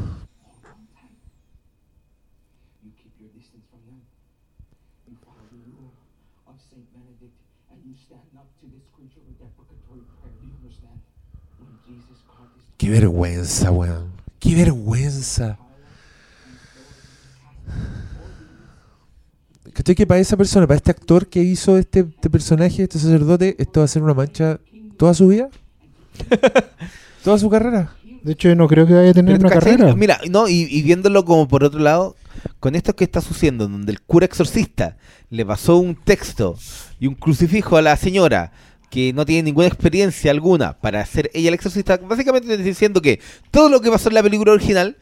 [12.77, 14.11] Qué vergüenza, weón.
[14.39, 15.57] Qué vergüenza.
[19.71, 23.55] ¿Cachai que para esa persona, para este actor que hizo este, este personaje, este sacerdote,
[23.57, 24.59] esto va a ser una mancha
[24.97, 25.49] toda su vida?
[27.23, 27.95] toda su carrera.
[28.23, 29.77] De hecho, yo no creo que vaya a tener Pero, una ¿cachai?
[29.77, 29.95] carrera.
[29.95, 32.15] Mira, no, y, y viéndolo como por otro lado,
[32.59, 34.97] con esto que está sucediendo, donde el cura exorcista
[35.29, 36.57] le pasó un texto
[36.99, 38.51] y un crucifijo a la señora
[38.89, 43.19] que no tiene ninguna experiencia alguna para hacer ella el exorcista, básicamente diciendo que
[43.49, 44.97] todo lo que pasó en la película original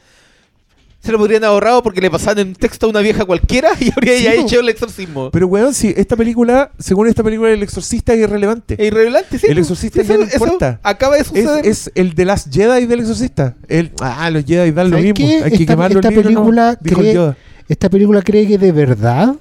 [1.04, 3.70] se lo podrían haber ahorrado porque le pasaban en un texto a una vieja cualquiera
[3.80, 5.32] y habría Sí, ya hecho el exorcismo.
[5.32, 8.76] Pero weón, si esta película, según esta película, el exorcista es irrelevante.
[8.78, 9.48] Es irrelevante, sí.
[9.50, 10.80] El exorcista Sí, ya no eso importa.
[10.84, 11.66] Acaba de Es, suceder.
[11.66, 13.56] es el de las Jedi del exorcista.
[13.68, 15.28] El, ah, los Jedi dan lo ¿Sabes mismo.
[15.28, 15.44] qué?
[15.44, 16.22] Hay que Esta- quemar los esta ¿no?
[16.22, 17.36] película cree-.
[17.68, 19.36] Esta película cree que de verdad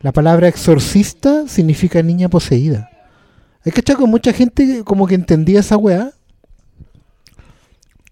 [0.00, 2.90] la palabra exorcista significa niña poseída.
[3.64, 6.12] Hay que echar con mucha gente como que entendía esa weá.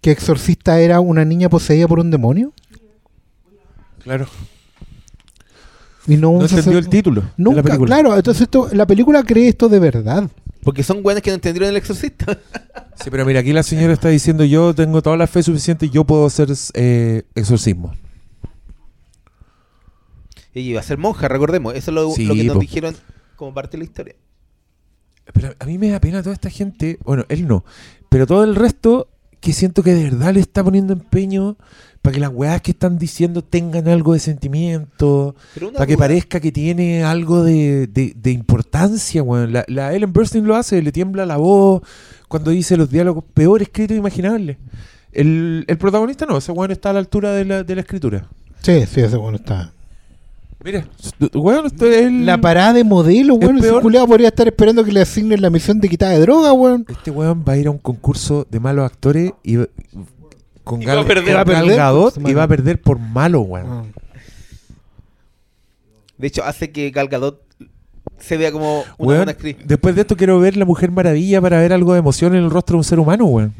[0.03, 2.53] Que exorcista era una niña poseída por un demonio.
[4.03, 4.27] Claro.
[6.05, 7.21] Y no No entendió el título.
[7.21, 7.87] de la Nunca, película.
[7.95, 8.15] claro.
[8.17, 10.29] Entonces esto, la película cree esto de verdad.
[10.61, 12.37] Porque son buenos que no entendieron el exorcista.
[13.03, 15.89] Sí, pero mira, aquí la señora está diciendo: Yo tengo toda la fe suficiente y
[15.89, 17.95] yo puedo hacer eh, exorcismo.
[20.53, 21.73] Ella iba a ser monja, recordemos.
[21.73, 22.59] Eso es lo, Sí, lo que nos po.
[22.61, 22.95] dijeron
[23.35, 24.15] como parte de la historia.
[25.33, 26.99] Pero a mí me da pena toda esta gente.
[27.03, 27.65] Bueno, él no.
[28.09, 29.09] Pero todo el resto
[29.43, 31.57] que siento que de verdad le está poniendo empeño
[32.01, 35.35] para que las weas que están diciendo tengan algo de sentimiento.
[35.73, 39.51] Para que parezca que tiene algo de, de- de importancia, weón.
[39.53, 41.81] La, la Ellen Burstyn lo hace, le tiembla la voz
[42.27, 44.57] cuando dice los diálogos peor escritos imaginables.
[45.11, 48.27] El, el protagonista no, ese weón está a la altura de la, de la escritura.
[48.61, 49.71] Sí, sí, ese bueno está.
[50.63, 50.87] Mira,
[51.33, 53.57] weón, esto es el- La parada de modelo, weón.
[53.57, 56.85] Ese culiao podría estar esperando que le asignen la misión de quitar de droga, weón.
[56.87, 59.67] Este weón va a ir a un concurso de malos actores y va-
[60.63, 61.25] con Y va a perder.
[61.25, 63.67] con Va a Gal perder, Gadot y va a perder por malo, weón.
[63.69, 63.83] Ah.
[66.17, 67.41] De hecho, hace que Gal Gadot
[68.19, 69.57] se vea como una Weón, buena actriz.
[69.65, 72.49] después de esto quiero ver La Mujer Maravilla para ver algo de emoción en el
[72.49, 73.53] rostro de un ser humano, weón.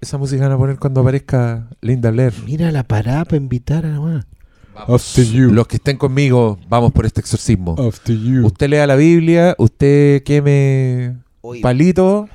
[0.00, 2.32] Esa música van a poner cuando aparezca Linda Blair.
[2.46, 4.26] Mira la parada para invitar a la weá.
[4.74, 5.52] After you.
[5.52, 7.76] Los que estén conmigo, vamos por este exorcismo.
[7.78, 8.46] After you.
[8.46, 12.28] Usted lea la Biblia, usted queme Oye, palito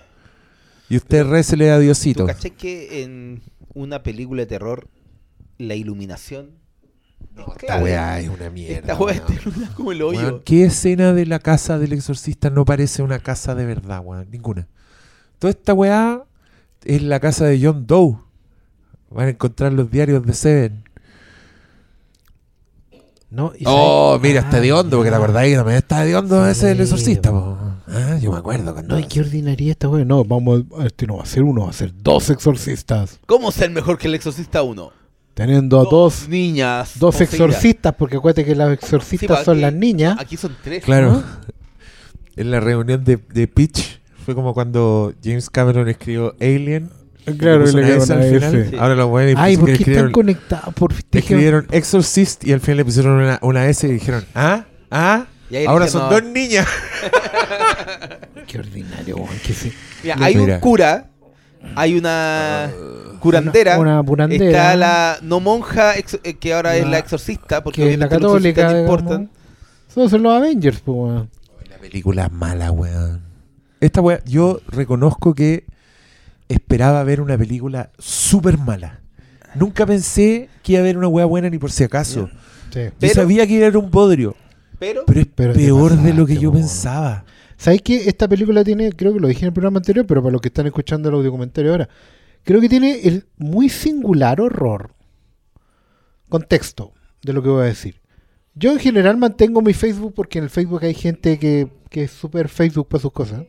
[0.89, 2.27] y usted récele a ¿tú Diosito.
[2.27, 3.41] caché que en
[3.73, 4.87] una película de terror
[5.57, 6.51] la iluminación
[7.59, 8.93] Esta weá es una mierda.
[8.93, 9.23] Esta weá
[9.75, 10.19] como el hoyo.
[10.19, 14.29] Weón, ¿Qué escena de la casa del exorcista no parece una casa de verdad, weón?
[14.29, 14.67] Ninguna.
[15.39, 16.23] Toda esta weá
[16.83, 18.17] es la casa de John Doe.
[19.09, 20.83] Van a encontrar los diarios de Seven.
[23.29, 26.05] No, y Oh, sabes- mira, está de hondo, porque te Ah, acordáis que también está
[26.05, 27.57] de hondo Sí, ese del exorcista, po.
[27.87, 28.95] Ah, yo me acuerdo cuando.
[28.95, 30.05] No, ¿y qué ordinaria esta weá?
[30.05, 33.19] No, vamos, a- este no va a ser uno, va a ser dos exorcistas.
[33.25, 34.91] ¿Cómo ser mejor que el exorcista 1?
[35.33, 36.93] Teniendo a dos, niñas.
[36.99, 37.33] dos poseídas.
[37.33, 40.17] exorcistas, porque acuérdate que las Sí, exorcistas pa, son aquí- las niñas.
[40.19, 40.83] Aquí son tres.
[40.83, 41.21] Claro.
[42.37, 46.89] En la reunión de, de Pitch fue como cuando James Cameron escribió Alien.
[47.37, 48.55] Claro, y le una al final.
[48.55, 48.69] S.
[48.71, 48.75] Sí.
[48.77, 50.73] Ahora los buenos Ay, ¿por qué escribieron, están conectados?
[50.73, 54.65] Por escribieron Exorcist y al final le pusieron una, una S y dijeron, ¿ah?
[54.91, 55.27] ¿ah?
[55.49, 56.11] Y ahí Ahora dije, son no.
[56.11, 56.67] dos niñas.
[58.47, 59.29] Qué ordinario, weón.
[59.45, 59.71] que sí.
[60.03, 60.55] Mira, hay Mira.
[60.55, 61.05] un cura,
[61.75, 62.69] hay una
[63.21, 64.45] curandera, Una- una curandera.
[64.45, 67.97] está la no monja ex- eh, que ahora es La- la exorcista, porque que es
[67.97, 69.29] la católica, no importan.
[69.87, 71.29] Son los Avengers, pues, weón.
[71.69, 73.21] La película es mala, weón.
[73.79, 75.65] Esta weá, yo reconozco que
[76.49, 79.01] esperaba ver una película súper mala.
[79.55, 82.29] Nunca pensé que iba a haber una weá buena ni por si acaso.
[82.71, 82.79] Sí.
[82.79, 84.35] Yo Pero- sabía que era un bodrio,
[84.79, 87.25] Pero, pero es Pero peor de lo que yo pensaba.
[87.57, 88.07] ¿Sabes qué?
[88.07, 90.49] Esta película tiene, creo que lo dije en el programa anterior, pero para los que
[90.49, 91.89] están escuchando el audio comentario ahora,
[92.43, 94.91] creo que tiene el muy singular horror.
[96.29, 96.93] Contexto
[97.23, 97.99] de lo que voy a decir.
[98.53, 102.11] Yo en general mantengo mi Facebook porque en el Facebook hay gente que, que es
[102.11, 103.43] súper Facebook para sus cosas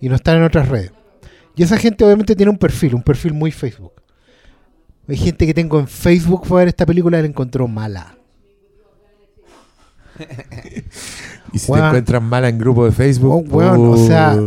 [0.00, 0.92] y no están en otras redes.
[1.56, 3.92] Y esa gente obviamente tiene un perfil, un perfil muy Facebook.
[5.08, 8.16] Hay gente que tengo en Facebook fue a ver esta película y la encontró mala.
[11.52, 14.38] Y si te encuentras mala en grupo de Facebook, Oh, weón, o sea,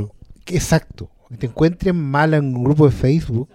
[0.45, 1.09] que exacto.
[1.29, 3.49] Que te encuentres mala en un grupo de Facebook,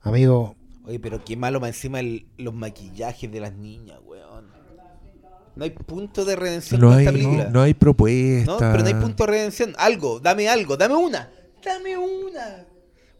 [0.00, 4.33] amigo, oye, pero qué malo más encima el- los maquillajes de las niñas, weón.
[5.56, 7.48] No hay punto de redención no hay, esta película.
[7.50, 8.52] no hay propuesta.
[8.52, 9.74] No, pero no hay punto de redención.
[9.78, 11.30] Algo, dame algo, dame una.
[11.64, 12.66] Dame una.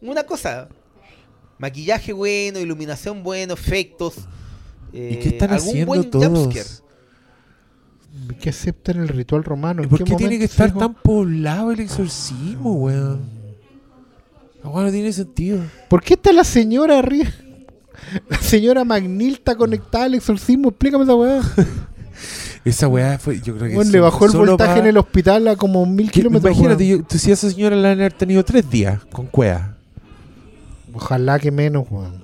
[0.01, 0.67] Una cosa.
[1.57, 4.15] Maquillaje bueno, iluminación bueno, efectos.
[4.91, 6.65] ¿Y eh, qué están algún haciendo buen jumpscare.
[6.65, 6.81] todos?
[8.39, 9.81] que aceptan el ritual romano.
[9.81, 13.21] ¿Y ¿En por qué qué tiene que estar tan poblado el exorcismo, weón?
[14.63, 15.61] La weá no tiene sentido.
[15.89, 17.29] ¿Por qué está la señora arriba?
[18.29, 21.41] La señora Magnil está conectada al exorcismo, explícame esa weá.
[22.65, 25.55] Esa weá fue, yo creo que Bueno, le bajó el voltaje en el hospital a
[25.55, 26.51] como mil que- kilómetros.
[26.57, 29.75] Imagínate, yo, tú, si esa señora la han haber tenido tres días con cuea.
[30.93, 32.23] Ojalá que menos, weón.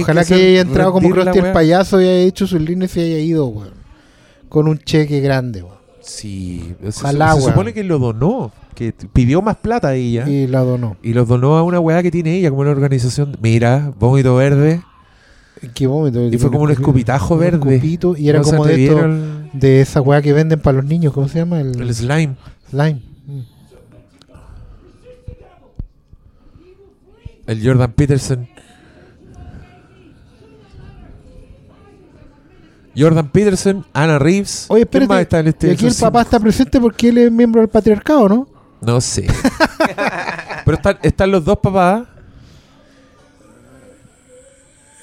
[0.00, 3.00] Ojalá que, hacer haya entrado como Krusty el payaso y haya hecho sus líneas y
[3.00, 3.70] haya ido, weón.
[4.48, 5.76] Con un cheque grande, weón.
[6.00, 7.50] Sí, se, Ojalá, se weón.
[7.50, 10.96] supone que lo donó, que pidió más plata a ella y, Y la donó.
[11.02, 13.36] lo donó a una weá que tiene ella, como una organización.
[13.40, 14.82] Mira, vómito verde.
[15.62, 17.56] Y fue como un escupitajo un verde.
[17.74, 21.28] escupito, y era como de, esto- de esa weá que venden para los niños, ¿cómo
[21.28, 21.60] se llama?
[21.60, 22.36] El, El, slime.
[22.70, 23.00] slime.
[23.26, 23.40] Mm.
[27.46, 28.48] El Jordan Peterson.
[32.96, 34.66] Jordan Peterson, Anna Reeves.
[34.68, 35.22] Oye, ¿Quién más espérate.
[35.22, 38.26] está en este y aquí el papá está presente porque él es miembro del patriarcado,
[38.28, 38.48] ¿no?
[38.80, 39.26] No sé.
[40.64, 42.06] Pero están, están los dos papás.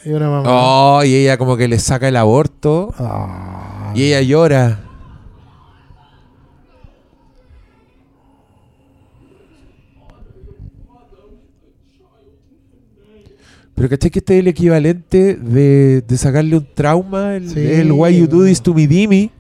[0.06, 0.44] Y una mamá.
[0.48, 2.94] Oh, y ella como que le saca el aborto.
[3.96, 4.80] Y ella llora.
[13.76, 17.36] Pero ¿cachai que este es el equivalente de, de sacarle un trauma?
[17.36, 19.32] El, Sí, el Why You Do This to Me Dimi.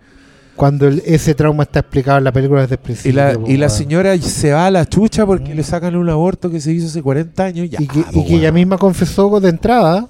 [0.55, 3.11] Cuando el- ese trauma está explicado en la película desde el principio.
[3.11, 6.09] Y la, po, y la señora se va a la chucha porque le sacan un
[6.09, 7.69] aborto que se hizo hace 40 años.
[7.69, 10.07] Ya, y que, po, y que ella misma confesó de entrada.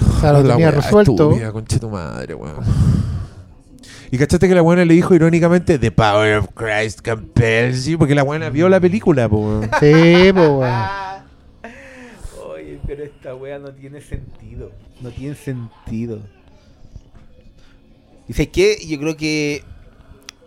[0.00, 1.12] O sea, lo La tenía resuelto.
[1.12, 2.56] estúpida, conche tu madre, weón.
[4.10, 8.14] Y cachaste que la buena le dijo irónicamente The power of Christ compels you porque
[8.14, 9.70] la buena vio la película, po, weón.
[9.80, 10.74] Sí, po, weón.
[12.54, 14.70] Oye, pero esta wea no tiene sentido.
[15.00, 16.20] No tiene sentido.
[18.28, 19.62] Dice que yo creo que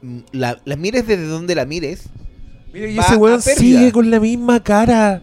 [0.01, 2.03] mm, la, la mires desde donde la mires.
[2.73, 5.21] Mira, y ese weón sigue con la misma cara.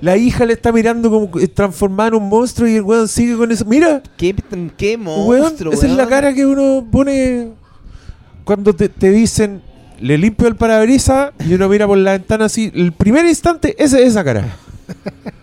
[0.00, 3.36] La hija le está mirando como eh, transformada en un monstruo y el weón sigue
[3.36, 3.64] con eso.
[3.64, 4.34] Mira, ¿Qué,
[4.76, 7.48] qué weón, monstruo, esa es la cara que uno pone
[8.44, 9.62] cuando te, te dicen
[9.98, 12.70] le limpio el parabrisas y uno mira por la ventana así.
[12.74, 14.56] El primer instante, esa es esa cara.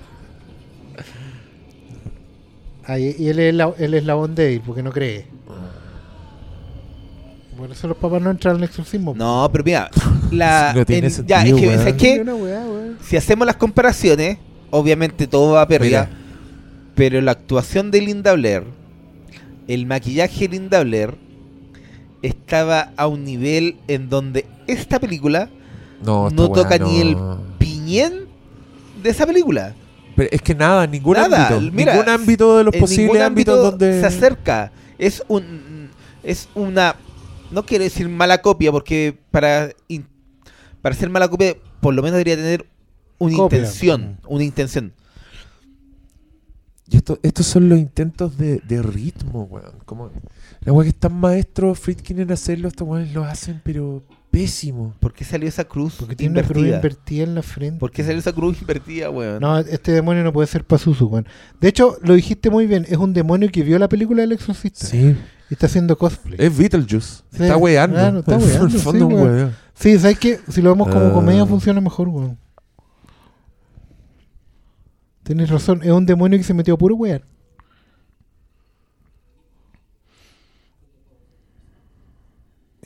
[2.86, 5.26] Ah, y él es la- el eslabón débil porque no cree.
[7.64, 9.14] Por eso los papás no entran al exorcismo.
[9.16, 9.90] No, pero mira,
[10.32, 11.78] la, No tiene en- sentido, ya, es que.
[11.78, 12.20] ¿sabes qué?
[12.20, 12.98] Una weá, weón.
[13.02, 14.38] Si hacemos las comparaciones,
[14.70, 16.10] obviamente todo va a pérdida.
[16.94, 18.66] Pero la actuación de Linda Blair,
[19.70, 21.16] el maquillaje de Linda Blair,
[22.22, 25.48] estaba a un nivel en donde esta película
[26.04, 27.16] No, esta no weá toca ni el
[27.60, 28.26] piñén
[29.02, 29.74] de esa película.
[30.18, 31.72] Pero es que nada, ningún Nada, ámbito.
[31.74, 34.02] mira, ningún ámbito de los posibles ningún ámbitos ámbito donde.
[34.02, 34.70] se acerca.
[34.98, 35.88] Es un
[36.24, 36.98] es una
[37.54, 40.08] no quiero decir mala copia porque para in-
[40.82, 42.66] para ser mala copia por lo menos debería tener
[43.20, 43.60] una Copia.
[43.60, 44.94] intención, una intención.
[46.90, 49.72] Y esto- estos son los intentos de, de ritmo, weón.
[49.86, 50.12] Como,
[50.62, 54.04] la weá que están maestros Friedkin en hacerlo, estos weones lo hacen, pero
[54.34, 54.96] pésimo.
[55.00, 57.24] ¿Por qué salió esa cruz Porque tiene una cruz invertida?
[57.24, 57.80] en la frente.
[57.80, 59.40] ¿Por qué salió esa cruz invertida, weón?
[59.40, 61.28] No, este demonio no puede ser Pazuzu, weón.
[61.62, 62.84] De hecho, lo dijiste muy bien.
[62.90, 64.88] Es un demonio que vio la película del exorcista.
[64.88, 65.16] Sí.
[65.50, 66.38] Y está haciendo cosplay.
[66.40, 67.22] Es Beetlejuice.
[67.32, 67.96] Sí, está weando.
[67.96, 69.36] claro, está el weando, fondo sí, un weón.
[69.36, 69.56] weón.
[69.76, 70.40] Sí, ¿sabes qué?
[70.50, 71.14] Si lo vemos como Ah.
[71.14, 72.38] comedia funciona mejor, weón.
[75.22, 75.80] Tienes razón.
[75.84, 77.22] Es un demonio que se metió a puro weón.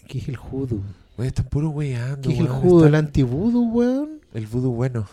[0.07, 0.79] ¿Qué es el judo?
[1.17, 2.29] Weón, están puro weando.
[2.29, 2.61] ¿Qué es el weón.
[2.61, 2.87] judo?
[2.87, 4.21] ¿El antivudo, weón?
[4.33, 5.07] El voodoo bueno.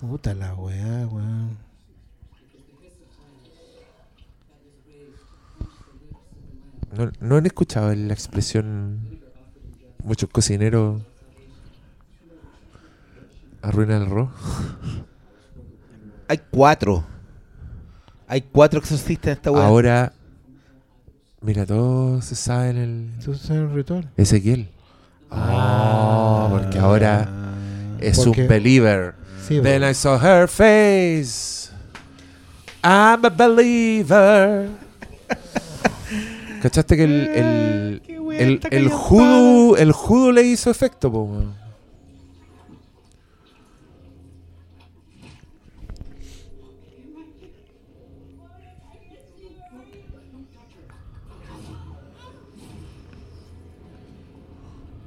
[0.00, 1.58] Puta la weá, weón.
[6.96, 9.00] ¿No, no han escuchado la expresión
[10.04, 11.02] muchos cocineros
[13.62, 14.30] arruinan el arroz?
[16.28, 17.04] Hay cuatro.
[18.26, 19.66] Hay cuatro exorcistas en esta weá.
[19.66, 20.12] Ahora,
[21.42, 24.10] mira, todo se sabe en el Entonces es un ritual.
[24.16, 24.73] Ezequiel.
[25.36, 27.28] Ah, porque ahora
[28.00, 29.14] es Porque- un believer.
[29.46, 29.82] Sí, Then.
[29.84, 31.70] I saw her face.
[32.82, 34.68] I'm a believer.
[36.62, 38.02] ¿Cachaste que el, el,
[38.38, 41.28] el, el judo, el judo le hizo efecto, po,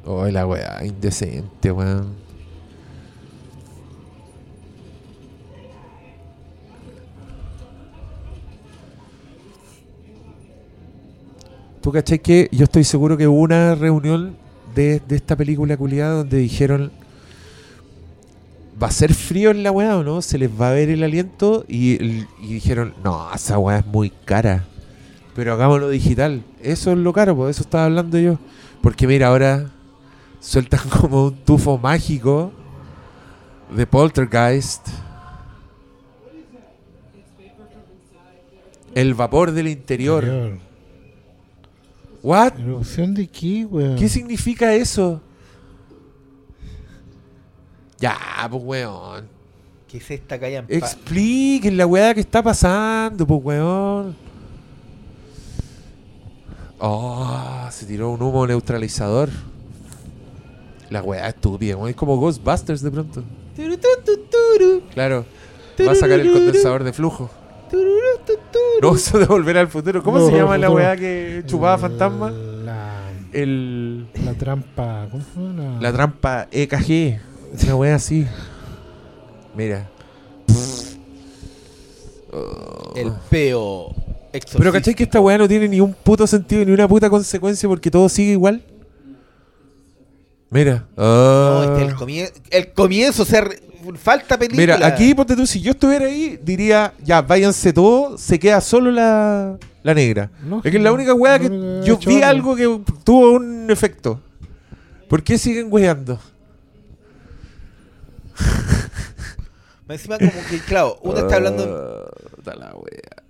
[0.09, 2.13] Oh, la weá, indecente, weón.
[11.81, 14.37] ¿Tú cachai que yo estoy seguro que hubo una reunión
[14.73, 16.89] de, de esta película culiada donde dijeron
[18.81, 20.21] va a ser frío en la weá o no?
[20.21, 22.01] Se les va a ver el aliento y,
[22.41, 24.63] y dijeron, no, esa weá es muy cara.
[25.35, 26.43] Pero hagámoslo digital.
[26.63, 28.39] Eso es lo caro, por eso estaba hablando yo.
[28.81, 29.71] Porque mira, ahora
[30.47, 32.51] sueltan como un tufo mágico
[33.75, 34.87] de Poltergeist.
[38.95, 40.23] El vapor del interior.
[40.23, 40.59] Interior.
[42.23, 42.59] ¿What?
[42.59, 43.95] ¿Erupción de qué, weón?
[43.95, 45.21] ¿Qué significa eso?
[47.99, 48.17] Ya,
[48.49, 49.27] pues weón.
[49.87, 54.15] ¿Qué es esta calla Expliquen la weá que está pasando, pues weón.
[56.79, 59.29] Oh, se tiró un humo neutralizador.
[60.89, 61.89] La weá estúpida, weón.
[61.89, 63.23] Es como Ghostbusters de pronto.
[64.93, 65.25] Claro.
[65.85, 67.29] Va a sacar el condensador de flujo.
[68.81, 70.01] No, eso de volver al futuro.
[70.03, 70.73] ¿Cómo No, se llama la no.
[70.75, 72.31] weá que chupaba fantasma?
[72.31, 73.01] La,
[73.33, 74.07] El.
[74.23, 75.07] la trampa.
[75.11, 75.81] ¿Cómo se llama?
[75.81, 77.19] La trampa EKG.
[77.63, 78.25] Una wea así.
[79.55, 79.89] Mira.
[82.31, 82.93] Oh.
[82.95, 83.95] El peo.
[84.33, 84.59] exorcista.
[84.59, 87.67] Pero ¿cachai que esta weá no tiene ni un puto sentido ni una puta consecuencia
[87.67, 88.61] porque todo sigue igual?
[90.49, 90.85] Mira.
[90.95, 91.65] No, Ah.
[91.67, 93.47] este es el, comie- el comienzo, o sea,
[94.01, 94.75] falta película.
[94.77, 98.89] Mira, aquí ponte tú, si yo estuviera ahí, diría, ya, váyanse todos, se queda solo
[98.91, 100.29] la, la negra.
[100.43, 103.31] No, es que es la única weá que no yo hecho vi algo que tuvo
[103.33, 104.21] un efecto.
[105.09, 106.19] ¿Por qué siguen weando?
[109.89, 112.11] Encima como que, claro, uno está hablando...
[112.43, 113.23] Da la wea.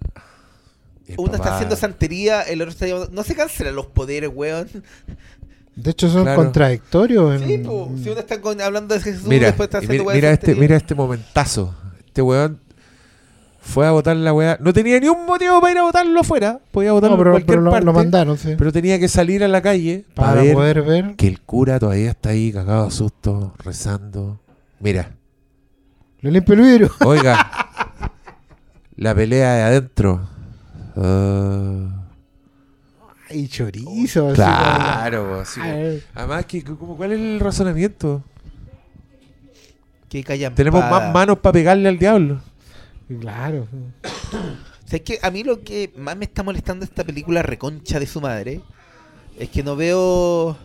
[1.18, 3.10] Uno está haciendo santería, el otro está llamando...
[3.11, 4.68] No se cancelan los poderes, weón.
[5.78, 6.41] De hecho, son Claro.
[6.41, 7.40] contradictorios.
[7.41, 7.91] en- Sí, po.
[8.04, 10.76] Si uno está con- hablando de Jesús, Mira, después está haciendo mira, mira este, mira
[10.76, 11.74] este momentazo.
[12.06, 12.60] Este weón
[13.62, 14.58] fue a votar la weá.
[14.60, 16.60] No tenía ni un motivo para ir a votarlo afuera.
[16.72, 17.86] Podía votarlo No, pero, en cualquier pero lo, parte.
[17.86, 18.56] lo mandaron, sí.
[18.58, 21.16] pero tenía que salir a la calle para, para ver poder ver.
[21.16, 24.40] que el cura todavía está ahí cagado de susto, rezando.
[24.80, 25.12] Mira,
[26.22, 26.91] Le limpio el vidrio.
[27.06, 27.52] oiga,
[28.95, 30.28] la pelea de adentro.
[30.95, 32.07] Ah,
[33.30, 34.34] Ay, chorizo.
[34.34, 38.24] claro, así como- como- Ay, Además, que, como, ¿cuál es el razonamiento?
[40.10, 42.40] Que callan Tenemos más manos para pegarle al diablo.
[43.20, 43.68] Claro.
[44.88, 47.41] O sea, es que a mí lo que más me está molestando de esta película
[47.44, 48.62] reconcha de su madre
[49.38, 50.56] es que no veo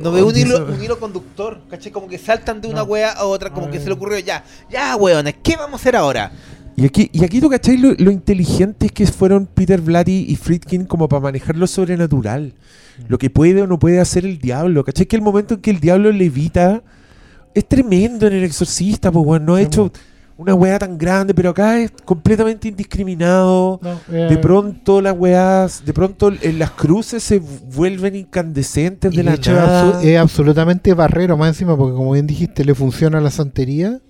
[0.00, 1.92] no veo un hilo, un hilo conductor, ¿cachai?
[1.92, 2.86] Como que saltan de una No.
[2.86, 3.82] wea a otra, como A que ver.
[3.82, 6.32] se le ocurrió ya, ya weones, ¿qué vamos a hacer ahora?
[6.76, 10.84] Y aquí, y aquí tú cachai lo, lo inteligentes que fueron Peter Blatty y Friedkin
[10.86, 12.54] como para manejar lo sobrenatural.
[13.08, 14.84] Lo que puede o no puede hacer el diablo.
[14.84, 15.06] ¿Cachai?
[15.06, 16.82] Que el momento en que el diablo levita
[17.54, 19.92] es tremendo en el exorcista, pues bueno, no ha Sí, hecho
[20.38, 23.78] una weá tan grande, pero acá es completamente indiscriminado.
[23.82, 29.16] No, eh, De pronto las weás, de pronto en las cruces se vuelven incandescentes y
[29.18, 30.02] de de la hecho, nada.
[30.02, 34.00] es absolutamente barrero más encima, porque como bien dijiste, le funciona la santería,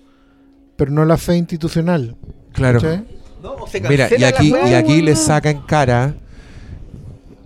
[0.77, 2.15] pero no la fe institucional.
[2.53, 2.79] Claro.
[2.79, 3.03] ¿cachai?
[3.41, 6.15] No, o se Mira, y aquí, y aquí le saca en cara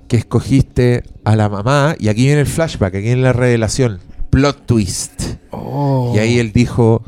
[0.07, 4.65] que escogiste a la mamá, y aquí viene el flashback, aquí viene la revelación, plot
[4.65, 5.23] twist.
[5.51, 6.13] Oh.
[6.15, 7.03] Y ahí él dijo...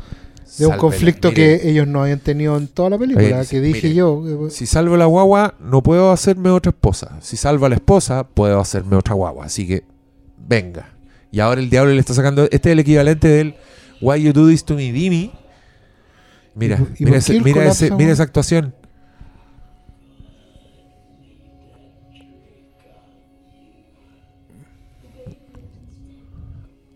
[0.58, 3.88] de un conflicto Mire, que ellos no habían tenido en toda la película, que dije
[3.88, 4.50] mire, yo.
[4.50, 7.16] Si salvo la guagua, no puedo hacerme otra esposa.
[7.20, 9.46] Si salvo a la esposa, puedo hacerme otra guagua.
[9.46, 9.84] Así que,
[10.36, 10.92] venga.
[11.30, 12.44] Y ahora el diablo le está sacando...
[12.50, 13.54] Este es el equivalente del
[14.02, 15.30] Why You Do This To Me, Dimi.
[16.54, 18.74] Mira, ¿Y por- y mira, ese- mira, ese- mira esa actuación.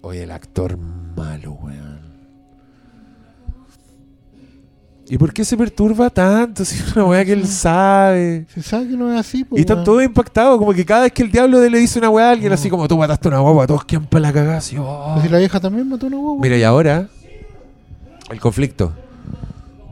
[0.03, 1.95] Oye, el actor malo, weón.
[5.07, 6.65] ¿Y por qué se perturba tanto?
[6.65, 8.47] Si es una weá que él sabe.
[8.53, 9.45] Se sabe que no es así.
[9.45, 12.11] pues, Y están todos impactados, como que cada vez que el diablo le dice una
[12.11, 14.59] weá a alguien, así como tú mataste una guagua, todos quedan para la cagada.
[14.59, 15.19] así, oh.
[15.23, 16.43] Si la vieja también mató una guagua.
[16.43, 17.09] Mira, y ahora,
[18.31, 18.93] el conflicto.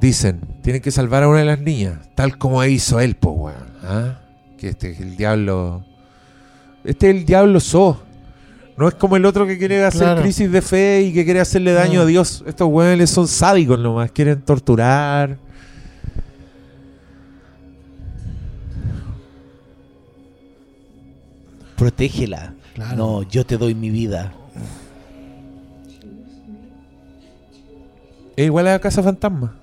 [0.03, 3.69] Dicen, tienen que salvar a una de las niñas, tal como hizo él, po, weón.
[3.85, 4.19] ¿ah?
[4.59, 5.85] Que este es el diablo.
[6.85, 8.03] Este es el diablo so.
[8.77, 10.23] No es como el otro que quiere hacer Claro.
[10.23, 12.03] crisis de fe y que quiere hacerle daño No.
[12.03, 12.43] a Dios.
[12.49, 15.39] Estos weones son sádicos nomás, quieren torturar.
[21.77, 22.55] Protégela.
[22.75, 22.97] Claro.
[22.97, 24.33] No, yo te doy mi vida.
[28.37, 29.55] Es igual a Casa Fantasma.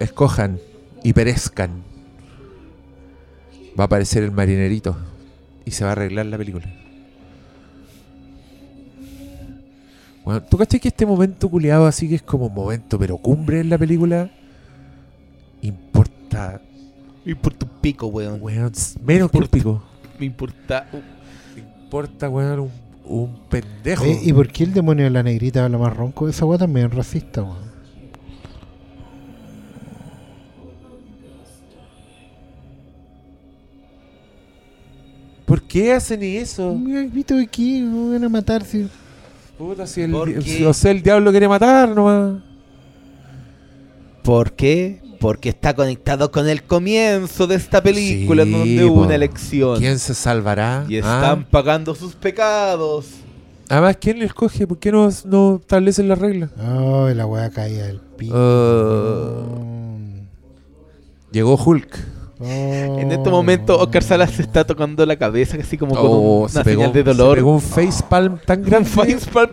[0.00, 0.58] Escojan
[1.02, 1.82] y perezcan.
[3.78, 4.96] Va a aparecer el marinerito
[5.64, 6.66] y se va a arreglar la película.
[10.24, 13.60] Bueno, ¿Tú cachai que este momento culiado así que es como un momento, pero cumbre
[13.60, 14.30] en la película?
[15.62, 16.60] Importa,
[17.24, 18.38] Me importa un pico, weón.
[18.40, 18.72] weón,
[19.04, 19.82] menos que un pico.
[20.18, 20.86] Me importa.
[20.92, 21.18] un-
[21.84, 22.70] Importa, weón, un,
[23.06, 24.04] un pendejo.
[24.22, 26.28] ¿Y por qué el demonio de la negrita habla más ronco?
[26.28, 27.67] Esa weá también es racista, weón.
[35.48, 36.74] ¿Por qué hacen eso?
[36.74, 37.80] Mira, ¿Viste aquí?
[37.80, 38.86] Me van a matar si.
[39.56, 40.64] Puta, si el, ¿Por qué?
[40.66, 42.42] o sea, el diablo quiere matar nomás.
[44.22, 45.00] ¿Por qué?
[45.20, 49.78] Porque está conectado con el comienzo de esta película en Sí, donde hubo una elección.
[49.78, 50.84] ¿Quién se salvará?
[50.88, 50.98] Y Ah.
[50.98, 53.06] están pagando sus pecados.
[53.70, 54.66] Además, ¿quién le escoge?
[54.66, 56.50] ¿Por qué no, no establecen las reglas?
[56.58, 58.34] Ay, la weá caía del piso.
[58.34, 60.22] Uh,
[61.32, 61.98] llegó Hulk.
[62.40, 66.48] En este momento, Oscar Salas se está tocando la cabeza, así como con Oh, una
[66.48, 67.36] se, pegó, señal de se dolor.
[67.36, 68.88] pegó un facepalm tan grande.
[68.88, 69.50] facepalm.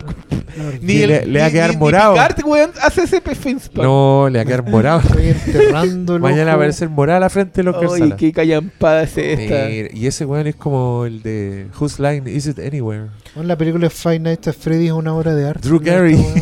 [0.80, 2.12] Ni el- le- le va a ni- quedar ni- ni morado.
[2.14, 3.86] Picard, weón, hace ese facepalm.
[3.86, 5.00] No, le va a quedar morado.
[5.00, 8.18] Estoy enterrando el Mañana va a aparecer morada a la frente de Oscar Ay, Salas.
[8.18, 9.66] qué callampada es esta.
[9.68, 13.06] Mira, y ese weón es como el de Whose Line Is It Anywhere?
[13.34, 15.68] Bueno, la película de Five Nights at Freddy es una obra de arte.
[15.68, 16.14] Drew Carey.
[16.14, 16.34] weá.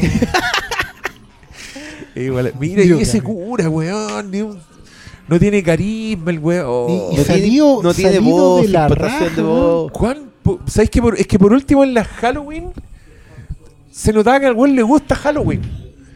[2.16, 4.30] Igual, mira, Drew y ese cura, weón.
[4.30, 4.73] ni un-
[5.28, 6.90] no tiene carisma el weón.
[6.90, 9.48] Y- y no, tiene, no tiene salido voz, de la raja, de ¿no?
[9.48, 9.92] voz.
[9.92, 12.72] ¿Cuán po- ¿Sabes que por, es que por último en la Halloween
[13.90, 15.62] se notaba que al weón le gusta Halloween?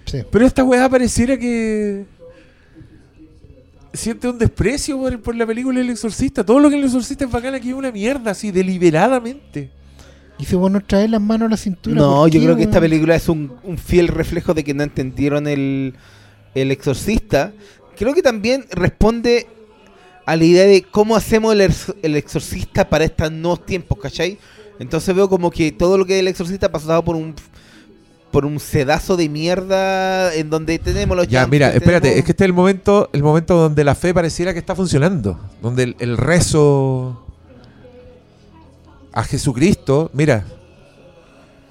[0.04, 0.18] Sí.
[0.30, 2.04] Pero esta weá pareciera que
[3.92, 6.44] siente un desprecio por, por la película El Exorcista.
[6.44, 9.70] Todo lo que El Exorcista es bacán aquí es una mierda, así, deliberadamente.
[10.38, 11.96] Y se bueno traer las manos a la cintura.
[11.96, 14.84] No, ¿por yo creo que esta película es un, un fiel reflejo de que no
[14.84, 15.94] entendieron el,
[16.54, 17.52] el exorcista.
[17.98, 19.46] Creo que también responde
[20.24, 24.38] a la idea de cómo hacemos el, ex- el exorcista para estos nuevos tiempos, ¿cachai?
[24.78, 27.34] Entonces veo como que todo lo que es el exorcista ha pasado por un
[28.30, 32.32] por un sedazo de mierda en donde tenemos los Ya, mira, espérate, tenemos- es que
[32.32, 35.40] este es el momento, el momento donde la fe pareciera que está funcionando.
[35.62, 37.24] Donde el, el rezo
[39.14, 40.44] a Jesucristo, mira,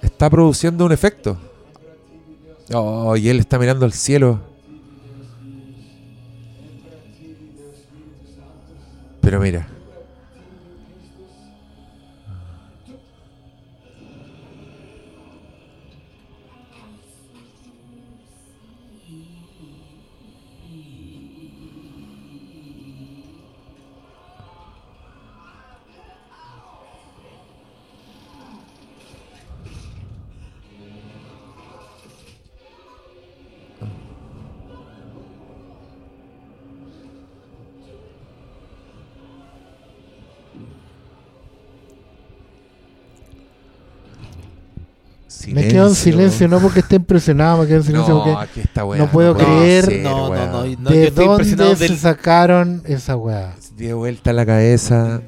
[0.02, 1.38] está produciendo un efecto.
[2.74, 4.40] Oh, y él está mirando al cielo.
[9.28, 9.77] Pero mira.
[45.54, 48.60] Me quedo en silencio, no porque esté impresionado, me quedo en silencio No, porque aquí
[48.62, 53.16] esta weá no puedo creer- ser, No, no, no, ¿de dónde se del sacaron esa
[53.16, 53.56] weá?
[53.76, 55.22] Dio vuelta la cabeza.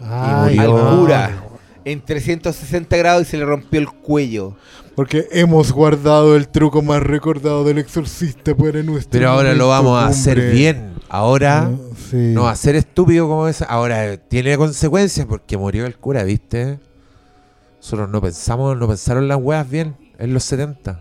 [0.00, 0.76] Ay, murió.
[0.90, 1.42] al cura
[1.84, 4.56] en 360 grados y se le rompió el cuello.
[4.94, 10.02] Porque hemos guardado el truco más recordado del exorcista para nuestro Pero ahora lo vamos
[10.02, 10.94] a hacer bien.
[11.08, 11.70] Ahora Ah,
[12.10, 12.16] sí.
[12.16, 13.62] no va a ser estúpido como es.
[13.62, 16.78] Ahora tiene consecuencias porque murió el cura, ¿viste?
[17.86, 21.00] Nosotros no pensamos, no pensaron las weas bien en los 70.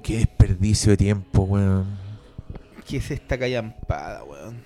[0.00, 1.86] Qué desperdicio de tiempo, weón.
[2.86, 4.62] ¿Qué es esta callampada, weón?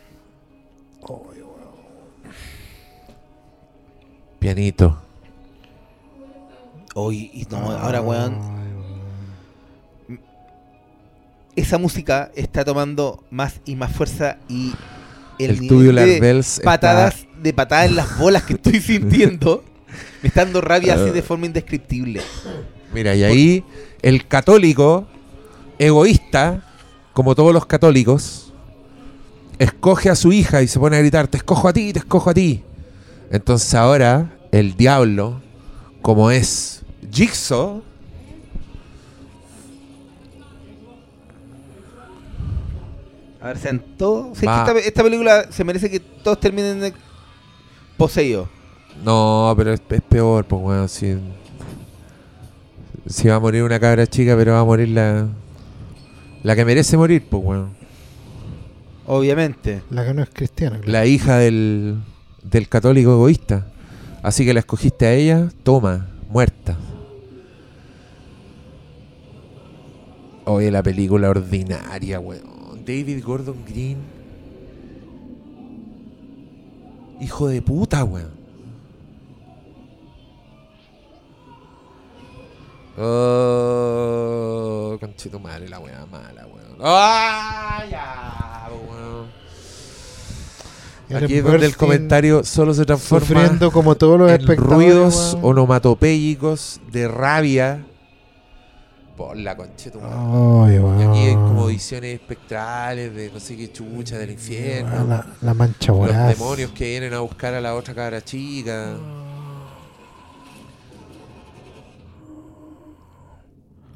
[4.39, 5.01] Pianito.
[6.95, 8.39] Hoy, y no, ahora, weón,
[11.57, 14.75] esa música está tomando más y más fuerza y
[15.39, 19.63] el, El, nivel de bells está- patadas de patadas en las bolas que estoy sintiendo
[20.23, 22.21] me está dando rabia así de forma indescriptible.
[22.93, 23.65] Mira, y ahí
[24.03, 25.07] el católico
[25.79, 26.63] egoísta,
[27.13, 28.53] como todos los católicos,
[29.59, 32.31] escoge a su hija y se pone a gritar, te escojo a ti, te escojo
[32.31, 32.63] a ti.
[33.31, 35.41] Entonces ahora el diablo,
[36.01, 37.83] como es Jigsaw,
[43.41, 44.39] A ver, sean todos.
[44.39, 46.95] o sea, esta, esta película se merece que todos terminen
[47.97, 48.49] poseídos.
[49.05, 51.17] no, pero es, es peor, pues bueno, si,
[53.07, 55.29] si va a morir una cabra chica, pero va a morir la,
[56.43, 57.69] la que merece morir, pues bueno.
[59.07, 59.83] Obviamente.
[59.91, 60.77] La que no es cristiana.
[60.79, 60.93] claro.
[60.93, 61.97] la hija del,
[62.43, 63.67] del católico egoísta.
[64.23, 66.79] Así que la escogiste a ella, toma, muerta.
[70.47, 72.85] Oye, la película ordinaria, weón.
[72.87, 73.99] David Gordon Green.
[77.21, 78.45] Hijo de puta, weón.
[82.97, 86.79] Oh, conchito madre, la weá mala, weón.
[86.81, 89.27] ¡Ah, ya, weón!
[91.23, 96.81] Aquí es donde el comentario solo se transforma Sufriendo como todos los en ruidos onomatopéyicos
[96.91, 97.85] de rabia
[99.17, 104.31] por la concheta Y aquí hay como visiones espectrales de no sé qué chucha del
[104.33, 105.05] infierno.
[105.05, 106.37] La, la mancha Los voraz.
[106.37, 108.97] demonios que vienen a buscar a la otra cabra chica.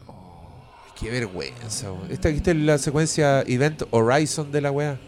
[0.07, 2.11] Oh, qué vergüenza, weón.
[2.11, 4.99] Esta, esta es la secuencia Event Horizon de la weá.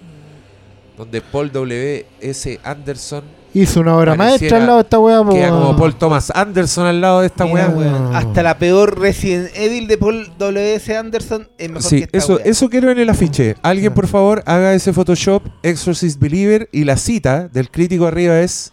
[0.97, 2.07] Donde Paul W.
[2.21, 2.61] S.
[2.63, 5.77] Anderson Hizo una obra Pareciera maestra al lado de esta weá, po, queda como.
[5.77, 7.77] Paul Thomas Anderson al lado de esta Mira, weá.
[7.91, 10.97] weón, Hasta la peor Resident Evil de Paul W.S.
[10.97, 13.57] Anderson es mejor que Sí, esta eso, eso quiero en el afiche.
[13.63, 13.95] Alguien, Sí.
[13.97, 18.73] por favor, haga ese Photoshop Exorcist Believer y la cita del crítico arriba es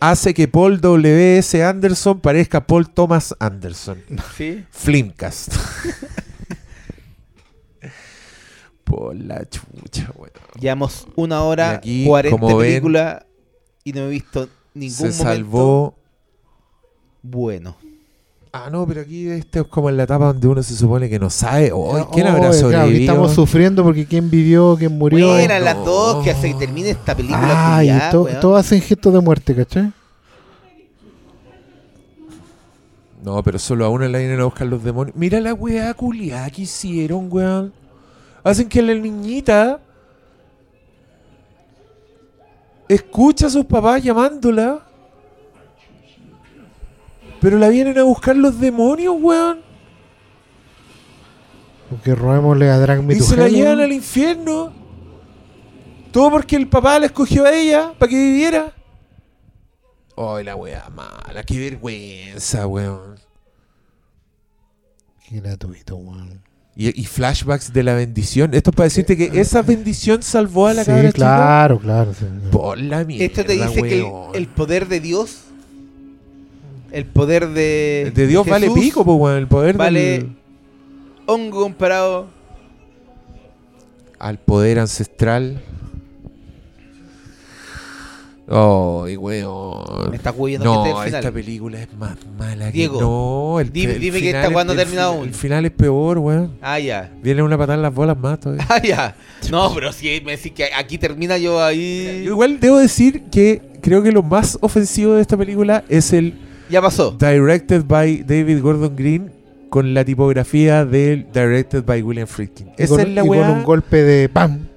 [0.00, 1.62] hace que Paul W.S.
[1.62, 4.02] Anderson parezca Paul Thomas Anderson.
[4.36, 4.64] ¿Sí?
[4.70, 5.52] Flimcast.
[8.84, 10.30] por la chucha, weón.
[10.60, 13.25] Llevamos una hora, Y aquí, 40 como ven, película
[13.86, 15.94] y no he visto ningún Se momento salvó.
[17.22, 17.76] bueno.
[18.52, 21.18] Ah, no, pero aquí este es como en la etapa donde uno se supone que
[21.18, 21.70] no sabe.
[21.72, 23.00] Oh, ¿Quién Oh, habrá claro, que sobrevivido?
[23.12, 25.28] estamos sufriendo porque quién vivió, quién murió.
[25.28, 25.84] Buenas las no.
[25.84, 27.76] dos, que se termine esta película.
[27.76, 28.40] Ay, culiá, to- weón.
[28.40, 29.92] todos hacen gestos de muerte, ¿cachai?
[33.22, 35.16] No, pero solo a una la vienen a buscar los demonios.
[35.16, 37.72] Mira la weá culiada que hicieron, weón.
[38.44, 39.80] Hacen que la niñita
[42.88, 44.86] escucha a sus papás llamándola.
[47.40, 49.60] Pero la vienen a buscar los demonios, weón.
[51.90, 54.72] Porque robémosle a Drag Me Y se la llevan al infierno.
[56.10, 58.72] Todo porque el papá la escogió a ella para que viviera.
[60.16, 61.42] Ay, la weá mala.
[61.44, 63.20] Qué vergüenza, weón.
[65.28, 66.45] Qué gratuito, weón.
[66.78, 68.52] Y, y flashbacks de la bendición.
[68.52, 71.12] Esto es para decirte que esa bendición salvó a la Sí, cabra chica.
[71.16, 72.12] claro, claro.
[72.12, 72.26] sí.
[72.52, 74.30] Por la mierda, Esto te dice que el, weón.
[74.34, 75.38] el poder de Dios,
[76.92, 78.12] el poder de.
[78.14, 79.38] De Dios vale Jesús, pico, pues, weón.
[79.38, 80.36] El poder Vale del-
[81.24, 82.26] hongo comparado.
[84.18, 85.62] al poder ancestral.
[88.48, 90.10] Ay, weón.
[90.10, 93.04] Me está huyendo que No, este es el esta película es más mala Diego, que
[93.04, 93.60] no.
[93.60, 95.28] El, dime- el dime que final esta no es- ha el terminado fi- aún.
[95.28, 96.52] El final es peor, weón.
[96.62, 97.12] Ah, ya.
[97.22, 98.64] Viene una patada en las bolas más todavía.
[98.70, 99.16] Ah, ya.
[99.50, 102.22] No, pero si me decís que aquí termina yo ahí.
[102.24, 106.34] Yo igual debo decir que creo que lo más ofensivo de esta película es el
[106.70, 107.16] Ya pasó.
[107.18, 109.32] Directed by David Gordon Green
[109.70, 112.68] con la tipografía del Directed by William Friedkin.
[112.78, 114.68] Esa con, es la y con un golpe de ¡pam!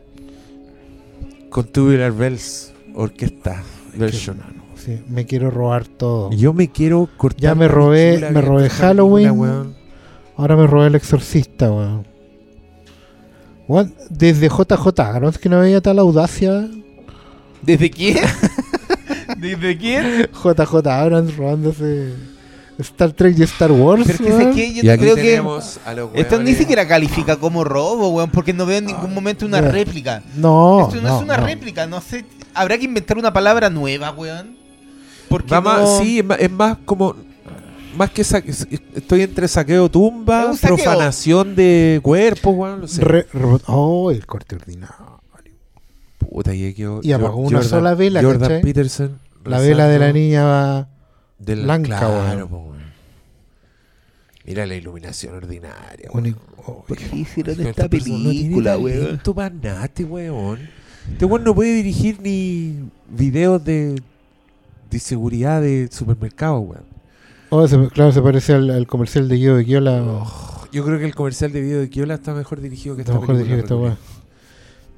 [1.51, 3.63] con Tubular Bells Orquesta
[3.95, 4.37] version.
[4.75, 6.31] Sí, me quiero robar todo.
[6.31, 7.41] Yo me quiero cortar.
[7.41, 9.27] Ya me robé- me robé Halloween.
[9.29, 9.65] película.
[10.37, 12.05] Ahora me robé el exorcista, weón.
[13.67, 16.67] Weón, Desde JJ, ¿no es que no había tal audacia?
[17.61, 18.17] ¿Desde quién?
[19.37, 20.29] ¿Desde quién?
[20.31, 22.13] JJ Abrams robándose
[22.79, 24.03] Star Trek y Star Wars.
[24.07, 24.53] Pero es que, weón.
[24.53, 25.21] sé que yo Y creo que.
[25.21, 29.13] tenemos a los Esto ni siquiera califica como robo, weón, porque no veo en ningún
[29.13, 30.23] momento una réplica.
[30.37, 31.45] No, Esto no, no, es una no.
[31.45, 32.25] réplica, no sé.
[32.61, 34.57] Habrá que inventar una palabra nueva, weón.
[35.29, 37.15] Porque más- no- sí, es más, es más como.
[37.95, 38.51] Más que saque-
[38.95, 40.75] estoy entre saqueo tumba, saqueo.
[40.77, 42.81] profanación de cuerpos, weón.
[42.81, 43.01] No sé.
[43.03, 45.19] Re- re- oh, el corte ordinario.
[46.19, 48.61] Puta, y, quedó Y apagó una sola vela, Jordan ¿cachai?
[48.61, 49.19] Peterson.
[49.45, 50.87] La vela de la niña va.
[51.39, 52.47] del- blanca, claro, weón.
[52.49, 52.79] po, weón.
[54.45, 56.09] Mira la iluminación ordinaria.
[56.13, 56.35] weón.
[56.65, 58.99] oh, ¿Por qué hicieron esta persona no tiene película, weón?
[59.05, 60.59] talento pa' nada, este weón.
[61.11, 62.75] Este weón no puede dirigir ni
[63.09, 64.01] videos de,
[64.89, 66.83] de seguridad de supermercado, weón.
[67.49, 70.03] oh, se- claro, se parece al, al comercial de Guido de Kiola.
[70.03, 73.13] Oh, yo creo que el comercial de video de Kiola está mejor dirigido que esta
[73.13, 74.19] Está mejor película, dirigido que esta Recoleta.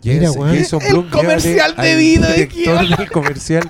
[0.03, 0.27] Mira,
[0.63, 1.05] Jason- weón.
[1.05, 2.97] El comercial de video de Kiola.
[2.97, 3.69] del comercial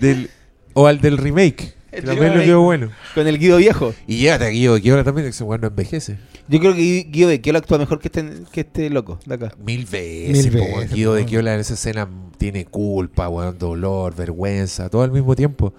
[0.00, 0.30] del,
[0.74, 1.74] o al del remake.
[2.04, 2.90] También lo quedó bueno.
[3.14, 3.92] Con el Guido viejo.
[4.06, 6.18] Y llévate a Guido de Kiola también, que ese weón no envejece.
[6.48, 9.52] Yo creo que Guido de Kiola actúa mejor que este, que este loco de acá.
[9.64, 10.80] Mil veces, Mil po, weón.
[10.80, 11.28] veces, Guido de weón.
[11.30, 12.08] Kiola en esa escena
[12.38, 15.74] tiene culpa, weón, dolor, vergüenza, todo al mismo tiempo.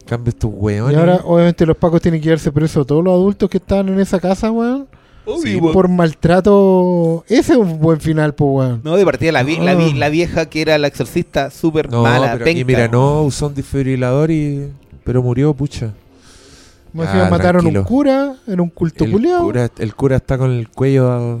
[0.00, 0.96] En cambio estos weones.
[0.96, 3.88] Y ahora, obviamente, los pacos tienen que llevarse preso a todos los adultos que estaban
[3.88, 4.86] en esa casa, weón.
[5.42, 7.24] Sí, Por maltrato.
[7.28, 8.80] Ese es un buen final, pues, weón.
[8.84, 9.96] No, de partida la, vi- la, vi- Ah.
[9.96, 12.66] la vieja que era la exorcista, súper no, mala, pero aquí, penca.
[12.66, 14.68] mira, no usó un desfibrilador y.
[15.06, 15.94] Pero murió, pucha.
[16.92, 17.80] Más Ah, mataron tranquilo.
[17.80, 19.42] un cura en un culto El culiao.
[19.44, 21.40] cura, el cura está con el cuello.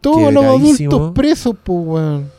[0.00, 2.30] Todos los adultos presos, pues, weón.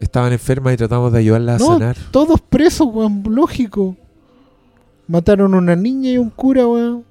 [0.00, 1.96] Estaban enfermas y tratamos de ayudarla a sanar.
[2.10, 3.22] todos presos, weón.
[3.28, 3.96] Lógico.
[5.06, 7.04] Mataron a una niña y un cura, weón.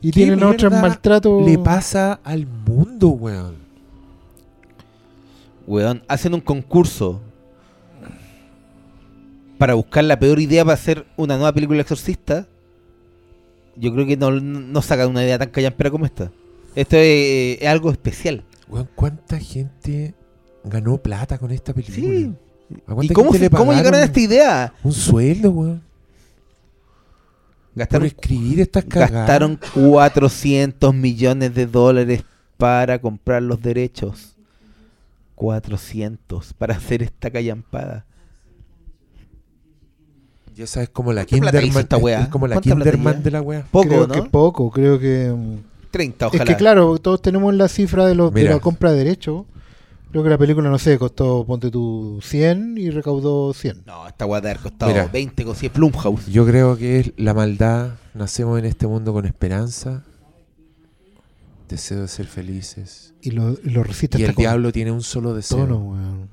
[0.00, 1.40] Y ¿Qué tienen a otros mierda maltrato.
[1.46, 3.54] Le pasa al mundo, weón.
[5.66, 7.20] Weón, hacen un concurso
[9.58, 12.46] para buscar la peor idea para hacer una nueva película exorcista.
[13.76, 16.30] Yo creo que no, no sacan una idea tan callampera como esta.
[16.74, 18.44] Esto es, es algo especial.
[18.68, 20.14] Weón, ¿cuánta gente
[20.64, 21.96] ganó plata con esta película?
[21.96, 22.32] Sí.
[22.86, 24.74] ¿A ¿Y cómo, se- cómo llegaron a esta idea?
[24.82, 25.78] Un sueldo, weón.
[27.72, 29.12] Por Gastaron, escribir estas cagadas.
[29.12, 32.24] gastaron 400 millones de dólares
[32.56, 34.34] para comprar los derechos.
[35.36, 38.04] 400 para hacer esta callampada.
[40.58, 41.82] Y esa es como la ¿Cuánta plata hizo Kinderman.
[41.84, 42.20] esta es- weá?
[42.22, 43.64] Es como la ¿Cuánta plata Kinderman de la wea.
[43.70, 44.14] Poco, creo ¿no?
[44.14, 45.32] que poco, creo que...
[45.32, 45.56] mm,
[45.92, 46.42] 30, ojalá.
[46.42, 49.46] Es que claro, todos tenemos la cifra de, los, de la compra de derechos.
[50.10, 53.82] Creo que la película, no sé, costó, ponte tú, 100 y recaudó 100.
[53.86, 55.06] No, esta weá debe haber costado Mira.
[55.06, 56.26] 20 con 100 Plumhouse.
[56.26, 57.90] Yo creo que es la maldad.
[58.14, 60.02] Nacemos en este mundo con esperanza.
[61.68, 63.12] Deseo de ser felices.
[63.20, 65.58] Y lo, lo resiste Y hasta el con diablo tiene un solo deseo.
[65.58, 66.28] tono, weón.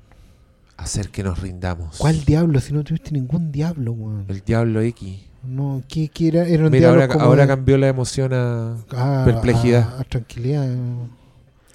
[0.76, 1.96] Hacer que nos rindamos.
[1.96, 2.60] ¿Cuál diablo?
[2.60, 4.26] Si no tuviste ningún diablo, weón.
[4.28, 5.20] El diablo X.
[5.42, 6.46] No, ¿qué, qué era?
[6.46, 9.94] Era un Mira, ahora, como ahora de- cambió la emoción a a- perplejidad.
[9.96, 10.68] A, a tranquilidad.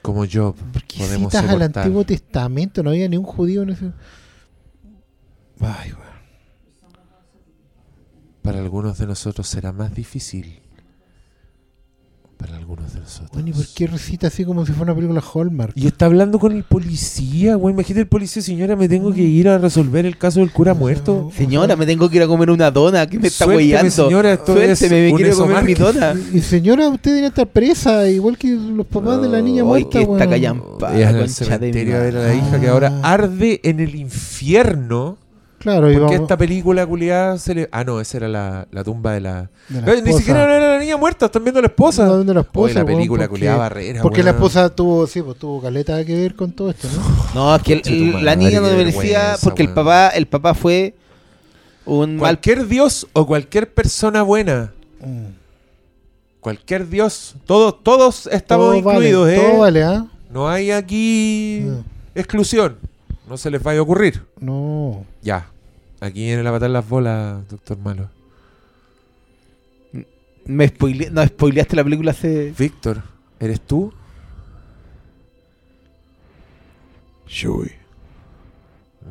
[0.01, 0.55] como Job.
[0.73, 1.61] ¿Por qué Podemos citas al.
[1.61, 2.83] Antiguo Testamento?
[2.83, 3.85] No había ni un judío en ese...
[5.61, 6.01] Ay, weón.
[8.41, 10.60] Para algunos de nosotros será más difícil.
[12.41, 13.29] Para algunos de nosotros.
[13.33, 15.73] Bueno, ¿y por qué recita así como si fuera una película Hallmark?
[15.75, 17.73] Y está hablando con el policía, güey.
[17.73, 21.31] Imagínate el policía, señora, me tengo que ir a resolver el caso del cura muerto.
[21.37, 23.05] Señora, me tengo que ir a comer una dona.
[23.07, 23.89] ¿Qué me está huellando?
[23.91, 26.15] señora, esto es Suélteme, me quiero comer mi dona.
[26.33, 30.07] Y señora, usted debería estar presa, igual que los papás de la niña muerta, que
[30.17, 33.13] callampa, Ella en el cementerio de la hija que ahora Ah.
[33.13, 35.17] arde en el infierno.
[35.61, 37.69] Claro, Porque esta película culiada se le.
[37.71, 39.49] Ah, no, esa era la, la tumba de la.
[39.69, 42.05] de la Eh, Ni siquiera era la niña muerta, están viendo a la esposa.
[42.07, 44.01] No, de la esposa, Oye, la película porque- culiada barrera.
[44.01, 47.01] Porque la esposa tuvo, sí, pues tuvo caleta que ver con todo esto, ¿no?
[47.35, 50.95] No, es que el- la niña no merecía porque el papá, el papá fue
[51.85, 54.73] un mal Cualquier dios o cualquier persona buena.
[54.99, 55.25] Mm.
[56.39, 57.35] Cualquier dios.
[57.45, 59.47] Todos, todos estamos Todo incluidos, vale, ¿eh?
[59.51, 60.05] Todo vale, ¿ah?
[60.31, 61.67] No hay aquí
[62.15, 62.77] exclusión.
[63.29, 64.25] No se les vaya a ocurrir.
[64.39, 65.05] No.
[65.21, 65.50] Ya.
[66.01, 68.09] Aquí viene la patada en las bolas, doctor Malo.
[70.45, 73.03] me spoile- no spoileaste la película hace Víctor,
[73.39, 73.93] ¿eres tú?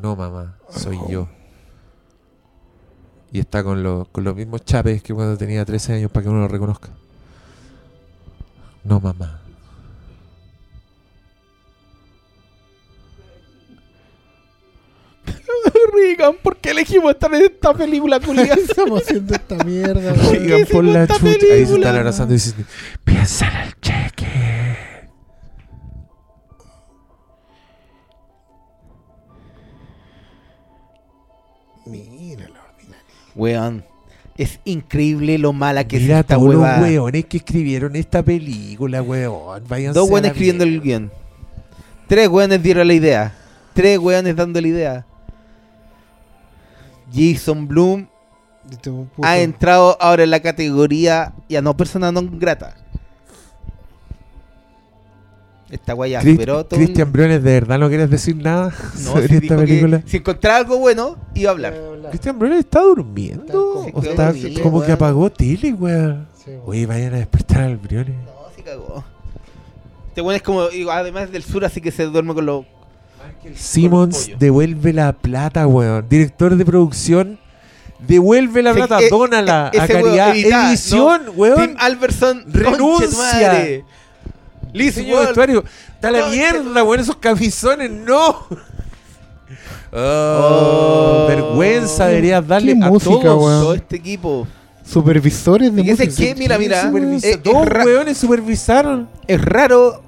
[0.02, 1.28] No, mamá, soy yo.
[3.32, 6.30] Y está con, los con los mismos chapes que cuando tenía 13 años para que
[6.30, 6.88] uno lo reconozca.
[8.82, 9.40] No, mamá.
[15.92, 18.54] Regan, ¿por qué elegimos estar en esta película culiada?
[18.68, 20.28] Estamos haciendo esta mierda, weón.
[20.28, 21.26] Oigan por la chucha.
[21.28, 22.66] Ahí se están abrazando y dicen,
[23.04, 24.26] piensa en el cheque.
[31.86, 33.04] Mira la ordinaria.
[33.34, 33.84] Weón,
[34.36, 39.02] es increíble lo mala que Mira es esta todos los weones que escribieron esta película,
[39.02, 39.64] weón.
[39.68, 41.10] Váyanse Dos weones escribiendo el guion.
[42.06, 43.34] Tres weones dieron la idea.
[43.74, 45.06] Tres weones dando la idea.
[47.12, 48.06] Jason Bloom
[49.22, 52.76] ha entrado ahora en la categoría ya no persona non grata.
[55.70, 56.80] Esta guaya Chris- superó todo.
[56.80, 60.02] el- Cristian Briones, ¿de verdad no quieres decir nada No, sobre esta película?
[60.04, 61.74] si encontraba algo bueno, iba a hablar.
[62.10, 63.44] Cristian Briones está durmiendo.
[63.44, 64.32] Está ¿O como- está
[64.62, 64.86] como weón.
[64.86, 66.26] que apagó tele, weón?
[66.34, 66.62] Sí, weón.
[66.66, 68.16] Oye, vayan a despertar al Briones.
[68.24, 69.04] No, sí cagó.
[70.08, 72.64] Este weón es como, además del sur, así que se duerme con los.
[73.56, 76.06] Simmons devuelve la plata, weón.
[76.08, 77.38] Director de producción,
[78.06, 80.34] devuelve la plata, e- dónala e- a caridad.
[80.36, 81.76] editá, Edición, Tim weón.
[82.46, 83.82] Renuncia.
[84.72, 85.64] Liz Diseño de Wall, vestuario.
[85.94, 87.00] Está la mierda, weón.
[87.00, 88.46] Esos camisones, no.
[89.92, 91.26] Oh, Oh.
[91.26, 93.42] vergüenza deberías darle Qué a música, todos.
[93.44, 93.62] weón.
[93.62, 94.46] todo este equipo.
[94.84, 96.14] Supervisores de música.
[96.16, 96.92] que, mira, mira,
[97.22, 99.08] eh, Dos weones supervisaron.
[99.26, 100.00] es raro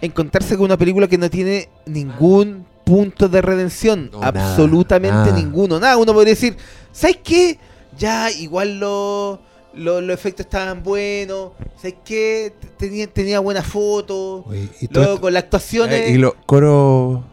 [0.00, 4.10] encontrarse con una película que no tiene ningún punto de redención.
[4.12, 5.36] No, absolutamente nada.
[5.36, 5.78] ninguno.
[5.80, 6.56] Nada, uno podría decir,
[6.92, 7.58] ¿sabes qué?
[7.98, 9.40] Ya, igual lo-
[9.74, 11.50] lo- los efectos estaban buenos.
[11.76, 12.52] ¿Sabes qué?
[12.78, 14.44] Tenía, tenía buena foto.
[14.46, 16.00] Oye, y todo Luego esto- con las actuaciones.
[16.02, 17.24] Eh, y lo coro.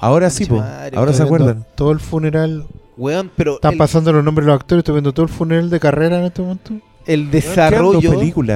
[0.00, 0.56] Ahora sí, po.
[0.56, 1.66] Madre, Ahora se acuerdan.
[1.74, 2.66] Todo el funeral.
[2.96, 4.80] Weón, pero Están el, pasando los nombres de los actores.
[4.80, 6.74] Estoy viendo todo el funeral de carrera en este momento.
[7.06, 8.00] el desarrollo.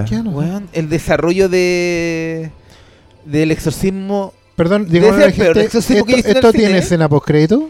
[0.09, 0.30] ¿Qué ano?
[0.30, 2.51] Weón, el desarrollo de
[3.27, 4.32] del exorcismo.
[4.55, 5.65] Perdón, gente.
[5.65, 6.82] eso sí, porque ¿Esto, esto el cine, tiene ¿eh?
[6.82, 7.69] escena postcrédito?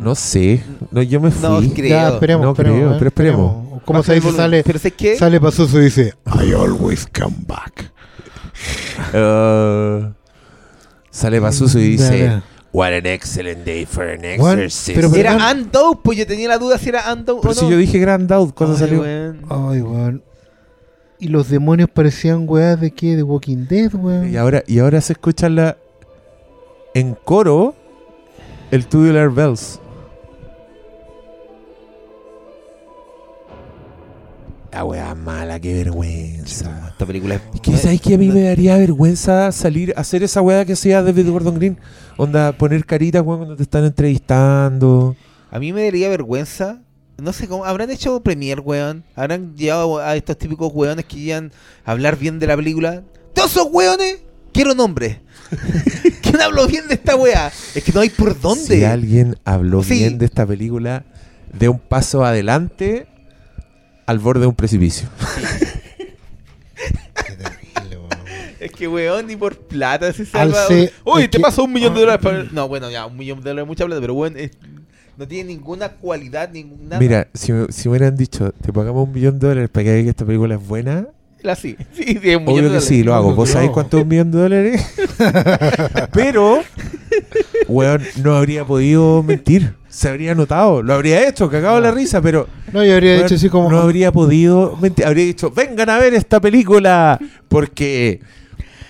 [0.00, 0.62] No sé.
[0.90, 1.42] No, yo me fui.
[1.48, 1.88] No, creo.
[1.88, 2.96] Ya, esperemos, No esperemos, creo, ¿eh?
[2.98, 3.80] pero esperemos.
[3.84, 4.26] ¿Cómo Baja se dice?
[4.26, 4.44] volumen.
[4.44, 7.92] Sale, Pero sé que sale Pazuzu y dice: I always come back.
[9.12, 10.12] Ah,
[11.10, 12.42] sale Pazuzu y dice.
[12.72, 14.96] What an excellent day for an exorcist.
[14.96, 15.48] Pero, era.
[15.48, 17.70] Andow, pues yo tenía la duda si era Andow Pero o si no.
[17.70, 19.04] yo dije Grand Out cuando Ay, salió.
[19.04, 20.22] Ay, weón.
[21.24, 23.16] Y los demonios parecían weas de qué?
[23.16, 24.30] De Walking Dead, weón.
[24.30, 25.78] Y ahora, y ahora se escucha la
[26.92, 27.74] en coro
[28.70, 29.80] el Tubular Bells.
[34.70, 36.88] La weá mala, qué vergüenza.
[36.90, 37.40] Esta película es.
[37.54, 40.74] Es que sabes que a mí me daría vergüenza salir a hacer esa weá que
[40.74, 41.78] hacía David Gordon Green.
[42.18, 45.16] Onda, poner caritas, weón, cuando te están entrevistando.
[45.50, 46.82] A mí me daría vergüenza.
[47.16, 47.64] No sé cómo.
[47.64, 49.04] ¿Habrán hecho premier, weón?
[49.14, 51.52] ¿Habrán llevado a estos típicos weones que llegan
[51.84, 53.02] a hablar bien de la película?
[53.34, 54.18] ¿Todos esos weones?
[54.52, 55.18] Quiero nombres.
[56.22, 57.52] ¿Quién habló bien de esta weá?
[57.74, 58.64] Es que no hay por dónde.
[58.78, 59.94] Si alguien habló Sí.
[59.94, 61.04] bien de esta película,
[61.52, 63.06] de un paso adelante
[64.06, 65.08] al borde de un precipicio.
[66.76, 68.10] Qué terrible, weón.
[68.60, 70.66] Es que weón, ni por plata se salva.
[70.66, 72.42] Alce- Uy, te que- paso un millón de dólares para.
[72.44, 74.50] No, bueno, ya, un millón de dólares es mucha plata, pero weón, es-
[75.16, 76.98] no tiene ninguna cualidad, ninguna.
[76.98, 79.90] Mira, si, me- si me hubieran dicho, te pagamos un millón de dólares para que
[79.92, 81.06] veas que esta película es buena,
[81.42, 81.76] La sí.
[81.94, 83.34] Sí, sí, es un obvio que sí, lo hago.
[83.34, 83.52] ¿Vos No.
[83.54, 84.82] sabés cuánto es un millón de dólares?
[86.12, 86.62] Pero,
[87.68, 89.74] weón, no habría podido mentir.
[89.88, 90.82] Se habría notado.
[90.82, 93.70] Lo habría hecho, cagado la risa, pero No, yo habría weón, dicho así como.
[93.70, 95.06] no habría podido mentir.
[95.06, 97.16] Habría dicho, vengan a ver esta película,
[97.48, 98.20] porque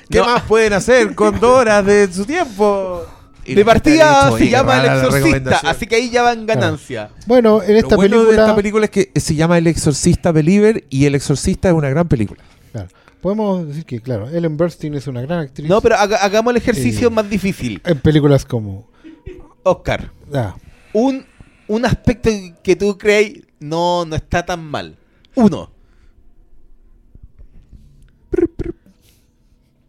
[0.09, 0.25] ¿qué No.
[0.27, 3.03] más pueden hacer con dos horas de su tiempo?
[3.45, 5.71] De partida se "Oye, qué llama El Exorcista, recomendación".
[5.71, 7.11] así que ahí ya va en ganancia.
[7.27, 8.37] Bueno, en esta Lo bueno película.
[8.37, 11.91] de esta película es que se llama El Exorcista Believer y El Exorcista es una
[11.91, 12.43] gran película.
[12.73, 12.89] Claro,
[13.21, 15.69] podemos decir que, claro, Ellen Burstyn es una gran actriz.
[15.69, 17.15] No, pero haga- hagamos el ejercicio Sí.
[17.15, 17.81] más difícil.
[17.85, 18.89] En películas como.
[19.63, 20.55] Oscar, Ah,
[20.93, 21.25] un,
[21.69, 22.31] un aspecto
[22.63, 24.97] que tú crees no, no está tan mal.
[25.35, 25.71] Uno.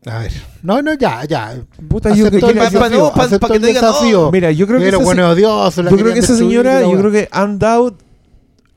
[0.06, 0.32] A ver.
[0.64, 1.56] No, no, ya, ya.
[1.88, 4.28] Puta, yo que- desafío, no, pa- acepto pa que el no digan, desafío.
[4.28, 6.36] "Oh, Mira, yo creo que Pero esa bueno, se- odioso, la yo creo que esa
[6.38, 8.06] señora, yo creo que Undoubted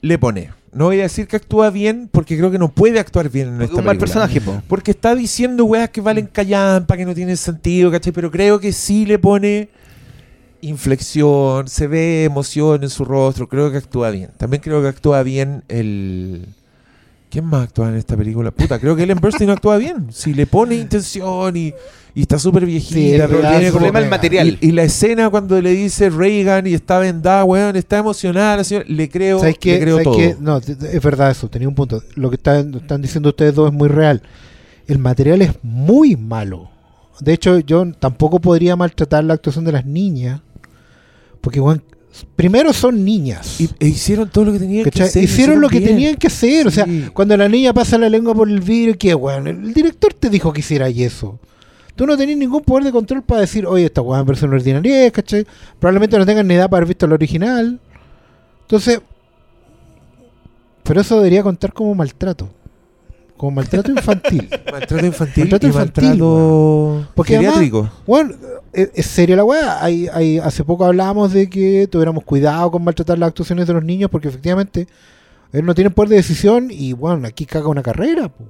[0.00, 0.50] le pone.
[0.72, 3.52] No voy a decir que actúa bien porque creo que no puede actuar bien en
[3.54, 4.26] Porque esta un mal película.
[4.28, 4.62] personaje, po.
[4.68, 8.12] Porque está diciendo weas que valen callampa, que no tienen sentido, ¿cachai?
[8.12, 9.70] Pero creo que sí le pone
[10.60, 14.30] inflexión, se ve emoción en su rostro, creo que actúa bien.
[14.36, 16.46] También creo que actúa bien el...
[17.30, 18.50] ¿Quién más actúa en esta película?
[18.50, 20.06] Puta, creo que Ellen Burstyn actúa bien.
[20.10, 21.74] Si le pone intención y,
[22.14, 24.58] y está súper Sí, viejita, el pero tiene El problema es el material.
[24.62, 28.86] y, y la escena cuando le dice Reagan y está vendada, weón, está emocionada, señora,
[28.88, 29.72] le creo, ¿Sabes qué?
[29.74, 30.16] le creo ¿Sabes todo.
[30.16, 30.36] qué?
[30.40, 32.02] No, es verdad eso, tenía un punto.
[32.14, 34.22] Lo que están, están diciendo ustedes dos es muy real.
[34.86, 36.70] El material es muy malo.
[37.20, 40.40] De hecho, yo tampoco podría maltratar la actuación de las niñas.
[41.42, 41.82] Porque, weón,
[42.36, 43.60] primero son niñas.
[43.60, 45.22] Y, e hicieron todo lo que tenían que hacer.
[45.22, 45.90] Hicieron lo que bien.
[45.90, 46.66] tenían que hacer.
[46.66, 49.10] O sea, cuando la niña pasa la lengua por el vidrio, ¿qué?
[49.46, 51.38] El director te dijo que hiciera eso.
[51.96, 55.10] Tú no tenías ningún poder de control para decir, oye, esta weón parece una ordinaria,
[55.10, 55.44] ¿cachai?
[55.80, 57.80] Probablemente no tengan ni edad para haber visto el original.
[58.62, 59.00] Entonces,
[60.84, 62.48] pero eso debería contar como maltrato.
[63.38, 64.50] Como maltrato infantil.
[64.72, 67.90] Maltrato infantil Maltrato y infantil, maltrato Porque además-.
[68.06, 68.34] Bueno,
[68.72, 69.82] es, es seria la weá.
[69.82, 73.84] Hay, hay, hace poco hablábamos de que tuviéramos cuidado con maltratar las actuaciones de los
[73.84, 74.88] niños porque efectivamente
[75.52, 78.28] ellos no tienen poder de decisión y bueno, aquí caga una carrera.
[78.28, 78.48] pues.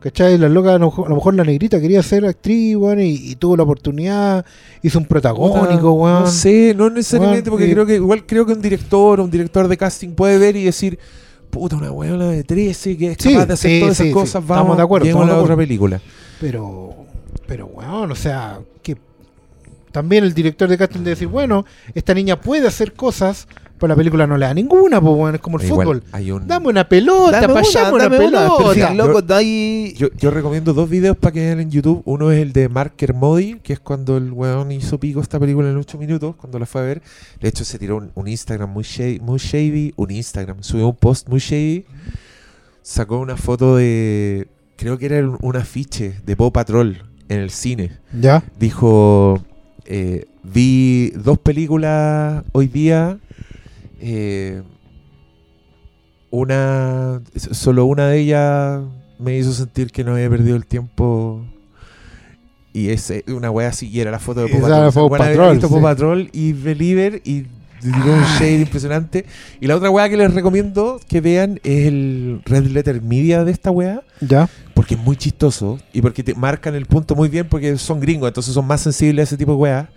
[0.00, 0.38] ¿Cachai?
[0.38, 3.64] La loca, a lo mejor, la negrita quería ser actriz, weón, y, y tuvo la
[3.64, 4.46] oportunidad,
[4.82, 6.22] hizo un protagónico, weón.
[6.22, 9.30] No sé, no necesariamente, porque eh, creo que igual creo que un director o un
[9.30, 10.98] director de casting puede ver y decir,
[11.50, 14.12] puta, una weona de 13 que es Sí, capaz de hacer sí, todas esas sí,
[14.12, 15.68] cosas, Estamos vamos, de acuerdo, estamos la de otra acuerdo.
[15.68, 16.00] película.
[16.40, 16.94] Pero,
[17.46, 18.96] pero weón, o sea, que
[19.92, 21.64] también el director de casting de decir, bueno,
[21.94, 23.48] esta niña puede hacer cosas,
[23.80, 26.02] pero la película no le da ninguna, pues bueno, es como el Igual fútbol.
[26.12, 28.18] hay un- Dame una pelota, Dame payamos una, una, una.
[28.18, 28.94] Pelota.
[28.94, 32.02] loco ahí- Yo, yo recomiendo dos videos para que vean en YouTube.
[32.04, 35.68] Uno es el de Mark Kermody, que es cuando el weón hizo pico esta película
[35.70, 37.02] en 8 minutos, cuando la fue a ver.
[37.40, 39.94] De hecho, se tiró un, un Instagram muy, shady, muy shady.
[39.96, 41.86] Un Instagram, subió un post muy shady.
[42.82, 44.48] Sacó una foto de.
[44.76, 47.92] Creo que era un, un afiche de Paw Patrol en el cine.
[48.18, 49.38] Ya, Dijo:
[49.84, 53.18] eh, Vi dos películas hoy día.
[54.00, 54.62] Eh,
[56.30, 57.20] una.
[57.34, 58.82] Solo una de ellas
[59.18, 61.44] me hizo sentir que no había perdido el tiempo.
[62.72, 65.10] Y es eh, una wea así, y era la foto de Esa Patrol.
[65.10, 65.74] Patrol, visto sí.
[65.74, 67.46] Paw Patrol y Believer y
[67.80, 69.26] tiró un shade impresionante.
[69.60, 73.52] Y la otra wea que les recomiendo que vean es el Red Letter Media de
[73.52, 74.48] esta wea ya.
[74.74, 78.28] porque es muy chistoso y porque te marcan el punto muy bien porque son gringos,
[78.28, 79.90] entonces son más sensibles a ese tipo de weá.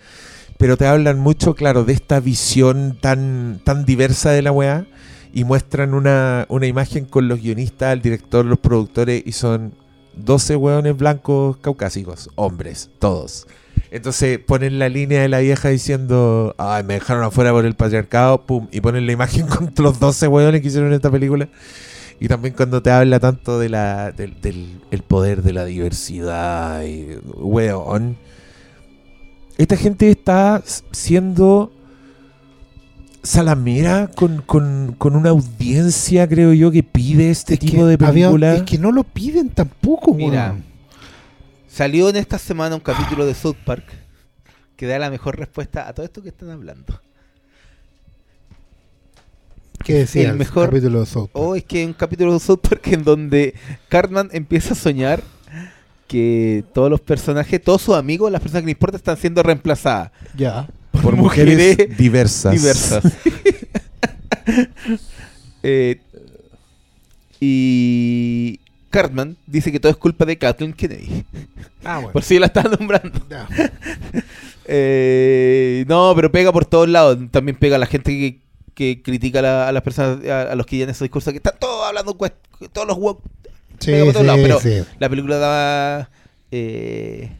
[0.58, 4.86] Pero te hablan mucho, claro, de esta visión tan, tan diversa de la weá
[5.34, 9.74] y muestran una, una imagen con los guionistas, el director, los productores y son
[10.16, 13.48] 12 weones blancos caucásicos, hombres, todos.
[13.92, 18.42] Entonces ponen la línea de la vieja diciendo, ay, me dejaron afuera por el patriarcado,
[18.46, 21.50] pum, y ponen la imagen con los 12 weones que hicieron esta película.
[22.20, 26.84] Y también cuando te habla tanto de la, del, del- el poder de la diversidad,
[26.84, 27.18] y.
[29.58, 31.72] Esta gente está siendo
[33.22, 38.28] Salamera con, con, con una audiencia, creo yo, que pide este Es tipo de había-
[38.28, 38.56] película.
[38.56, 40.56] es que no lo piden tampoco, Mira.
[41.70, 43.86] Salió en esta semana un capítulo de South Park
[44.76, 47.00] que da la mejor respuesta a todo esto que están hablando.
[49.84, 51.46] ¿Qué decía el el mejor- capítulo de South Park?
[51.46, 53.54] Oh, es que hay un capítulo de South Park en donde
[53.90, 55.24] Cartman empieza a soñar
[56.14, 60.12] que todos los personajes, todos sus amigos, las personas que le importan, están siendo reemplazadas
[60.38, 60.68] Ya.
[61.02, 62.54] por mujeres diversas.
[62.54, 63.04] diversas.
[65.64, 66.02] Eh,
[67.40, 68.60] y
[68.90, 71.24] Cartman dice que todo es culpa de Kathleen Kennedy.
[71.84, 72.12] Ah, bueno.
[72.14, 73.20] Por si la están nombrando.
[74.66, 77.18] Eh, no, pero pega por todos lados.
[77.32, 78.40] También pega a la gente que,
[78.74, 81.32] que critica a, la- a las personas, a, a los que ya en ese discurso
[81.32, 82.14] que están todos hablando,
[82.72, 82.98] todos los.
[83.80, 84.84] Sí, por todos sí, lados, pero sí.
[85.00, 86.10] la película da,
[86.52, 87.32] eh,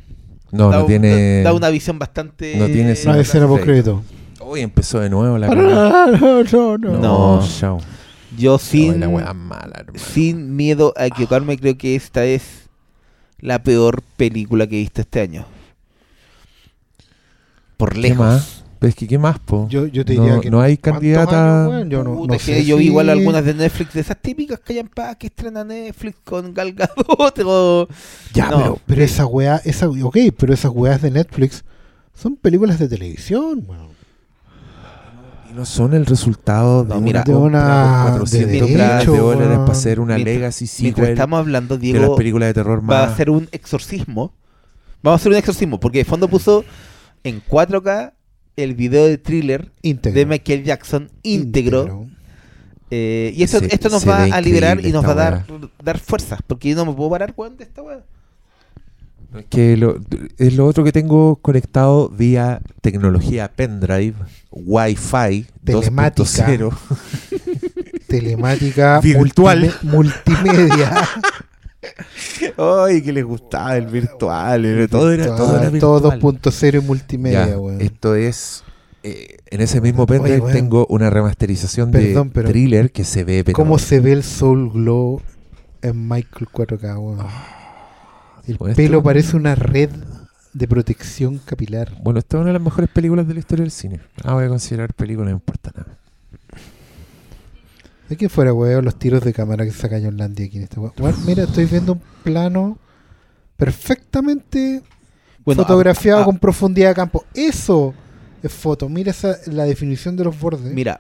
[0.52, 1.42] No, da, no un- tiene.
[1.44, 2.56] da una visión bastante.
[2.58, 4.04] no tiene No hay escena post crédito.
[4.40, 6.08] Hoy empezó de nuevo la película.
[6.20, 6.92] no, no, no.
[6.92, 7.48] No, No.
[7.60, 7.80] chao.
[8.38, 12.68] Yo No, sin, la mala, sin miedo a equivocarme, creo que esta es
[13.40, 15.46] la peor película que he visto este año.
[17.78, 18.63] Por ¿Qué lejos.
[18.84, 19.66] Pero es que, ¿qué más, po?
[19.70, 20.52] Yo, yo te no, diría que.
[20.52, 21.62] no hay ¿cuántos candidata.
[21.64, 21.90] años, weón?
[21.90, 24.18] Yo no, Puta, no que sé yo vi si- igual algunas de Netflix, de esas
[24.22, 27.40] típicas que hay en paz que estrena Netflix con Gal Gadot.
[27.46, 27.88] o-
[28.34, 28.58] Ya, No.
[28.58, 31.64] pero, pero esa weá, esa, ok, pero esas weas de Netflix
[32.14, 33.94] son películas de televisión, weón.
[35.50, 39.72] Y no son el resultado de mira, de una- por 400 de de dólares para
[39.72, 43.04] hacer una Mientras- legacy Mientras estamos hablando, de las Diego películas de terror va a
[43.06, 44.34] hacer un exorcismo.
[45.02, 46.66] Vamos a hacer un exorcismo, porque de fondo puso
[47.24, 48.12] en 4K
[48.56, 52.08] el video de thriller de Michael Jackson íntegro.
[52.92, 55.46] Eh, y esto, Se- esto nos va a liberar y nos va a dar,
[55.84, 58.04] dar fuerzas, porque yo no me puedo parar, weón, de esta weá.
[59.36, 60.00] Es que lo,
[60.38, 64.14] es lo otro que tengo conectado vía tecnología pendrive,
[64.52, 66.24] Wi-Fi Telemática.
[66.24, 66.72] 2.0.
[68.08, 69.74] Telemática Virtual.
[69.82, 71.08] multime- multimedia.
[72.58, 74.88] Ay, que les gustaba el virtual.
[74.90, 76.40] todo era, todo era todo virtual.
[76.42, 77.82] 2.0 y multimedia, Ya, weón.
[77.82, 78.64] esto es.
[79.04, 83.44] eh, en ese mismo pendrive tengo una remasterización Perdón, de thriller que se ve.
[83.44, 85.22] Pero, ¿Cómo se ve el Soul Glow
[85.82, 87.26] en Michael 4K, weón?
[88.48, 89.90] El Bueno, pelo esto- parece una red
[90.54, 91.94] de protección capilar.
[92.04, 94.02] Bueno, esta es una de las mejores películas de la historia del cine.
[94.24, 95.98] Ah, voy a considerar película, no importa nada.
[98.10, 100.80] ¿De qué fuera, weón, los tiros de cámara que saca John Landy aquí en esta
[100.80, 100.94] weón?
[101.00, 102.78] Weón, Mira, estoy viendo un plano
[103.58, 104.82] perfectamente
[105.46, 107.26] Bueno, fotografiado a- a- con profundidad de campo.
[107.34, 107.94] Eso
[108.42, 108.90] es foto.
[108.90, 110.74] Mira esa, la definición de los bordes.
[110.74, 111.00] Mira,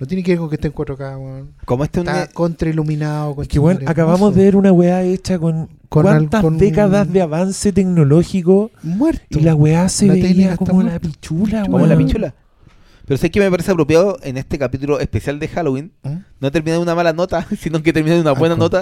[0.00, 1.52] No tiene que ver con que esté en 4K, weón.
[1.64, 3.40] como este Está contrailuminado.
[3.40, 7.12] Es que, bueno, acabamos de ver una weá hecha con, Con al- cuántas con- décadas
[7.12, 9.38] de avance tecnológico Muerto.
[9.38, 10.98] y la weá se La veía como la muerta.
[11.08, 12.06] pichula, como la weón.
[12.06, 12.34] pichula.
[13.12, 16.14] Pero sé que me parece apropiado en este capítulo especial de Halloween ¿Mm?
[16.40, 18.80] no terminar de una mala nota, sino que terminar de una buena nota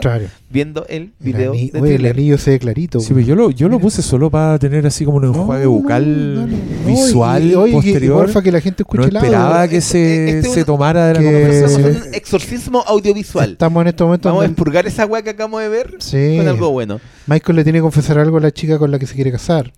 [0.49, 3.01] viendo el El video ani- de Oye, el anillo se ve clarito.
[3.01, 3.25] Sí, weón.
[3.27, 5.77] pero yo lo, yo lo puse solo para tener así como un enjuague No, no,
[5.79, 6.35] bucal.
[6.53, 8.17] No, visual y- y- y posterior.
[8.25, 9.27] porfa que la gente escuche no el audio.
[9.31, 11.97] esperaba que Este- se, este es se un- tomara de la conversación.
[12.07, 13.51] un exorcismo audiovisual.
[13.51, 16.37] Estamos en este momento Vamos a expurgar esa weá que acabamos de ver Sí.
[16.37, 17.01] con algo bueno.
[17.27, 19.73] Michael le tiene que confesar algo a la chica con la que se quiere casar.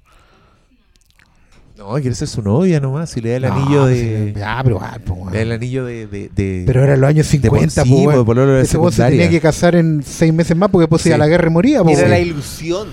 [1.83, 3.11] No, quiere ser su novia nomás.
[3.11, 4.35] Si le da el No, anillo pues, de.
[4.39, 5.19] Ya, pero, ah, pues.
[5.33, 6.07] Le da el anillo de.
[6.07, 8.27] de, de- Pero era los años de por- 50, sí, pues, pues, weón.
[8.27, 11.19] pololo de Ese se tenía que casar en seis meses más porque después iba a
[11.19, 11.31] la Sí.
[11.31, 12.89] guerra y moría, pues, Era la ilusión.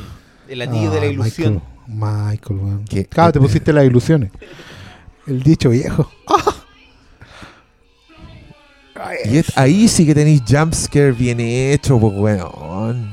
[0.48, 1.62] El anillo de la Ah, ilusión.
[1.88, 2.84] Michael, Michael, weón.
[3.10, 4.32] Claro, te pusiste las ilusiones.
[5.28, 6.10] El dicho viejo.
[9.26, 13.10] Y es- ahí sí que tenéis jumpscare bien hecho, pues weón.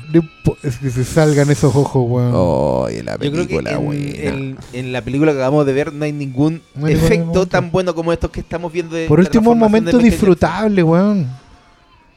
[0.63, 3.05] Es que se salgan esos ojos, weón.
[3.05, 4.03] La Yo creo que película en, buena.
[4.09, 7.47] en- en la película que acabamos de ver no hay ningún No hay ningún efecto
[7.47, 8.95] tan bueno como estos que estamos viendo.
[8.97, 11.27] de- Por la último, un momento disfrutable, weón.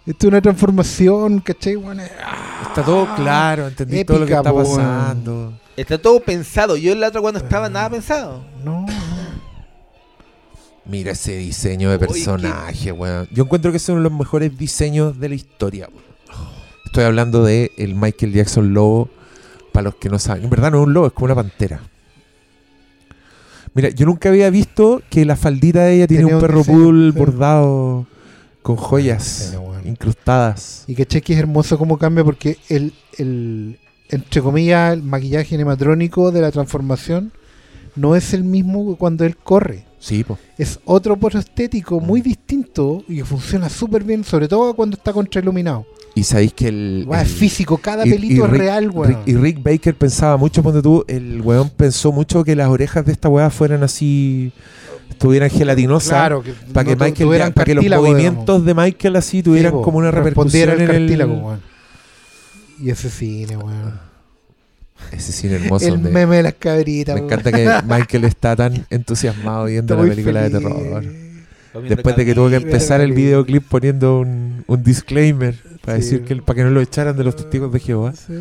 [0.06, 2.00] Esto es una transformación, ¿cachai, weón?
[2.00, 4.68] Ah, Está todo claro, entendí todo lo que está weón.
[4.78, 5.54] pasando.
[5.78, 6.76] Está todo pensado.
[6.78, 8.44] Yo en la otra cuando estaba nada pensado.
[8.66, 9.19] No, no.
[10.90, 13.28] Mira ese diseño de personaje, weón.
[13.32, 16.10] Yo encuentro que es uno de los mejores diseños de la historia, weón.
[16.86, 19.10] Estoy hablando de el Michael Jackson lobo.
[19.72, 21.80] Para los que no saben, en verdad no es un lobo, es como una pantera.
[23.76, 28.08] Mira, yo nunca había visto que la faldita de ella tiene un perro poodle bordado
[28.64, 29.56] con joyas
[29.86, 30.86] incrustadas.
[30.88, 33.78] Y que que es hermoso cómo cambia porque el, el,
[34.10, 37.32] entre comillas, el maquillaje animatrónico de la transformación
[37.96, 39.86] no es el mismo cuando él corre.
[40.00, 40.26] Sí.
[40.58, 42.06] Es otro prostético Mm.
[42.06, 45.86] muy distinto y que funciona súper bien, sobre todo cuando está contrailuminado.
[46.16, 47.08] Y sabéis que el.
[47.22, 49.10] Es físico, cada y- pelito y es real, weón.
[49.10, 53.06] Rick- y Rick Baker pensaba mucho, ponte tú, el weón pensó mucho que las orejas
[53.06, 54.52] de esta weá fueran así
[55.10, 56.10] estuvieran gelatinosas.
[56.10, 59.78] Claro, que para que, no Michael, para que los movimientos de Michael así tuvieran Sí,
[59.78, 60.88] po, como una repercusión al en el...
[60.88, 61.62] cartílago, weón.
[62.82, 64.00] Y ese cine, weón.
[65.12, 65.86] Ese cine hermoso.
[65.86, 70.04] El donde- meme de las cabritas, me encanta que Michael está tan entusiasmado viendo la
[70.10, 71.04] película de terror.
[71.88, 75.56] Después de que tuvo que empezar el videoclip poniendo un, un disclaimer
[75.86, 76.04] para Sí.
[76.04, 78.14] decir que el- para que no lo echaran de los testigos de Jehová.
[78.14, 78.40] Sí.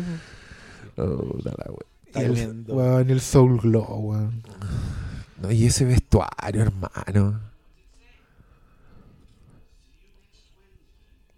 [0.97, 4.43] Oh, da la el, weón, el Soul Glow, weón.
[5.41, 7.39] No, y ese vestuario, hermano.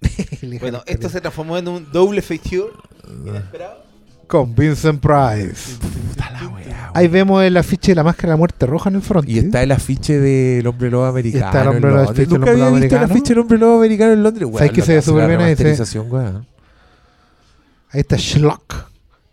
[0.59, 2.71] Bueno, esto se transformó en un doble feature
[3.25, 3.83] inesperado.
[4.31, 5.75] Con Vincent Price.
[5.77, 8.95] Puta la wea, Ahí vemos el afiche de la máscara de la muerte roja en
[8.95, 9.27] el front.
[9.27, 11.45] Y está el afiche del hombre lobo americano.
[11.47, 13.05] está el hombre lobo- del Nunca había visto el americano.
[13.05, 14.49] afiche del hombre lobo americano en Londres.
[14.53, 15.55] ¿Sabes que se ve súper bien ahí?
[17.93, 18.85] Ahí está Schlock.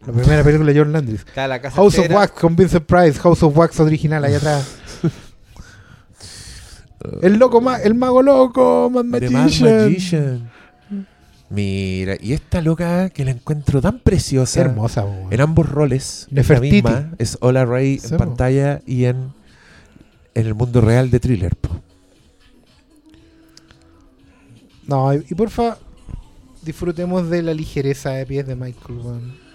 [0.05, 1.21] La primera película de John Landis.
[1.21, 2.11] Está la casa House of.
[2.11, 3.21] Wax con Vincent Price.
[3.21, 4.67] House of Wax original, ahí atrás.
[7.23, 10.51] El loco, ma- el mago loco, Mad The Mad Magician.
[11.51, 14.61] Mira, y esta loca que la encuentro tan preciosa.
[14.61, 15.07] Hermosa.
[15.31, 16.23] En ambos roles.
[16.25, 16.75] Es la Nefertiti.
[16.83, 17.11] misma.
[17.19, 19.33] Es Ola Ray en pantalla y en,
[20.35, 21.57] en el mundo real de thriller.
[21.57, 21.71] po.
[24.87, 25.79] No, y, y porfa,
[26.63, 29.48] disfrutemos de la ligereza de pies de Michael, weón.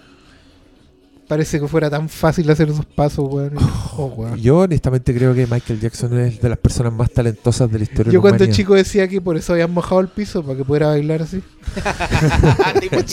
[1.28, 3.54] Parece que fuera tan fácil hacer esos pasos, weón.
[3.96, 4.40] Oh, weón.
[4.40, 8.10] Yo honestamente creo que Michael Jackson es de las personas más talentosas de la historia
[8.10, 8.56] de Yo cuando humanidad.
[8.56, 11.40] chico decía que por eso habían mojado el piso, para que pudiera bailar así.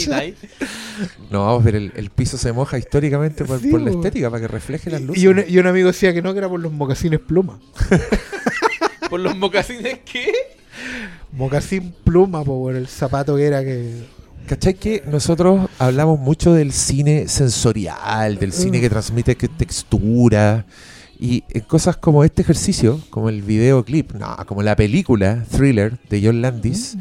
[1.30, 4.30] No, vamos a ver, el, el piso se moja históricamente por, Sí, por la estética,
[4.30, 5.24] para que refleje las luces.
[5.24, 7.60] Y un, y un amigo decía que no, que era por los mocasines pluma.
[9.10, 10.32] ¿Por los mocasines qué?
[11.32, 14.04] Mocasín pluma, por el zapato que era que...
[14.48, 20.66] ¿Cachai que nosotros hablamos mucho del cine sensorial, del cine que transmite textura?
[21.20, 26.22] Y en cosas como este ejercicio, como el videoclip, no, como la película Thriller de
[26.26, 26.98] John Landis,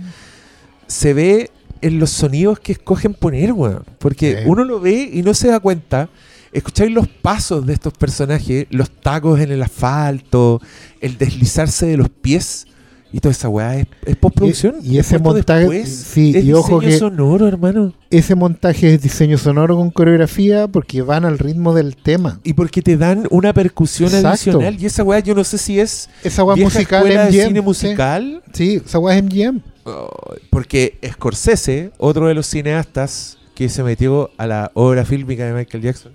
[0.87, 1.51] se ve
[1.81, 3.85] en los sonidos que escogen poner, weón.
[3.99, 4.43] Porque Sí.
[4.47, 6.09] uno lo ve y no se da cuenta.
[6.53, 10.61] Escucháis los pasos de estos personajes, los tacos en el asfalto,
[11.01, 12.67] el deslizarse de los pies.
[13.13, 14.77] Y toda esa weá es, es postproducción.
[14.83, 15.89] Y- y es ese montaje- después.
[15.89, 17.93] sí, es y ojo diseño que- sonoro, hermano.
[18.09, 22.39] Ese montaje es diseño sonoro con coreografía porque van al ritmo del tema.
[22.45, 24.29] Y porque te dan una percusión Exacto.
[24.29, 24.77] adicional.
[24.81, 27.47] Y esa weá yo no sé si es Esa weá musical escuela de MGM.
[27.49, 27.65] cine sí.
[27.65, 28.43] musical.
[28.53, 29.61] Sí, esa weá es MGM.
[30.51, 35.83] Porque Scorsese, otro de los cineastas que se metió a la obra fílmica de Michael
[35.83, 36.13] Jackson,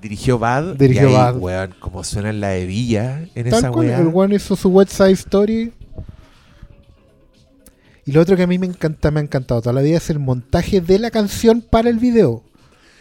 [0.00, 0.74] dirigió Bad.
[0.76, 1.36] Dirigió y ahí, Bad.
[1.38, 3.98] weón, como suena en la hebilla en Tal esa weá.
[4.00, 5.72] el one hizo su West Side Story.
[8.04, 10.10] Y lo otro que a mí me encanta, me ha encantado toda la vida es
[10.10, 12.42] el montaje de la canción para el video.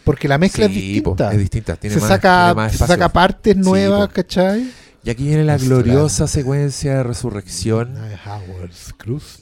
[0.04, 1.32] Porque la mezcla es Sí, po, distinta.
[1.34, 1.76] es distinta.
[1.76, 4.14] Tiene se, más, saca, tiene más se saca partes Sí, nuevas, po.
[4.14, 4.70] ¿cachai?
[5.04, 7.96] Y aquí viene la gloriosa secuencia de resurrección.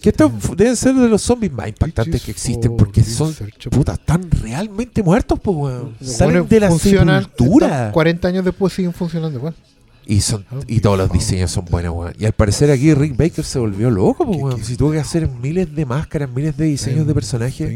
[0.02, 3.36] Que estos deben ser de los zombies más impactantes que existen porque son
[3.69, 5.95] puta, están realmente muertos, pues, weón.
[6.02, 7.19] Salen de la sepultura.
[7.19, 9.53] están 40 años después siguen funcionando igual.
[10.11, 12.14] Y, son, y todos los diseños son buenos, weón.
[12.18, 14.64] Y al parecer aquí Rick Baker se volvió loco, pues, ¿Qué- weón.
[14.64, 17.72] Si tuvo que hacer miles de máscaras, miles de diseños de personajes.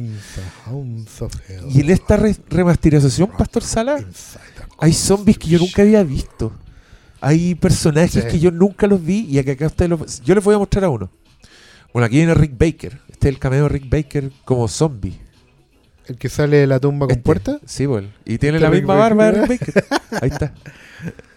[1.70, 4.04] Y en esta re- remasterización, Pastor Sala,
[4.80, 6.52] hay zombies que yo nunca había visto.
[7.22, 8.30] Hay personajes Sí.
[8.32, 10.22] que yo nunca los vi y que acá ustedes los...
[10.24, 11.12] Yo les voy a mostrar a uno.
[11.94, 13.00] Bueno, aquí viene Rick Baker.
[13.10, 15.20] Este es el cameo de Rick Baker como zombie.
[16.08, 17.60] El que sale de la tumba con Este, puerta.
[17.66, 18.06] Sí, pues.
[18.26, 19.46] Y tiene la Rick misma Baker, barba de.
[19.46, 19.86] Rick Baker.
[20.22, 20.54] Ahí está.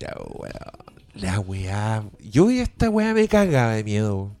[0.00, 0.90] Mira, weón.
[1.14, 2.02] La weá.
[2.20, 4.30] Yo vi esta weá me cagaba de miedo.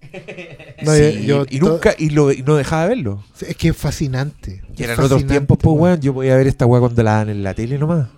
[0.82, 3.22] No, Sí, yo- yo y nunca, y, lo, y no dejaba de verlo.
[3.46, 4.62] Es que es fascinante.
[4.74, 6.00] Y eran otros tiempos, pues weón.
[6.00, 8.08] Yo podía ver esta weá cuando la dan en la tele nomás.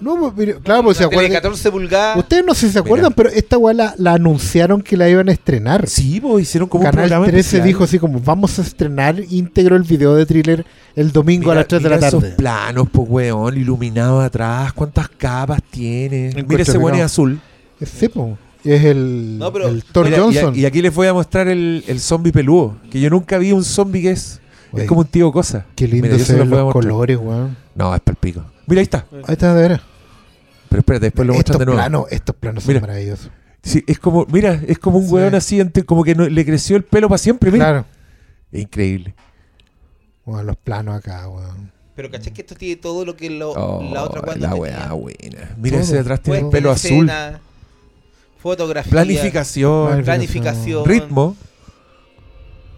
[0.00, 1.32] No, pues, pero- claro, pues se acuerdan.
[1.32, 2.16] 14 pulgadas.
[2.18, 5.28] Ustedes no sé si se acuerdan, pero esta weá la, la anunciaron que la iban
[5.28, 5.88] a estrenar.
[5.88, 7.66] Sí, pues hicieron como un Canal programa 13 especial.
[7.66, 10.64] dijo así como vamos a estrenar íntegro el video de thriller
[10.94, 12.18] el domingo Mira- a las 3 de la tarde.
[12.18, 14.72] esos planos, pues weón, iluminado atrás.
[14.72, 16.26] ¿Cuántas capas tiene?
[16.28, 17.40] Encuentro Mira ese weón es azul.
[17.84, 18.08] Sí,
[18.64, 20.56] es el, No, pero- el Thor Mira, y a- Johnson.
[20.56, 22.76] Y, aquí les voy a mostrar el, el zombie peludo.
[22.90, 24.40] Que yo nunca vi un zombie que es.
[24.76, 25.64] Es como un tío cosa.
[25.74, 27.56] Qué lindo Mira, se los ven colores, weón.
[27.74, 28.44] No, es palpico.
[28.66, 29.06] Mira, ahí está.
[29.26, 29.80] Ahí está, de veras.
[30.68, 31.78] Pero espérate, después lo Estos muestran de nuevo.
[31.78, 32.80] planos, estos planos son Mira.
[32.86, 33.30] maravillosos.
[33.62, 35.12] Sí, es como, mira, es como un Sí.
[35.12, 37.50] weón así, como que no- le creció el pelo para siempre.
[37.50, 37.64] Mira.
[37.64, 37.84] Claro.
[38.52, 39.14] Es increíble.
[40.24, 41.72] Weón, los planos acá, weón.
[41.96, 44.54] Pero caché que esto tiene todo lo que lo- Oh, la otra weá no la
[44.54, 45.54] weá buena.
[45.58, 47.08] Mira ese de atrás tiene en pelo azul.
[47.08, 47.40] escena,
[48.40, 48.90] Fotografía.
[48.92, 50.84] Planificación, Planificación.
[50.84, 51.36] ritmo.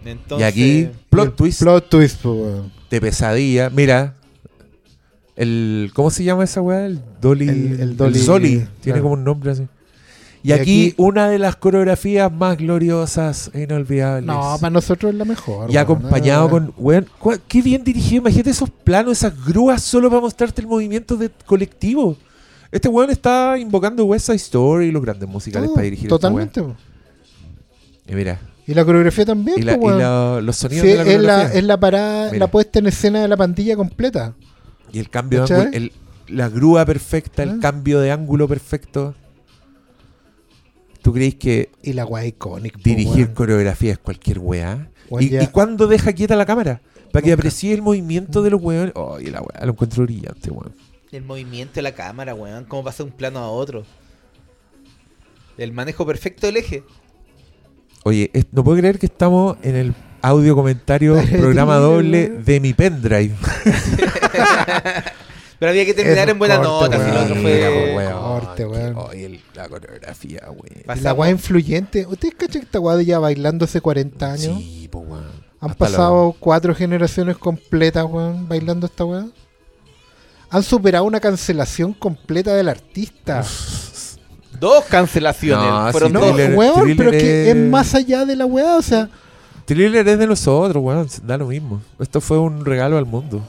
[0.03, 2.71] Entonces, y aquí, plot twist Plot twist, weón.
[2.89, 3.69] de pesadilla.
[3.69, 4.15] Mira.
[5.35, 6.85] El, ¿Cómo se llama esa weá?
[6.85, 7.47] El Dolly.
[7.47, 8.49] El- el Dolly, Zoli.
[8.49, 9.01] Tiene claro.
[9.03, 9.67] como un nombre así.
[10.43, 14.25] Y, Y aquí, aquí- una de las coreografías más gloriosas e inolvidables.
[14.25, 15.69] No, para nosotros es la mejor.
[15.71, 17.07] y acompañado Ah, con, weón,
[17.47, 18.21] qué bien dirigido.
[18.21, 22.17] Imagínate esos planos, esas grúas solo para mostrarte el movimiento de colectivo.
[22.71, 26.63] Este weón está invocando West Side Story y los grandes musicales para dirigir Totalmente.
[28.07, 29.59] Y mira, Y la coreografía también.
[29.59, 29.99] y, la- pues, y weón.
[29.99, 31.59] la- los sonidos Sí, de la es, la, coreografía.
[31.59, 32.39] es la parada, Mira.
[32.39, 34.33] la puesta en escena de la pandilla completa.
[34.91, 35.91] Y el cambio de ángulo, el-
[36.27, 37.57] la grúa perfecta, el Ah.
[37.61, 39.15] cambio de ángulo perfecto.
[41.01, 42.79] ¿Tú crees que Y la weá icónica.
[42.83, 44.89] dirigir coreografía es cualquier weá?
[45.19, 46.81] ¿Y, ya- ¿Y cuándo deja quieta la cámara?
[47.11, 48.93] Para que aprecie el movimiento de los weones.
[48.95, 50.73] Oye, la weá, lo encuentro brillante, weón.
[51.11, 52.63] El movimiento de la cámara, weón.
[52.65, 53.83] Cómo pasa de un plano a otro.
[55.57, 56.83] El manejo perfecto del eje.
[58.03, 62.73] Oye, es- no puedo creer que estamos en el audio comentario programa doble de mi
[62.73, 63.35] pendrive.
[65.59, 67.05] Pero había que terminar en buena corte, nota.
[67.05, 67.23] Si lo weón.
[67.23, 67.91] otro Mira, fue.
[67.91, 68.95] po, weón, corte, que- weón.
[68.97, 70.65] Oye, el- la coreografía, weón.
[70.75, 72.05] Y Pasamos- la weá influyente.
[72.07, 74.57] ¿Ustedes cachan que esta weá de ya bailando hace 40 años?
[74.57, 75.23] Sí, po, weón.
[75.59, 79.25] Han Hasta pasado cuatro generaciones completas, weón, bailando esta weá.
[80.49, 83.45] Han superado una cancelación completa del artista.
[84.59, 85.63] Dos cancelaciones.
[85.69, 86.35] No, Fueron sí, No, dos.
[86.35, 89.09] Thriller- weón, Thriller pero es que es- es más allá de la weá, o sea.
[89.71, 91.07] Thriller es de nosotros, weón.
[91.23, 91.81] Da lo mismo.
[91.97, 93.41] Esto fue un regalo al mundo.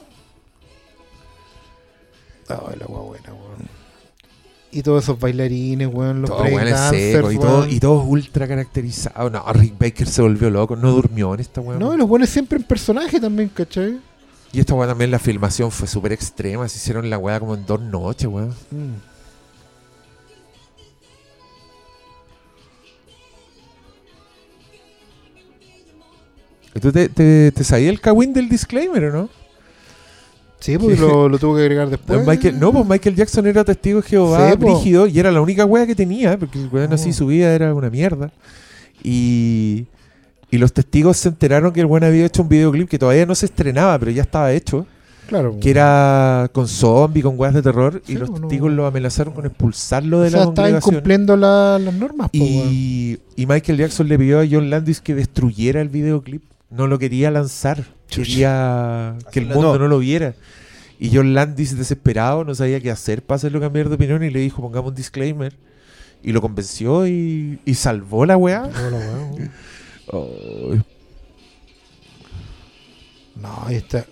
[2.47, 3.67] Ay, la weá buena, weón.
[4.71, 6.67] Y todos esos bailarines, weón, los Todo weón
[7.29, 9.29] y todo, y todo ultra caracterizado.
[9.29, 10.77] No, Rick Baker se volvió loco.
[10.77, 11.79] No durmió en esta weón.
[11.79, 13.99] No, los buenos siempre en personaje también, ¿cachai?
[14.53, 16.69] Y esta weá también la filmación fue súper extrema.
[16.69, 18.55] Se hicieron la weá como en dos noches, weón.
[18.71, 19.12] Mm.
[26.79, 29.29] Tú te, te, te sabías el cagüín del disclaimer, o no?
[30.59, 32.25] Sí, porque lo, lo tuvo que agregar después.
[32.25, 34.65] Michael, no, pues Michael Jackson era testigo de Jehová, Sí, po.
[34.75, 37.13] brígido, y era la única wea que tenía, porque el weón así Oh.
[37.13, 38.31] su vida era una mierda.
[39.03, 39.85] Y,
[40.49, 43.35] y los testigos se enteraron que el weón había hecho un videoclip que todavía no
[43.35, 44.87] se estrenaba, pero ya estaba hecho,
[45.27, 45.57] Claro.
[45.59, 48.39] que era con zombie, con weas de terror, y los no.
[48.39, 50.93] testigos lo amenazaron con expulsarlo o de sea, la estaba congregación.
[50.95, 52.37] incumpliendo la- las normas, po.
[52.37, 56.41] Y, y Michael Jackson le pidió a John Landis que destruyera el videoclip.
[56.73, 57.85] No lo quería lanzar.
[58.07, 59.79] Quería que el mundo no.
[59.79, 60.33] no lo viera.
[60.99, 64.39] Y John Landis, desesperado, no sabía qué hacer para hacerlo cambiar de opinión y le
[64.39, 65.55] dijo, pongamos un disclaimer.
[66.23, 68.61] Y lo convenció y, y salvó la weá.
[68.67, 70.83] No, la weá.
[73.35, 74.05] No, ahí está.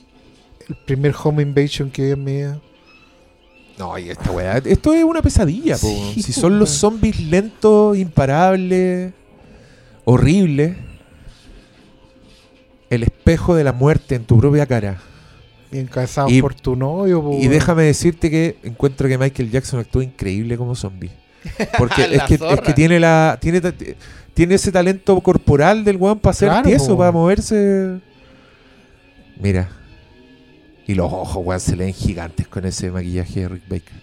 [0.68, 2.62] El primer home invasion que vi en mi vida.
[3.80, 4.58] No, y esta weá.
[4.58, 5.88] Esto es una pesadilla, po.
[6.14, 9.14] Si son los zombies lentos, imparables,
[10.06, 10.76] horribles.
[12.92, 15.00] El espejo de la muerte en tu propia cara.
[15.72, 20.04] Encabezados Y- por tu novio, po, Y déjame decirte que encuentro que Michael Jackson actúa
[20.04, 21.10] increíble como zombie.
[21.78, 22.62] Porque es que, es zorra.
[22.62, 26.98] que tiene la tiene, ese talento corporal del weón para hacer Claro, tieso, po.
[27.00, 28.00] para moverse.
[29.40, 29.70] Mira.
[30.88, 34.02] Y los ojos, weón, se le ven gigantes con ese maquillaje de Rick Baker.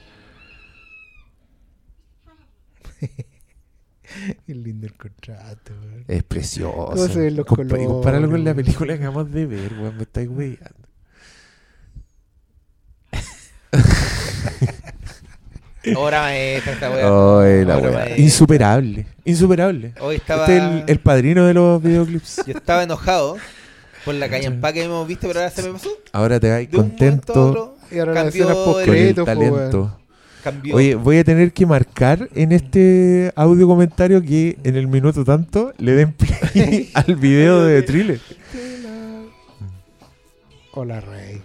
[4.46, 6.04] Qué lindo el contrato, weón.
[6.08, 6.86] Es precioso.
[6.92, 9.72] ¿Cómo se ven los Compa- y colores, compáralo con la película que acabamos de ver,
[9.74, 9.96] weón.
[9.96, 10.88] Me estáis weyando.
[15.96, 17.40] Obra maestra esta weá.
[17.42, 17.98] Ay, la Obra weá.
[18.00, 18.18] maestra.
[18.22, 19.06] Insuperable.
[19.24, 19.94] Insuperable.
[20.00, 20.42] Hoy estaba.
[20.42, 22.42] Este es el, el padrino de los videoclips.
[22.46, 23.36] Yo estaba enojado
[24.04, 25.88] por la callampa que hemos visto, pero ahora se me pasó.
[26.12, 28.58] Ahora te vas De un momento a contento otro Y ahora las cambió el- con
[28.58, 29.54] el post-créditos, po, weón.
[29.54, 29.97] talento.
[30.42, 30.74] Cambió.
[30.76, 35.72] Oye, voy a tener que marcar en este audio comentario que en el minuto tanto
[35.78, 38.20] le den play al video de thriller.
[40.72, 41.40] Hola, Rey.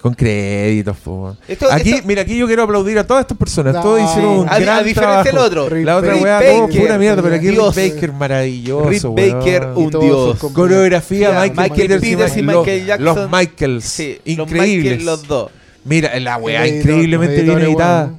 [0.00, 1.36] Con créditos, po.
[1.46, 3.72] Esto- Aquí, esto- mira, aquí yo quiero aplaudir a todas estas personas.
[3.74, 3.82] No.
[3.82, 5.24] Todos hicieron un a, a gran diferencia trabajo.
[5.28, 5.68] del otro.
[5.68, 7.76] Rick La otra Rick weá, todo Baker, pura mierda, pero aquí Dios.
[7.76, 9.32] Rick Baker maravilloso, Rick.
[9.34, 10.38] Baker, un dios.
[10.52, 13.04] Coreografía, Michael, Michael Peters, y los- Michael Jackson.
[13.04, 14.90] Los Michaels, Sí, los increíbles.
[14.90, 15.50] Michael, los dos.
[15.84, 18.14] Mira, la weá, editor, increíblemente bien editada.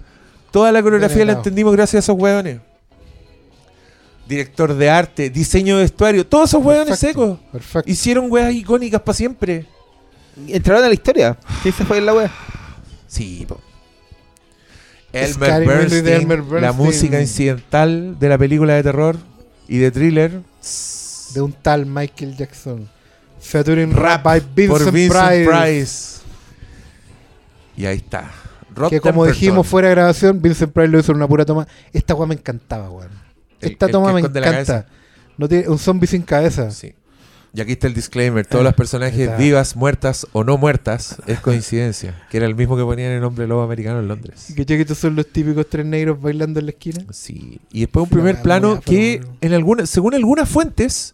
[0.51, 1.43] Toda la coreografía Bien la editado.
[1.49, 2.59] entendimos gracias a esos hueones.
[4.27, 7.39] Director de arte, diseño de vestuario, todos esos Perfecto, secos.
[7.51, 7.91] Perfecto.
[7.91, 9.65] Hicieron weas icónicas para siempre.
[10.47, 11.37] Entraron a la historia.
[11.61, 12.31] ¿Qué se fue en la wea?
[13.07, 13.59] Sí, po.
[15.11, 19.17] Elmer Bernstein, la música incidental de la película de terror
[19.67, 20.41] y de thriller.
[21.33, 22.89] De un tal Michael Jackson.
[23.39, 25.49] Featuring Rap rap by Vincent, por Vincent Price.
[25.49, 26.22] Price.
[27.75, 28.31] Y ahí está.
[28.89, 29.27] Que como Temperton.
[29.33, 31.67] dijimos fuera de grabación, Vincent Price lo hizo en una pura toma.
[31.91, 33.11] Esta weá me encantaba, weón.
[33.61, 34.87] Esta el toma me encanta.
[35.37, 36.71] No tiene un zombie sin cabeza.
[36.71, 36.93] Sí.
[37.55, 39.37] Y aquí está el disclaimer: todos los personajes está.
[39.37, 42.25] vivas, muertas o no muertas es coincidencia.
[42.31, 44.49] Que era el mismo que ponían el hombre lobo americano en Londres.
[44.49, 47.05] ¿Y que que estos son los típicos tres negros bailando en la esquina?
[47.11, 47.61] Sí.
[47.71, 51.13] Y después un Sí, primer la plano que, en alguna, según algunas fuentes,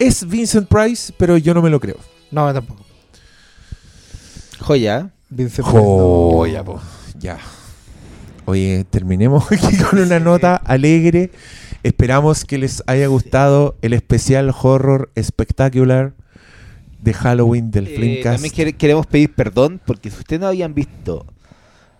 [0.00, 1.98] es Vincent Price, pero yo no me lo creo.
[2.32, 2.84] No, tampoco.
[4.58, 5.12] Joya.
[5.34, 6.64] Price, no.
[6.64, 6.80] po.
[7.18, 7.38] Ya.
[8.46, 11.30] Oye, terminemos aquí con una nota alegre.
[11.82, 16.12] Esperamos que les haya gustado el especial horror espectacular
[17.02, 18.36] de Halloween del Eh, Flimcast.
[18.42, 21.24] también quere- queremos pedir perdón porque si ustedes no habían visto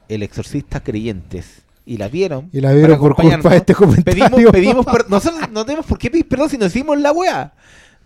[0.09, 4.29] El Exorcista Creyentes y la vieron, Y la vieron por culpa de este comentario.
[4.29, 7.53] pedimos, pedimos nosotros no tenemos por qué pedir perdón si nos hicimos la wea.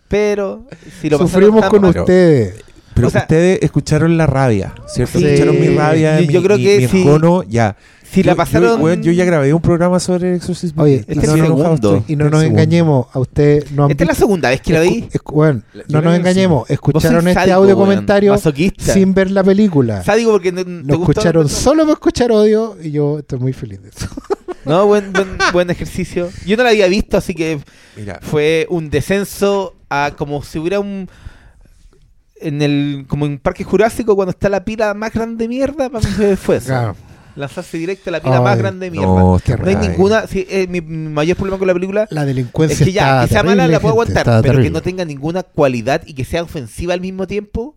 [0.08, 0.66] Pero
[1.00, 2.62] si lo Sufrimos con mal- ustedes.
[2.94, 5.18] Pero o sea- ustedes escucharon la rabia, ¿cierto?
[5.18, 5.24] Sí.
[5.26, 7.02] escucharon mi rabia, Yo- mi, yo creo mi- que mi sí.
[7.02, 7.76] encono, ya.
[8.10, 8.80] Si la Yo- pasaron.
[8.82, 10.82] Yo, yo ya grabé un programa sobre el exorcismo.
[10.82, 11.40] Oye, Este Y es no, el
[11.80, 12.04] no.
[12.06, 12.42] Y no El nos segundo.
[12.42, 13.18] engañemos, a
[13.72, 15.08] no han Esta es la segunda vez que la vi.
[15.32, 18.92] Bueno, no la nos engañemos, escucharon este sádico, audio comentario masoquista.
[18.92, 20.02] sin ver la película.
[20.04, 23.54] Sádico porque no, te Lo gustó- escucharon solo para escuchar odio y yo estoy muy
[23.54, 24.06] feliz de eso.
[24.64, 26.28] No, buen, buen, buen ejercicio.
[26.46, 27.58] Yo no la había visto, así que
[27.96, 31.08] Mira, fue un descenso a como si hubiera un
[32.42, 36.06] en el como en Parque Jurásico cuando está la pila más grande de mierda para
[36.08, 36.66] mí fue- eso.
[36.66, 36.96] Claro.
[37.36, 39.06] lanzarse directo a la pila Ay, más grande de mierda.
[39.08, 42.92] no, hay ninguna sí, eh, mi, mayor problema con la película La es delincuencia que
[42.92, 46.24] ya que sea mala la puedo aguantar pero que no tenga ninguna cualidad y que
[46.24, 47.74] sea ofensiva al mismo tiempo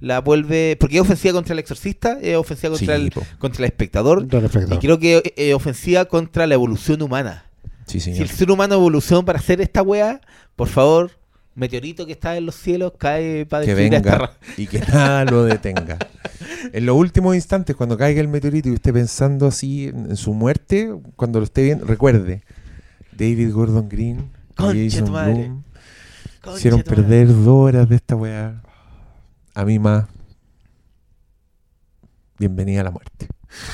[0.00, 3.22] la vuelve porque es ofensiva contra el exorcista es ofensiva contra Sí, el po.
[3.38, 4.26] contra el espectador
[4.70, 7.44] y creo que es es ofensiva contra la evolución humana.
[7.86, 10.20] Sí, si el ser humano evolucionó para hacer esta weá,
[10.56, 11.10] por favor,
[11.54, 15.98] meteorito que está en los cielos cae para que venga y que nada lo detenga.
[16.72, 20.94] En los últimos instantes, cuando caiga el meteorito y esté pensando así en, su muerte,
[21.16, 22.42] cuando lo esté viendo, recuerde,
[23.12, 25.10] David Gordon Green y Jason.
[25.10, 25.64] Bloom
[26.56, 28.62] hicieron perder dos horas de esta weá.
[29.54, 30.06] A mí más.
[32.38, 33.28] Bienvenida a la muerte.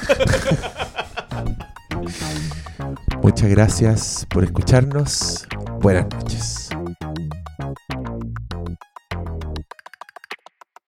[3.22, 5.46] Muchas gracias por escucharnos.
[5.80, 6.70] Buenas noches.